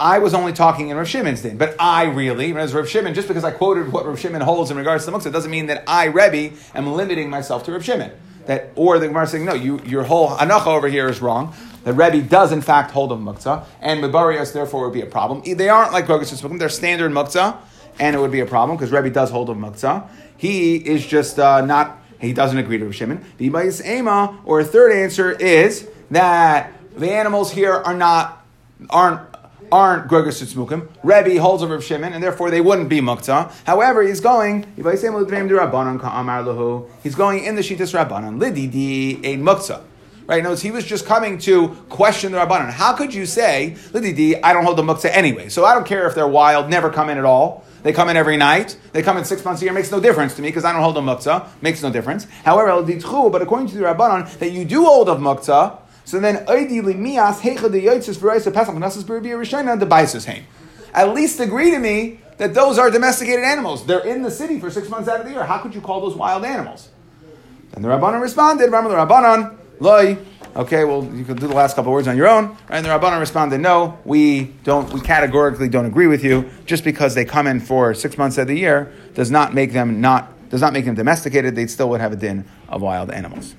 I 0.02 0.18
was 0.18 0.34
only 0.34 0.52
talking 0.52 0.88
in 0.88 0.96
Rav 0.96 1.06
Shimon's 1.06 1.42
din, 1.42 1.56
but 1.56 1.76
I 1.78 2.04
really, 2.04 2.56
as 2.56 2.74
Rav 2.74 2.88
Shimon, 2.88 3.14
just 3.14 3.28
because 3.28 3.44
I 3.44 3.52
quoted 3.52 3.92
what 3.92 4.04
Rav 4.04 4.18
Shimon 4.18 4.40
holds 4.40 4.72
in 4.72 4.76
regards 4.76 5.04
to 5.04 5.10
the 5.12 5.16
muktzah, 5.16 5.32
doesn't 5.32 5.50
mean 5.50 5.66
that 5.66 5.84
I, 5.86 6.06
Rebbe, 6.06 6.56
am 6.74 6.92
limiting 6.92 7.30
myself 7.30 7.62
to 7.64 7.72
Rav 7.72 7.84
Shimon. 7.84 8.10
That, 8.46 8.72
or 8.74 8.98
the 8.98 9.06
Gemara 9.06 9.28
saying, 9.28 9.44
no, 9.44 9.54
you, 9.54 9.80
your 9.84 10.02
whole 10.02 10.30
anacha 10.30 10.66
over 10.66 10.88
here 10.88 11.08
is 11.08 11.22
wrong. 11.22 11.54
The 11.84 11.92
Rebbe 11.92 12.22
does 12.22 12.50
in 12.50 12.62
fact 12.62 12.90
hold 12.90 13.12
of 13.12 13.20
muktzah, 13.20 13.64
and 13.80 14.02
Mibarios 14.02 14.52
therefore 14.52 14.86
would 14.86 14.92
be 14.92 15.02
a 15.02 15.06
problem. 15.06 15.42
They 15.56 15.68
aren't 15.68 15.92
like 15.92 16.06
Rogas 16.06 16.34
Smukim, 16.34 16.58
they're 16.58 16.68
standard 16.68 17.12
muktzah, 17.12 17.58
and 18.00 18.16
it 18.16 18.18
would 18.18 18.32
be 18.32 18.40
a 18.40 18.46
problem 18.46 18.76
because 18.76 18.90
Rebbe 18.90 19.10
does 19.10 19.30
hold 19.30 19.50
of 19.50 19.56
muktzah. 19.56 20.08
He 20.36 20.76
is 20.76 21.06
just 21.06 21.38
uh, 21.38 21.64
not, 21.64 22.01
he 22.22 22.32
doesn't 22.32 22.56
agree 22.56 22.78
to 22.78 22.86
Rav 22.86 22.94
Shimon. 22.94 23.22
Ema, 23.40 24.40
or 24.44 24.60
a 24.60 24.64
third 24.64 24.92
answer 24.92 25.32
is 25.32 25.88
that 26.10 26.72
the 26.96 27.10
animals 27.10 27.52
here 27.52 27.74
are 27.74 27.94
not, 27.94 28.46
aren't 28.88 29.20
aren't 29.72 30.06
Gregus 30.06 30.40
Tzmukim. 30.42 30.88
Rebbe 31.02 31.40
holds 31.40 31.62
over 31.62 31.80
Shimon, 31.80 32.12
and 32.12 32.22
therefore 32.22 32.50
they 32.50 32.60
wouldn't 32.60 32.90
be 32.90 33.00
muktzah. 33.00 33.50
However, 33.64 34.02
he's 34.02 34.20
going, 34.20 34.66
he's 34.76 34.84
going 34.84 34.98
in 37.44 37.54
the 37.54 37.62
Shitas 37.62 37.94
Rabbanon, 37.94 38.38
Lididi 38.38 39.24
ein 39.24 39.42
muktzah. 39.42 39.80
Right? 40.26 40.42
Notice 40.42 40.62
he 40.62 40.70
was 40.70 40.84
just 40.84 41.06
coming 41.06 41.38
to 41.38 41.68
question 41.88 42.32
the 42.32 42.38
Rabbanon. 42.38 42.70
How 42.70 42.92
could 42.92 43.14
you 43.14 43.26
say, 43.26 43.76
Lididi, 43.92 44.38
I 44.42 44.52
don't 44.52 44.64
hold 44.64 44.76
the 44.76 44.82
Mukta 44.82 45.10
anyway, 45.10 45.48
so 45.48 45.64
I 45.64 45.74
don't 45.74 45.86
care 45.86 46.06
if 46.06 46.14
they're 46.14 46.28
wild, 46.28 46.70
never 46.70 46.90
come 46.90 47.08
in 47.08 47.18
at 47.18 47.24
all. 47.24 47.64
They 47.82 47.92
come 47.92 48.08
in 48.08 48.16
every 48.16 48.36
night. 48.36 48.76
They 48.92 49.02
come 49.02 49.16
in 49.16 49.24
six 49.24 49.44
months 49.44 49.60
a 49.62 49.64
year. 49.64 49.74
Makes 49.74 49.90
no 49.90 50.00
difference 50.00 50.34
to 50.36 50.42
me 50.42 50.48
because 50.48 50.64
I 50.64 50.72
don't 50.72 50.82
hold 50.82 50.96
of 50.96 51.04
muktzah. 51.04 51.48
Makes 51.62 51.82
no 51.82 51.90
difference. 51.90 52.26
However, 52.44 52.68
el 52.68 53.30
but 53.30 53.42
according 53.42 53.68
to 53.68 53.74
the 53.76 53.82
Rabbanon, 53.82 54.38
that 54.38 54.52
you 54.52 54.64
do 54.64 54.84
hold 54.84 55.08
of 55.08 55.18
muktzah, 55.18 55.78
so 56.04 56.18
then. 56.18 56.36
At 60.94 61.14
least 61.14 61.40
agree 61.40 61.70
to 61.70 61.78
me 61.78 62.20
that 62.38 62.54
those 62.54 62.78
are 62.78 62.90
domesticated 62.90 63.44
animals. 63.44 63.86
They're 63.86 64.06
in 64.06 64.22
the 64.22 64.30
city 64.30 64.60
for 64.60 64.70
six 64.70 64.88
months 64.88 65.08
out 65.08 65.20
of 65.20 65.26
the 65.26 65.32
year. 65.32 65.44
How 65.44 65.58
could 65.58 65.74
you 65.74 65.80
call 65.80 66.00
those 66.00 66.16
wild 66.16 66.44
animals? 66.44 66.88
And 67.74 67.84
the 67.84 67.88
Rabbanan 67.88 68.20
responded, 68.20 68.70
Ramah 68.70 68.88
the 68.88 68.96
Rabbanan, 68.96 69.56
loy. 69.80 70.18
Okay, 70.54 70.84
well, 70.84 71.02
you 71.14 71.24
can 71.24 71.36
do 71.36 71.46
the 71.46 71.54
last 71.54 71.76
couple 71.76 71.92
words 71.92 72.06
on 72.06 72.16
your 72.16 72.28
own. 72.28 72.56
And 72.68 72.84
the 72.84 72.90
Rabbanan 72.90 73.20
responded, 73.20 73.58
no, 73.58 73.98
we 74.04 74.44
don't, 74.64 74.92
we 74.92 75.00
categorically 75.00 75.68
don't 75.68 75.86
agree 75.86 76.06
with 76.06 76.22
you. 76.22 76.50
Just 76.66 76.84
because 76.84 77.14
they 77.14 77.24
come 77.24 77.46
in 77.46 77.58
for 77.58 77.94
six 77.94 78.18
months 78.18 78.36
of 78.36 78.48
the 78.48 78.58
year 78.58 78.92
does 79.14 79.30
not 79.30 79.54
make 79.54 79.72
them 79.72 80.02
not, 80.02 80.50
does 80.50 80.60
not 80.60 80.74
make 80.74 80.84
them 80.84 80.94
domesticated. 80.94 81.56
They 81.56 81.66
still 81.66 81.88
would 81.88 82.02
have 82.02 82.12
a 82.12 82.16
din 82.16 82.44
of 82.68 82.82
wild 82.82 83.10
animals. 83.10 83.54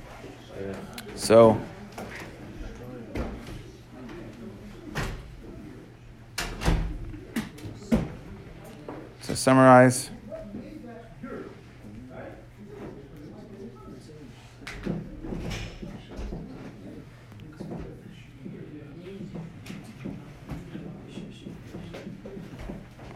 So, 1.16 1.60
To 9.24 9.38
summarize, 9.38 10.10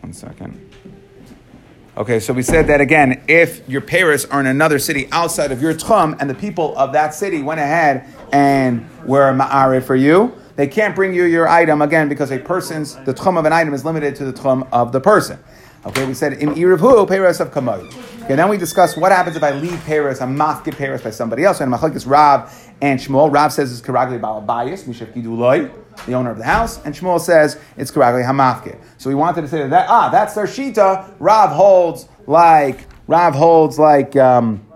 one 0.08 0.14
second. 0.14 0.72
Okay, 1.98 2.22
so 2.22 2.32
we 2.32 2.42
said 2.42 2.68
that 2.68 2.80
again, 2.80 3.22
if 3.28 3.68
your 3.68 3.82
parents 3.82 4.24
are 4.24 4.40
in 4.40 4.46
another 4.46 4.80
city 4.80 5.10
outside 5.12 5.52
of 5.52 5.62
your 5.62 5.74
tchum 5.74 6.16
and 6.22 6.30
the 6.30 6.36
people 6.36 6.78
of 6.78 6.94
that 6.94 7.14
city 7.14 7.42
went 7.42 7.60
ahead 7.60 8.08
and 8.32 8.88
were 9.06 9.34
ma'arif 9.34 9.84
for 9.84 9.98
you, 9.98 10.34
they 10.56 10.68
can't 10.68 10.96
bring 10.96 11.14
you 11.14 11.24
your 11.24 11.50
item 11.50 11.82
again 11.82 12.08
because 12.08 12.32
a 12.32 12.40
person's, 12.40 12.96
the 13.04 13.14
tchum 13.14 13.38
of 13.38 13.44
an 13.44 13.52
item 13.52 13.74
is 13.74 13.84
limited 13.84 14.16
to 14.16 14.24
the 14.24 14.32
tchum 14.32 14.66
of 14.72 14.94
the 14.94 15.02
person. 15.02 15.40
Okay, 15.88 16.06
we 16.06 16.14
said 16.14 16.34
im 16.44 16.54
irivhu 16.56 17.08
peiros 17.08 17.40
of 17.40 17.52
kamod. 17.52 17.86
Okay, 18.24 18.36
then 18.36 18.50
we 18.50 18.58
discussed 18.58 18.98
what 18.98 19.14
happens 19.14 19.38
if 19.38 19.44
I 19.44 19.52
leave 19.52 19.80
peiros, 19.86 20.22
I'm 20.22 20.36
mafkid 20.36 20.74
peiros 20.74 21.02
by 21.02 21.12
somebody 21.12 21.46
else. 21.46 21.62
And 21.62 21.72
machlekes 21.72 22.06
Rav 22.06 22.54
and 22.82 23.00
Shmuel. 23.00 23.34
Rav 23.34 23.54
says 23.54 23.72
it's 23.72 23.88
karagli 23.88 24.20
balabayis 24.20 24.84
mishaf 24.84 25.14
giduloi, 25.14 25.72
the 26.06 26.12
owner 26.14 26.32
of 26.32 26.40
the 26.40 26.44
house, 26.44 26.84
and 26.84 26.94
Shmuel 26.94 27.22
says 27.22 27.58
it's 27.78 27.90
karagli 27.90 28.26
hamafkid. 28.26 28.78
So 28.98 29.10
we 29.10 29.16
wanted 29.16 29.44
to 29.44 29.48
say 29.48 29.66
that 29.66 29.90
ah, 29.90 30.10
that's 30.10 30.36
their 30.36 30.44
shita. 30.44 31.16
Rav 31.20 31.52
holds 31.52 32.10
like 32.26 32.82
Rav 33.08 33.34
holds 33.34 33.80
like 33.80 34.14
um, 34.18 34.68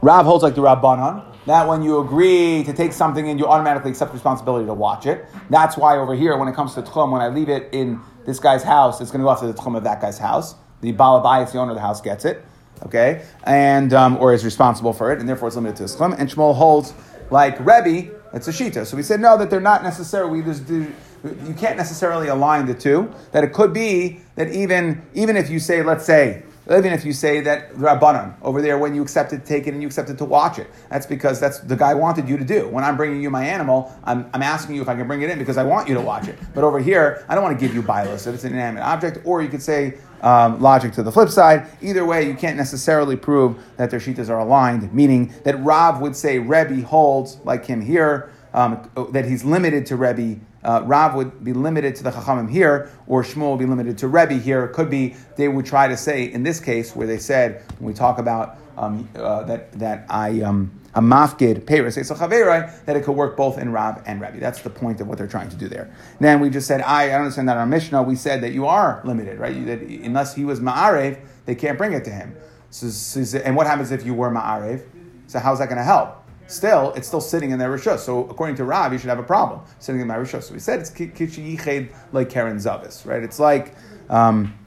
Rav 0.00 0.24
holds 0.24 0.42
like 0.42 0.54
the 0.54 0.62
Rabbanon 0.62 1.26
that 1.44 1.68
when 1.68 1.82
you 1.82 2.00
agree 2.00 2.62
to 2.64 2.72
take 2.72 2.92
something 2.92 3.28
and 3.28 3.38
you 3.38 3.46
automatically 3.46 3.90
accept 3.90 4.12
responsibility 4.12 4.64
to 4.64 4.74
watch 4.74 5.06
it. 5.06 5.26
That's 5.50 5.76
why 5.76 5.98
over 5.98 6.14
here, 6.14 6.36
when 6.36 6.48
it 6.48 6.54
comes 6.54 6.74
to 6.74 6.82
tchum, 6.82 7.10
when 7.10 7.20
I 7.20 7.28
leave 7.28 7.48
it 7.48 7.68
in 7.72 8.00
this 8.24 8.38
guy's 8.38 8.62
house, 8.62 9.00
it's 9.00 9.10
going 9.10 9.20
to 9.20 9.24
go 9.24 9.30
after 9.30 9.46
the 9.46 9.54
tchum 9.54 9.76
of 9.76 9.84
that 9.84 10.00
guy's 10.00 10.18
house. 10.18 10.54
The 10.80 10.92
balabayas, 10.92 11.52
the 11.52 11.58
owner 11.58 11.72
of 11.72 11.76
the 11.76 11.80
house, 11.80 12.00
gets 12.00 12.24
it, 12.24 12.44
okay, 12.84 13.24
and 13.44 13.92
um, 13.92 14.16
or 14.16 14.32
is 14.32 14.44
responsible 14.44 14.92
for 14.92 15.12
it, 15.12 15.20
and 15.20 15.28
therefore 15.28 15.48
it's 15.48 15.56
limited 15.56 15.76
to 15.76 15.82
his 15.84 15.96
tchum. 15.96 16.18
And 16.18 16.28
Shmuel 16.28 16.54
holds 16.54 16.92
like 17.30 17.58
Rebbe, 17.60 18.12
it's 18.32 18.48
a 18.48 18.52
shita. 18.52 18.86
So 18.86 18.96
we 18.96 19.02
said 19.02 19.20
no, 19.20 19.36
that 19.38 19.50
they're 19.50 19.60
not 19.60 19.82
necessarily. 19.82 20.38
You 20.38 21.54
can't 21.56 21.76
necessarily 21.76 22.26
align 22.28 22.66
the 22.66 22.74
two. 22.74 23.12
That 23.30 23.44
it 23.44 23.52
could 23.52 23.72
be 23.72 24.20
that 24.34 24.48
even 24.50 25.02
even 25.14 25.36
if 25.36 25.50
you 25.50 25.60
say, 25.60 25.82
let's 25.82 26.04
say 26.04 26.42
even 26.70 26.92
if 26.92 27.04
you 27.04 27.12
say 27.12 27.40
that 27.40 27.72
Rabbanon 27.72 28.34
over 28.42 28.62
there, 28.62 28.78
when 28.78 28.94
you 28.94 29.02
accepted 29.02 29.40
to 29.40 29.46
take 29.46 29.66
it 29.66 29.74
and 29.74 29.82
you 29.82 29.88
accepted 29.88 30.16
to 30.18 30.24
watch 30.24 30.58
it, 30.58 30.68
that's 30.88 31.06
because 31.06 31.40
that's 31.40 31.58
the 31.58 31.76
guy 31.76 31.94
wanted 31.94 32.28
you 32.28 32.36
to 32.36 32.44
do. 32.44 32.68
When 32.68 32.84
I'm 32.84 32.96
bringing 32.96 33.20
you 33.20 33.30
my 33.30 33.44
animal, 33.44 33.92
I'm, 34.04 34.30
I'm 34.32 34.42
asking 34.42 34.76
you 34.76 34.82
if 34.82 34.88
I 34.88 34.94
can 34.94 35.06
bring 35.06 35.22
it 35.22 35.30
in 35.30 35.38
because 35.38 35.56
I 35.56 35.64
want 35.64 35.88
you 35.88 35.94
to 35.94 36.00
watch 36.00 36.28
it. 36.28 36.38
But 36.54 36.62
over 36.62 36.78
here, 36.78 37.24
I 37.28 37.34
don't 37.34 37.42
want 37.42 37.58
to 37.58 37.66
give 37.66 37.74
you 37.74 37.82
bios 37.82 38.26
if 38.26 38.34
it's 38.34 38.44
an 38.44 38.52
inanimate 38.52 38.84
object, 38.84 39.18
or 39.24 39.42
you 39.42 39.48
could 39.48 39.62
say 39.62 39.98
um, 40.20 40.60
logic 40.60 40.92
to 40.92 41.02
the 41.02 41.10
flip 41.10 41.28
side. 41.28 41.66
Either 41.80 42.04
way, 42.04 42.26
you 42.26 42.34
can't 42.34 42.56
necessarily 42.56 43.16
prove 43.16 43.58
that 43.76 43.90
their 43.90 44.00
shitas 44.00 44.30
are 44.30 44.38
aligned, 44.38 44.92
meaning 44.94 45.34
that 45.44 45.60
Rav 45.62 46.00
would 46.00 46.14
say 46.14 46.38
Rebbe 46.38 46.86
holds, 46.86 47.38
like 47.44 47.66
him 47.66 47.80
here, 47.80 48.32
um, 48.54 48.88
that 49.10 49.24
he's 49.24 49.44
limited 49.44 49.86
to 49.86 49.96
Rebbe 49.96 50.40
uh, 50.64 50.82
Rav 50.84 51.14
would 51.14 51.42
be 51.42 51.52
limited 51.52 51.96
to 51.96 52.02
the 52.04 52.10
Chachamim 52.10 52.50
here, 52.50 52.90
or 53.06 53.22
Shmuel 53.22 53.52
would 53.52 53.58
be 53.58 53.66
limited 53.66 53.98
to 53.98 54.08
Rebbe 54.08 54.34
here. 54.34 54.64
It 54.64 54.72
could 54.72 54.90
be 54.90 55.16
they 55.36 55.48
would 55.48 55.66
try 55.66 55.88
to 55.88 55.96
say 55.96 56.24
in 56.24 56.42
this 56.42 56.60
case 56.60 56.94
where 56.94 57.06
they 57.06 57.18
said 57.18 57.62
when 57.78 57.88
we 57.88 57.94
talk 57.94 58.18
about 58.18 58.58
um, 58.76 59.08
uh, 59.16 59.42
that 59.44 59.72
that 59.72 60.06
I 60.08 60.40
um, 60.42 60.70
a 60.94 61.00
mafkid 61.00 61.66
peres 61.66 61.94
that 61.94 62.96
it 62.96 63.04
could 63.04 63.16
work 63.16 63.36
both 63.36 63.58
in 63.58 63.72
Rav 63.72 64.02
and 64.06 64.20
Rebbe. 64.20 64.38
That's 64.38 64.60
the 64.60 64.70
point 64.70 65.00
of 65.00 65.08
what 65.08 65.18
they're 65.18 65.26
trying 65.26 65.48
to 65.48 65.56
do 65.56 65.68
there. 65.68 65.94
Then 66.20 66.40
we 66.40 66.50
just 66.50 66.66
said 66.66 66.80
I, 66.82 67.04
I 67.04 67.08
don't 67.08 67.22
understand 67.22 67.48
that 67.48 67.56
our 67.56 67.66
Mishnah 67.66 68.02
we 68.02 68.16
said 68.16 68.42
that 68.42 68.52
you 68.52 68.66
are 68.66 69.00
limited, 69.04 69.38
right? 69.38 69.66
That 69.66 69.80
unless 69.80 70.34
he 70.34 70.44
was 70.44 70.60
ma'arev, 70.60 71.18
they 71.46 71.54
can't 71.54 71.78
bring 71.78 71.92
it 71.92 72.04
to 72.04 72.10
him. 72.10 72.36
So, 72.70 72.88
so, 72.88 73.38
and 73.38 73.54
what 73.56 73.66
happens 73.66 73.90
if 73.90 74.04
you 74.06 74.14
were 74.14 74.30
ma'arev? 74.30 74.82
So 75.26 75.38
how's 75.38 75.58
that 75.58 75.66
going 75.66 75.78
to 75.78 75.84
help? 75.84 76.21
Still, 76.46 76.92
it's 76.94 77.08
still 77.08 77.20
sitting 77.20 77.50
in 77.50 77.58
their 77.58 77.70
rishos. 77.70 78.00
So 78.00 78.26
according 78.28 78.56
to 78.56 78.64
Rav, 78.64 78.92
you 78.92 78.98
should 78.98 79.08
have 79.08 79.18
a 79.18 79.24
problem 79.24 79.60
sitting 79.78 80.00
in 80.00 80.06
my 80.06 80.16
rishos. 80.16 80.44
So 80.44 80.54
we 80.54 80.60
said 80.60 80.80
it's 80.80 80.90
kichi 80.90 81.90
like 82.12 82.28
Keren 82.28 82.56
Zavis, 82.58 83.06
right? 83.06 83.22
It's 83.22 83.38
like 83.38 83.74
um, 84.10 84.58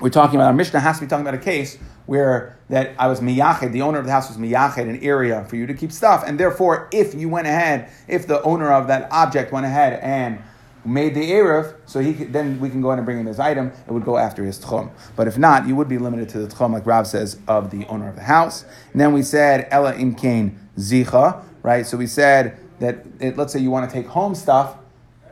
we're 0.00 0.10
talking 0.10 0.36
about 0.36 0.48
our 0.48 0.52
Mishnah 0.52 0.80
has 0.80 0.98
to 0.98 1.04
be 1.04 1.08
talking 1.08 1.26
about 1.26 1.40
a 1.40 1.42
case 1.42 1.78
where 2.06 2.58
that 2.68 2.94
I 2.98 3.06
was 3.06 3.20
miyached, 3.20 3.70
the 3.72 3.82
owner 3.82 3.98
of 3.98 4.06
the 4.06 4.12
house 4.12 4.28
was 4.28 4.36
miyached, 4.36 4.78
an 4.78 4.98
area 5.02 5.44
for 5.44 5.56
you 5.56 5.66
to 5.66 5.74
keep 5.74 5.92
stuff, 5.92 6.24
and 6.26 6.38
therefore, 6.38 6.88
if 6.92 7.14
you 7.14 7.28
went 7.28 7.46
ahead, 7.46 7.90
if 8.08 8.26
the 8.26 8.42
owner 8.42 8.72
of 8.72 8.88
that 8.88 9.10
object 9.12 9.52
went 9.52 9.66
ahead 9.66 10.00
and 10.02 10.42
made 10.84 11.14
the 11.14 11.30
Erev, 11.30 11.76
so 11.86 12.00
he 12.00 12.14
could, 12.14 12.32
then 12.32 12.58
we 12.60 12.68
can 12.68 12.82
go 12.82 12.90
in 12.92 12.98
and 12.98 13.04
bring 13.04 13.18
him 13.18 13.26
his 13.26 13.38
item, 13.38 13.72
it 13.86 13.92
would 13.92 14.04
go 14.04 14.16
after 14.16 14.44
his 14.44 14.58
Tchum. 14.58 14.90
But 15.16 15.28
if 15.28 15.38
not, 15.38 15.66
you 15.66 15.76
would 15.76 15.88
be 15.88 15.98
limited 15.98 16.28
to 16.30 16.38
the 16.38 16.48
Tchum, 16.48 16.72
like 16.72 16.86
Rav 16.86 17.06
says, 17.06 17.38
of 17.46 17.70
the 17.70 17.86
owner 17.86 18.08
of 18.08 18.16
the 18.16 18.22
house. 18.22 18.64
And 18.92 19.00
then 19.00 19.12
we 19.12 19.22
said, 19.22 19.68
Ella 19.70 19.94
Imkain 19.94 20.56
zicha, 20.76 21.44
right? 21.62 21.86
So 21.86 21.96
we 21.96 22.06
said 22.06 22.58
that 22.80 23.06
it, 23.20 23.36
let's 23.36 23.52
say 23.52 23.60
you 23.60 23.70
want 23.70 23.88
to 23.88 23.94
take 23.94 24.06
home 24.06 24.34
stuff. 24.34 24.76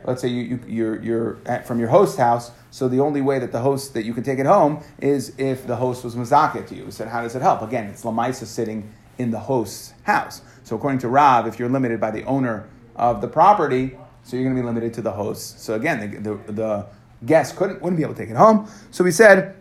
Let's 0.03 0.21
say 0.21 0.29
you, 0.29 0.41
you, 0.41 0.59
you're, 0.67 1.03
you're 1.03 1.37
at, 1.45 1.67
from 1.67 1.79
your 1.79 1.89
host 1.89 2.17
house. 2.17 2.51
So 2.71 2.87
the 2.87 3.01
only 3.01 3.21
way 3.21 3.37
that 3.37 3.51
the 3.51 3.59
host 3.59 3.93
that 3.93 4.05
you 4.05 4.13
can 4.13 4.23
take 4.23 4.39
it 4.39 4.45
home 4.45 4.83
is 4.99 5.37
if 5.37 5.67
the 5.67 5.75
host 5.75 6.03
was 6.03 6.15
mazaket 6.15 6.67
to 6.67 6.75
you. 6.75 6.85
We 6.85 6.91
said, 6.91 7.09
how 7.09 7.21
does 7.21 7.35
it 7.35 7.41
help? 7.41 7.61
Again, 7.61 7.85
it's 7.85 8.03
lamaisa 8.03 8.45
sitting 8.45 8.91
in 9.17 9.29
the 9.29 9.39
host's 9.39 9.93
house. 10.03 10.41
So 10.63 10.75
according 10.75 10.99
to 10.99 11.07
Rav, 11.07 11.45
if 11.45 11.59
you're 11.59 11.69
limited 11.69 11.99
by 11.99 12.11
the 12.11 12.23
owner 12.23 12.67
of 12.95 13.21
the 13.21 13.27
property, 13.27 13.97
so 14.23 14.35
you're 14.35 14.43
going 14.43 14.55
to 14.55 14.61
be 14.61 14.65
limited 14.65 14.93
to 14.95 15.01
the 15.01 15.11
host. 15.11 15.61
So 15.61 15.73
again, 15.73 16.21
the, 16.23 16.35
the, 16.35 16.51
the 16.51 16.85
guest 17.25 17.55
couldn't 17.55 17.81
wouldn't 17.81 17.97
be 17.97 18.03
able 18.03 18.13
to 18.13 18.19
take 18.19 18.29
it 18.29 18.37
home. 18.37 18.67
So 18.91 19.03
we 19.03 19.11
said 19.11 19.55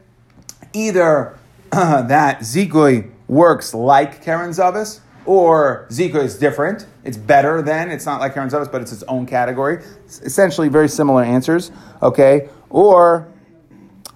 either 0.72 1.38
that 1.70 2.40
zigui 2.40 3.10
works 3.28 3.74
like 3.74 4.22
Keren 4.22 4.50
Zavis, 4.50 5.00
or 5.26 5.86
Zika 5.90 6.16
is 6.16 6.38
different. 6.38 6.86
It's 7.04 7.16
better 7.16 7.62
than. 7.62 7.90
It's 7.90 8.06
not 8.06 8.20
like 8.20 8.34
Keren 8.34 8.48
Zavis, 8.48 8.70
but 8.70 8.82
it's 8.82 8.92
its 8.92 9.02
own 9.04 9.26
category. 9.26 9.82
It's 10.04 10.20
essentially, 10.22 10.68
very 10.68 10.88
similar 10.88 11.22
answers. 11.22 11.70
Okay, 12.02 12.48
or 12.70 13.28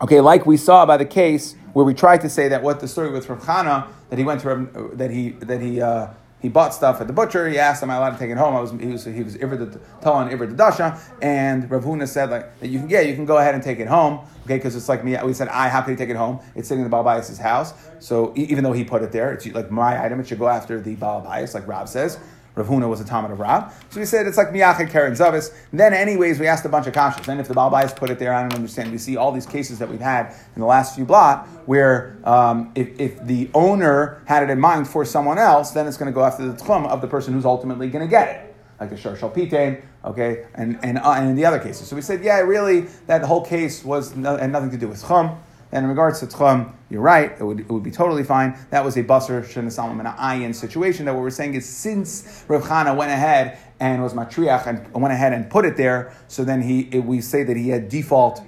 okay, 0.01 0.21
like 0.21 0.47
we 0.47 0.57
saw 0.57 0.87
by 0.87 0.97
the 0.97 1.05
case 1.05 1.57
where 1.73 1.85
we 1.85 1.95
tried 1.95 2.21
to 2.23 2.29
say 2.29 2.49
that 2.49 2.63
what 2.63 2.81
the 2.81 2.89
story 2.89 3.11
with 3.11 3.29
Rav 3.29 3.43
Chana 3.43 3.89
that 4.09 4.19
he 4.19 4.25
went 4.25 4.41
to 4.43 4.91
that 4.95 5.11
he 5.11 5.31
that 5.31 5.61
he. 5.61 5.81
Uh, 5.81 6.09
he 6.45 6.51
bought 6.51 6.75
stuff 6.75 7.01
at 7.01 7.07
the 7.07 7.13
butcher. 7.15 7.49
He 7.49 7.59
asked, 7.59 7.83
"Am 7.83 7.89
I 7.89 7.97
allowed 7.97 8.11
to 8.11 8.19
take 8.19 8.29
it 8.29 8.37
home?" 8.37 8.55
I 8.55 8.61
was 8.61 8.71
he 8.73 8.89
was 8.89 9.07
he 9.07 9.23
was 9.23 9.35
Iver 9.37 9.57
Tolan 10.03 10.31
Iver 10.31 10.49
Dasha, 10.49 11.01
and 11.23 11.71
Rav 11.71 11.85
Huna 11.85 12.07
said 12.07 12.29
like 12.29 12.61
that 12.61 12.69
you 12.69 12.81
can 12.81 12.91
yeah 12.91 13.01
you 13.01 13.15
can 13.15 13.25
go 13.25 13.39
ahead 13.39 13.55
and 13.55 13.65
take 13.65 13.79
it 13.79 13.89
home, 13.89 14.21
okay? 14.45 14.59
Because 14.59 14.77
it's 14.77 14.87
like 14.87 15.03
me. 15.03 15.17
We 15.25 15.33
said, 15.33 15.49
"I 15.49 15.71
how 15.71 15.83
you 15.89 15.97
take 15.97 16.11
it 16.11 16.17
home?" 16.17 16.41
It's 16.55 16.69
sitting 16.69 16.85
in 16.85 16.91
the 16.91 16.95
Balabais' 16.95 17.39
house, 17.39 17.73
so 17.99 18.35
even 18.37 18.63
though 18.63 18.75
he 18.75 18.85
put 18.85 19.01
it 19.01 19.11
there, 19.11 19.33
it's 19.33 19.47
like 19.47 19.71
my 19.71 20.05
item. 20.05 20.21
It 20.21 20.29
should 20.29 20.39
go 20.39 20.49
after 20.49 20.79
the 20.83 20.97
Balabais, 20.97 21.55
like 21.55 21.67
Rav 21.67 21.89
says. 21.89 22.19
Rav 22.55 22.69
Huna 22.69 22.89
was 22.89 23.01
a 23.01 23.05
Talmud 23.05 23.33
of 23.33 23.41
Rab. 23.41 23.73
So 23.91 23.99
we 23.99 24.07
said 24.07 24.27
it's 24.27 24.37
like 24.37 24.49
Miyachet 24.49 24.89
Keren 24.91 25.13
Zavis. 25.15 25.53
Then, 25.73 25.93
anyways, 25.93 26.39
we 26.39 26.47
asked 26.47 26.65
a 26.65 26.69
bunch 26.69 26.87
of 26.87 26.95
kashas. 26.95 27.25
Then, 27.25 27.41
if 27.41 27.49
the 27.49 27.55
Balbais 27.55 27.97
put 27.97 28.11
it 28.11 28.19
there, 28.19 28.33
I 28.33 28.43
don't 28.43 28.55
understand. 28.55 28.93
We 28.93 28.99
see 28.99 29.17
all 29.17 29.33
these 29.33 29.47
cases 29.47 29.81
that 29.81 29.89
we've 29.89 30.01
had 30.01 30.35
in 30.55 30.61
the 30.61 30.67
last 30.67 30.95
few 30.95 31.05
blot 31.05 31.49
where 31.67 32.17
um, 32.25 32.71
if, 32.75 33.01
if 33.01 33.25
the 33.27 33.51
owner 33.55 34.23
had 34.27 34.43
it 34.45 34.51
in 34.51 34.61
mind 34.61 34.89
for 34.89 35.05
someone 35.05 35.39
else, 35.39 35.73
then 35.73 35.87
it's 35.87 35.97
going 35.97 36.11
to 36.11 36.15
go 36.15 36.25
after 36.25 36.47
the 36.47 36.57
tchum 36.57 36.87
of 36.87 37.01
the 37.01 37.09
person 37.09 37.35
who's 37.35 37.45
ultimately 37.45 37.89
going 37.89 38.05
to 38.05 38.11
get 38.11 38.29
it. 38.29 38.57
Like 38.79 38.91
the 38.91 38.97
Shar 38.97 39.17
Shalpitain, 39.17 39.83
okay, 40.05 40.47
and, 40.55 40.79
and, 40.83 40.99
uh, 40.99 41.13
and 41.13 41.31
in 41.31 41.37
the 41.37 41.45
other 41.47 41.61
cases. 41.61 41.89
So 41.89 41.97
we 41.97 42.03
said, 42.03 42.23
yeah, 42.23 42.41
really, 42.41 42.83
that 43.07 43.23
whole 43.23 43.45
case 43.45 43.85
was 43.85 44.15
no, 44.17 44.37
had 44.37 44.51
nothing 44.51 44.71
to 44.71 44.77
do 44.77 44.89
with 44.89 45.03
tchum. 45.03 45.39
And 45.75 45.83
in 45.83 45.91
regards 45.91 46.21
to 46.21 46.27
Tchum, 46.27 46.73
you're 46.89 47.03
right, 47.03 47.33
it 47.33 47.43
would, 47.43 47.59
it 47.59 47.69
would 47.69 47.83
be 47.83 47.91
totally 47.91 48.23
fine. 48.23 48.57
That 48.71 48.85
was 48.85 48.97
a 48.97 49.03
Basar 49.03 49.45
Shenasalam 49.45 49.99
and 49.99 50.07
an 50.07 50.15
Ayin 50.15 50.55
situation. 50.55 51.05
That 51.05 51.15
what 51.15 51.23
we're 51.23 51.31
saying 51.31 51.55
is 51.55 51.69
since 51.69 52.45
Rav 52.47 52.63
Chana 52.63 52.97
went 52.97 53.11
ahead 53.11 53.59
and 53.81 54.01
was 54.01 54.15
Matriach 54.15 54.69
and 54.69 54.93
went 54.95 55.13
ahead 55.13 55.33
and 55.33 55.51
put 55.51 55.65
it 55.65 55.77
there, 55.77 56.15
so 56.29 56.45
then 56.45 56.63
he 56.63 56.89
it, 56.93 57.05
we 57.05 57.21
say 57.21 57.43
that 57.43 57.57
he 57.57 57.71
had 57.71 57.89
default, 57.89 58.41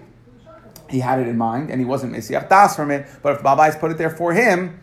he 0.89 1.01
had 1.01 1.19
it 1.19 1.27
in 1.27 1.37
mind, 1.37 1.69
and 1.69 1.81
he 1.81 1.85
wasn't 1.85 2.13
Mesiach 2.13 2.49
Das 2.49 2.77
from 2.77 2.93
it. 2.93 3.09
But 3.25 3.35
if 3.35 3.43
Babais 3.43 3.81
put 3.81 3.91
it 3.91 3.99
there 3.99 4.11
for 4.11 4.33
him, 4.33 4.79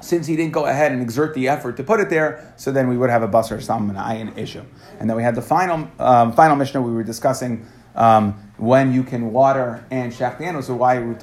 since 0.00 0.26
he 0.26 0.36
didn't 0.36 0.52
go 0.52 0.64
ahead 0.64 0.92
and 0.92 1.02
exert 1.02 1.34
the 1.34 1.48
effort 1.48 1.76
to 1.76 1.84
put 1.84 2.00
it 2.00 2.08
there, 2.08 2.54
so 2.56 2.72
then 2.72 2.88
we 2.88 2.96
would 2.96 3.10
have 3.10 3.22
a 3.22 3.28
Basar 3.28 3.62
Sam 3.62 3.90
and 3.90 3.98
Ayin 3.98 4.38
issue. 4.38 4.62
And 4.98 5.10
then 5.10 5.16
we 5.16 5.22
had 5.22 5.34
the 5.34 5.42
final, 5.42 5.88
um, 5.98 6.32
final 6.32 6.56
Mishnah 6.56 6.80
we 6.80 6.92
were 6.92 7.04
discussing 7.04 7.66
um, 7.94 8.32
when 8.56 8.92
you 8.92 9.02
can 9.02 9.32
water 9.32 9.84
and 9.90 10.12
shech 10.12 10.38
the 10.38 10.44
animals. 10.44 10.66
So 10.66 10.74
why 10.74 10.96
are 10.96 11.06
we 11.06 11.14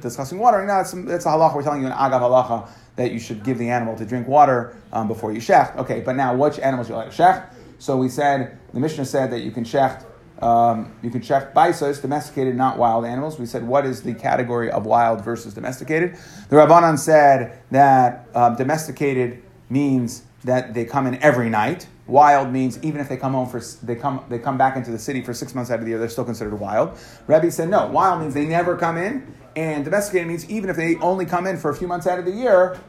discussing 0.00 0.38
watering? 0.38 0.66
now? 0.66 0.80
it's, 0.80 0.92
a 0.92 0.96
halacha. 0.96 1.54
We're 1.54 1.62
telling 1.62 1.82
you 1.82 1.88
an 1.88 1.92
agav 1.92 2.20
halacha 2.20 2.68
that 2.96 3.12
you 3.12 3.18
should 3.18 3.42
give 3.44 3.58
the 3.58 3.68
animal 3.68 3.96
to 3.96 4.04
drink 4.04 4.28
water 4.28 4.76
um, 4.92 5.08
before 5.08 5.32
you 5.32 5.40
shech. 5.40 5.76
Okay, 5.76 6.00
but 6.00 6.16
now 6.16 6.34
which 6.34 6.58
animals 6.58 6.88
you 6.88 6.94
like 6.94 7.10
to 7.10 7.16
shech? 7.16 7.54
So 7.78 7.96
we 7.96 8.08
said 8.08 8.58
the 8.72 8.80
Mishnah 8.80 9.04
said 9.04 9.30
that 9.32 9.40
you 9.40 9.50
can 9.50 9.64
shech. 9.64 10.04
Um, 10.42 10.94
you 11.02 11.10
can 11.10 11.20
check 11.20 11.52
baisas, 11.52 12.00
domesticated, 12.00 12.56
not 12.56 12.78
wild 12.78 13.04
animals. 13.04 13.38
We 13.38 13.44
said, 13.44 13.66
what 13.66 13.84
is 13.84 14.02
the 14.02 14.14
category 14.14 14.70
of 14.70 14.86
wild 14.86 15.22
versus 15.22 15.52
domesticated? 15.52 16.16
The 16.48 16.56
Rabbanan 16.56 16.98
said 16.98 17.62
that 17.70 18.26
um, 18.34 18.56
domesticated 18.56 19.42
means 19.68 20.22
that 20.44 20.72
they 20.72 20.86
come 20.86 21.06
in 21.06 21.22
every 21.22 21.50
night. 21.50 21.86
Wild 22.10 22.52
means 22.52 22.82
even 22.82 23.00
if 23.00 23.08
they 23.08 23.16
come 23.16 23.32
home 23.32 23.48
for 23.48 23.60
they 23.84 23.94
come 23.94 24.24
they 24.28 24.38
come 24.38 24.58
back 24.58 24.76
into 24.76 24.90
the 24.90 24.98
city 24.98 25.22
for 25.22 25.32
six 25.32 25.54
months 25.54 25.70
out 25.70 25.78
of 25.78 25.84
the 25.84 25.90
year, 25.90 25.98
they're 25.98 26.08
still 26.08 26.24
considered 26.24 26.58
wild. 26.58 26.98
Rabbi 27.28 27.50
said 27.50 27.68
no. 27.68 27.86
Wild 27.86 28.20
means 28.20 28.34
they 28.34 28.46
never 28.46 28.76
come 28.76 28.98
in, 28.98 29.32
and 29.54 29.84
domesticated 29.84 30.26
means 30.26 30.48
even 30.50 30.70
if 30.70 30.76
they 30.76 30.96
only 30.96 31.24
come 31.24 31.46
in 31.46 31.56
for 31.56 31.70
a 31.70 31.76
few 31.76 31.86
months 31.86 32.06
out 32.06 32.18
of 32.18 32.24
the 32.24 32.32
year. 32.32 32.80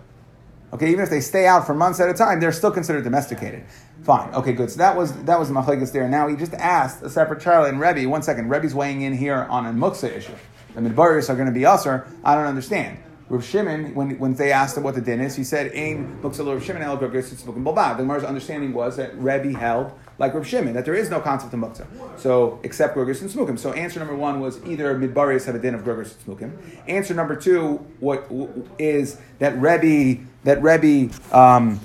Okay, 0.74 0.89
even 0.89 1.03
if 1.03 1.09
they 1.09 1.19
stay 1.19 1.45
out 1.45 1.67
for 1.67 1.76
months 1.76 1.99
at 1.99 2.09
a 2.09 2.13
time, 2.13 2.39
they're 2.39 2.53
still 2.53 2.72
considered 2.72 3.03
domesticated. 3.03 3.65
Fine. 4.03 4.34
Okay, 4.34 4.53
good. 4.53 4.72
So 4.72 4.78
that 4.78 4.95
was 4.95 5.13
that 5.24 5.38
was 5.38 5.51
machlekes 5.51 5.91
there. 5.91 6.09
Now 6.09 6.28
he 6.28 6.36
just 6.36 6.53
asked 6.55 7.03
a 7.03 7.09
separate 7.09 7.41
Charlie 7.41 7.69
and 7.69 7.80
Rebbe. 7.80 8.09
One 8.09 8.24
second, 8.24 8.49
Rebbe's 8.49 8.74
weighing 8.74 9.01
in 9.01 9.13
here 9.13 9.45
on 9.49 9.67
a 9.67 9.72
muksa 9.72 10.11
issue. 10.15 10.34
The 10.74 10.82
midbaris 10.82 11.30
are 11.30 11.36
going 11.36 11.47
to 11.47 11.53
be 11.53 11.65
usher. 11.65 12.07
I 12.24 12.34
don't 12.34 12.45
understand. 12.45 12.97
Rav 13.32 13.45
Shimon, 13.45 13.95
when, 13.95 14.19
when 14.19 14.34
they 14.34 14.51
asked 14.51 14.75
him 14.75 14.84
what 14.84 14.93
the 14.93 14.99
din 14.99 15.21
is, 15.21 15.38
he 15.38 15.45
said, 15.45 15.71
"Ain 15.73 16.19
muksal 16.21 16.53
Rav 16.53 16.61
Shimon 16.61 16.82
el 16.82 16.97
The 16.97 17.07
Gemara's 17.07 18.25
understanding 18.25 18.73
was 18.73 18.97
that 18.97 19.17
Rebbe 19.17 19.57
held 19.57 19.93
like 20.19 20.34
Rav 20.34 20.45
Shimon 20.45 20.73
that 20.73 20.84
there 20.84 20.93
is 20.93 21.09
no 21.09 21.21
concept 21.21 21.53
of 21.53 21.61
muktzah. 21.61 21.88
So 22.19 22.59
except 22.63 22.93
Gurgis 22.93 23.21
and 23.21 23.29
Smukim. 23.29 23.57
So 23.57 23.71
answer 23.71 23.99
number 23.99 24.17
one 24.17 24.41
was 24.41 24.61
either 24.65 24.93
Midbaris 24.95 25.45
have 25.45 25.55
a 25.55 25.59
din 25.59 25.73
of 25.73 25.84
Gurgis 25.86 26.13
and 26.13 26.38
Smukim. 26.38 26.51
Answer 26.89 27.13
number 27.13 27.38
two 27.38 27.77
what 28.01 28.29
is 28.77 29.17
that 29.39 29.57
Rebbe 29.61 30.21
that 30.43 30.61
Rebbe 30.61 31.13
um, 31.32 31.79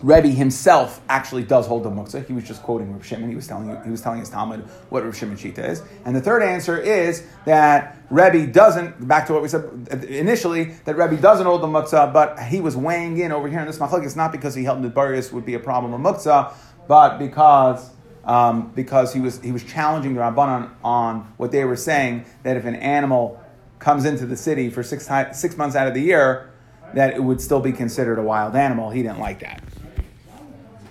Rebbe 0.00 0.28
himself 0.28 1.00
actually 1.08 1.42
does 1.42 1.66
hold 1.66 1.82
the 1.82 1.90
muktzah. 1.90 2.24
He 2.24 2.32
was 2.32 2.44
just 2.44 2.62
quoting 2.62 2.92
Rav 2.92 3.04
Shimon. 3.04 3.28
He 3.28 3.34
was 3.34 3.48
telling 3.48 3.82
he 3.82 3.90
was 3.90 4.00
telling 4.00 4.20
his 4.20 4.30
Talmud 4.30 4.60
what 4.90 5.04
Rav 5.04 5.16
Shimon 5.16 5.36
Shita 5.36 5.68
is. 5.68 5.82
And 6.04 6.14
the 6.14 6.20
third 6.20 6.42
answer 6.42 6.78
is 6.78 7.24
that 7.46 7.96
Rebbe 8.08 8.46
doesn't. 8.46 9.08
Back 9.08 9.26
to 9.26 9.32
what 9.32 9.42
we 9.42 9.48
said 9.48 9.88
initially, 10.08 10.64
that 10.84 10.96
Rebbe 10.96 11.16
doesn't 11.16 11.46
hold 11.46 11.62
the 11.62 11.66
muktzah, 11.66 12.12
but 12.12 12.38
he 12.38 12.60
was 12.60 12.76
weighing 12.76 13.18
in 13.18 13.32
over 13.32 13.48
here 13.48 13.60
in 13.60 13.66
this 13.66 13.78
machlok. 13.78 14.04
It's 14.04 14.14
not 14.14 14.30
because 14.30 14.54
he 14.54 14.62
held 14.62 14.82
the 14.82 14.88
barius 14.88 15.32
would 15.32 15.44
be 15.44 15.54
a 15.54 15.60
problem 15.60 15.92
of 15.94 16.00
muktzah, 16.00 16.54
but 16.86 17.18
because. 17.18 17.90
Um, 18.24 18.72
because 18.74 19.14
he 19.14 19.20
was 19.20 19.40
he 19.40 19.52
was 19.52 19.64
challenging 19.64 20.12
the 20.12 20.20
Rabbanan 20.20 20.70
on 20.84 21.32
what 21.38 21.50
they 21.50 21.64
were 21.64 21.76
saying 21.76 22.26
that 22.42 22.58
if 22.58 22.66
an 22.66 22.74
animal 22.74 23.42
comes 23.78 24.04
into 24.04 24.26
the 24.26 24.36
city 24.36 24.68
for 24.68 24.82
six, 24.82 25.08
six 25.32 25.56
months 25.56 25.74
out 25.74 25.86
of 25.86 25.94
the 25.94 26.02
year, 26.02 26.50
that 26.94 27.14
it 27.14 27.22
would 27.22 27.40
still 27.40 27.60
be 27.60 27.72
considered 27.72 28.18
a 28.18 28.22
wild 28.22 28.54
animal. 28.54 28.90
He 28.90 29.02
didn't 29.02 29.20
like 29.20 29.40
that. 29.40 29.62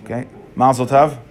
Okay, 0.08 0.24
Mazel 0.54 0.86
Tov. 0.86 1.27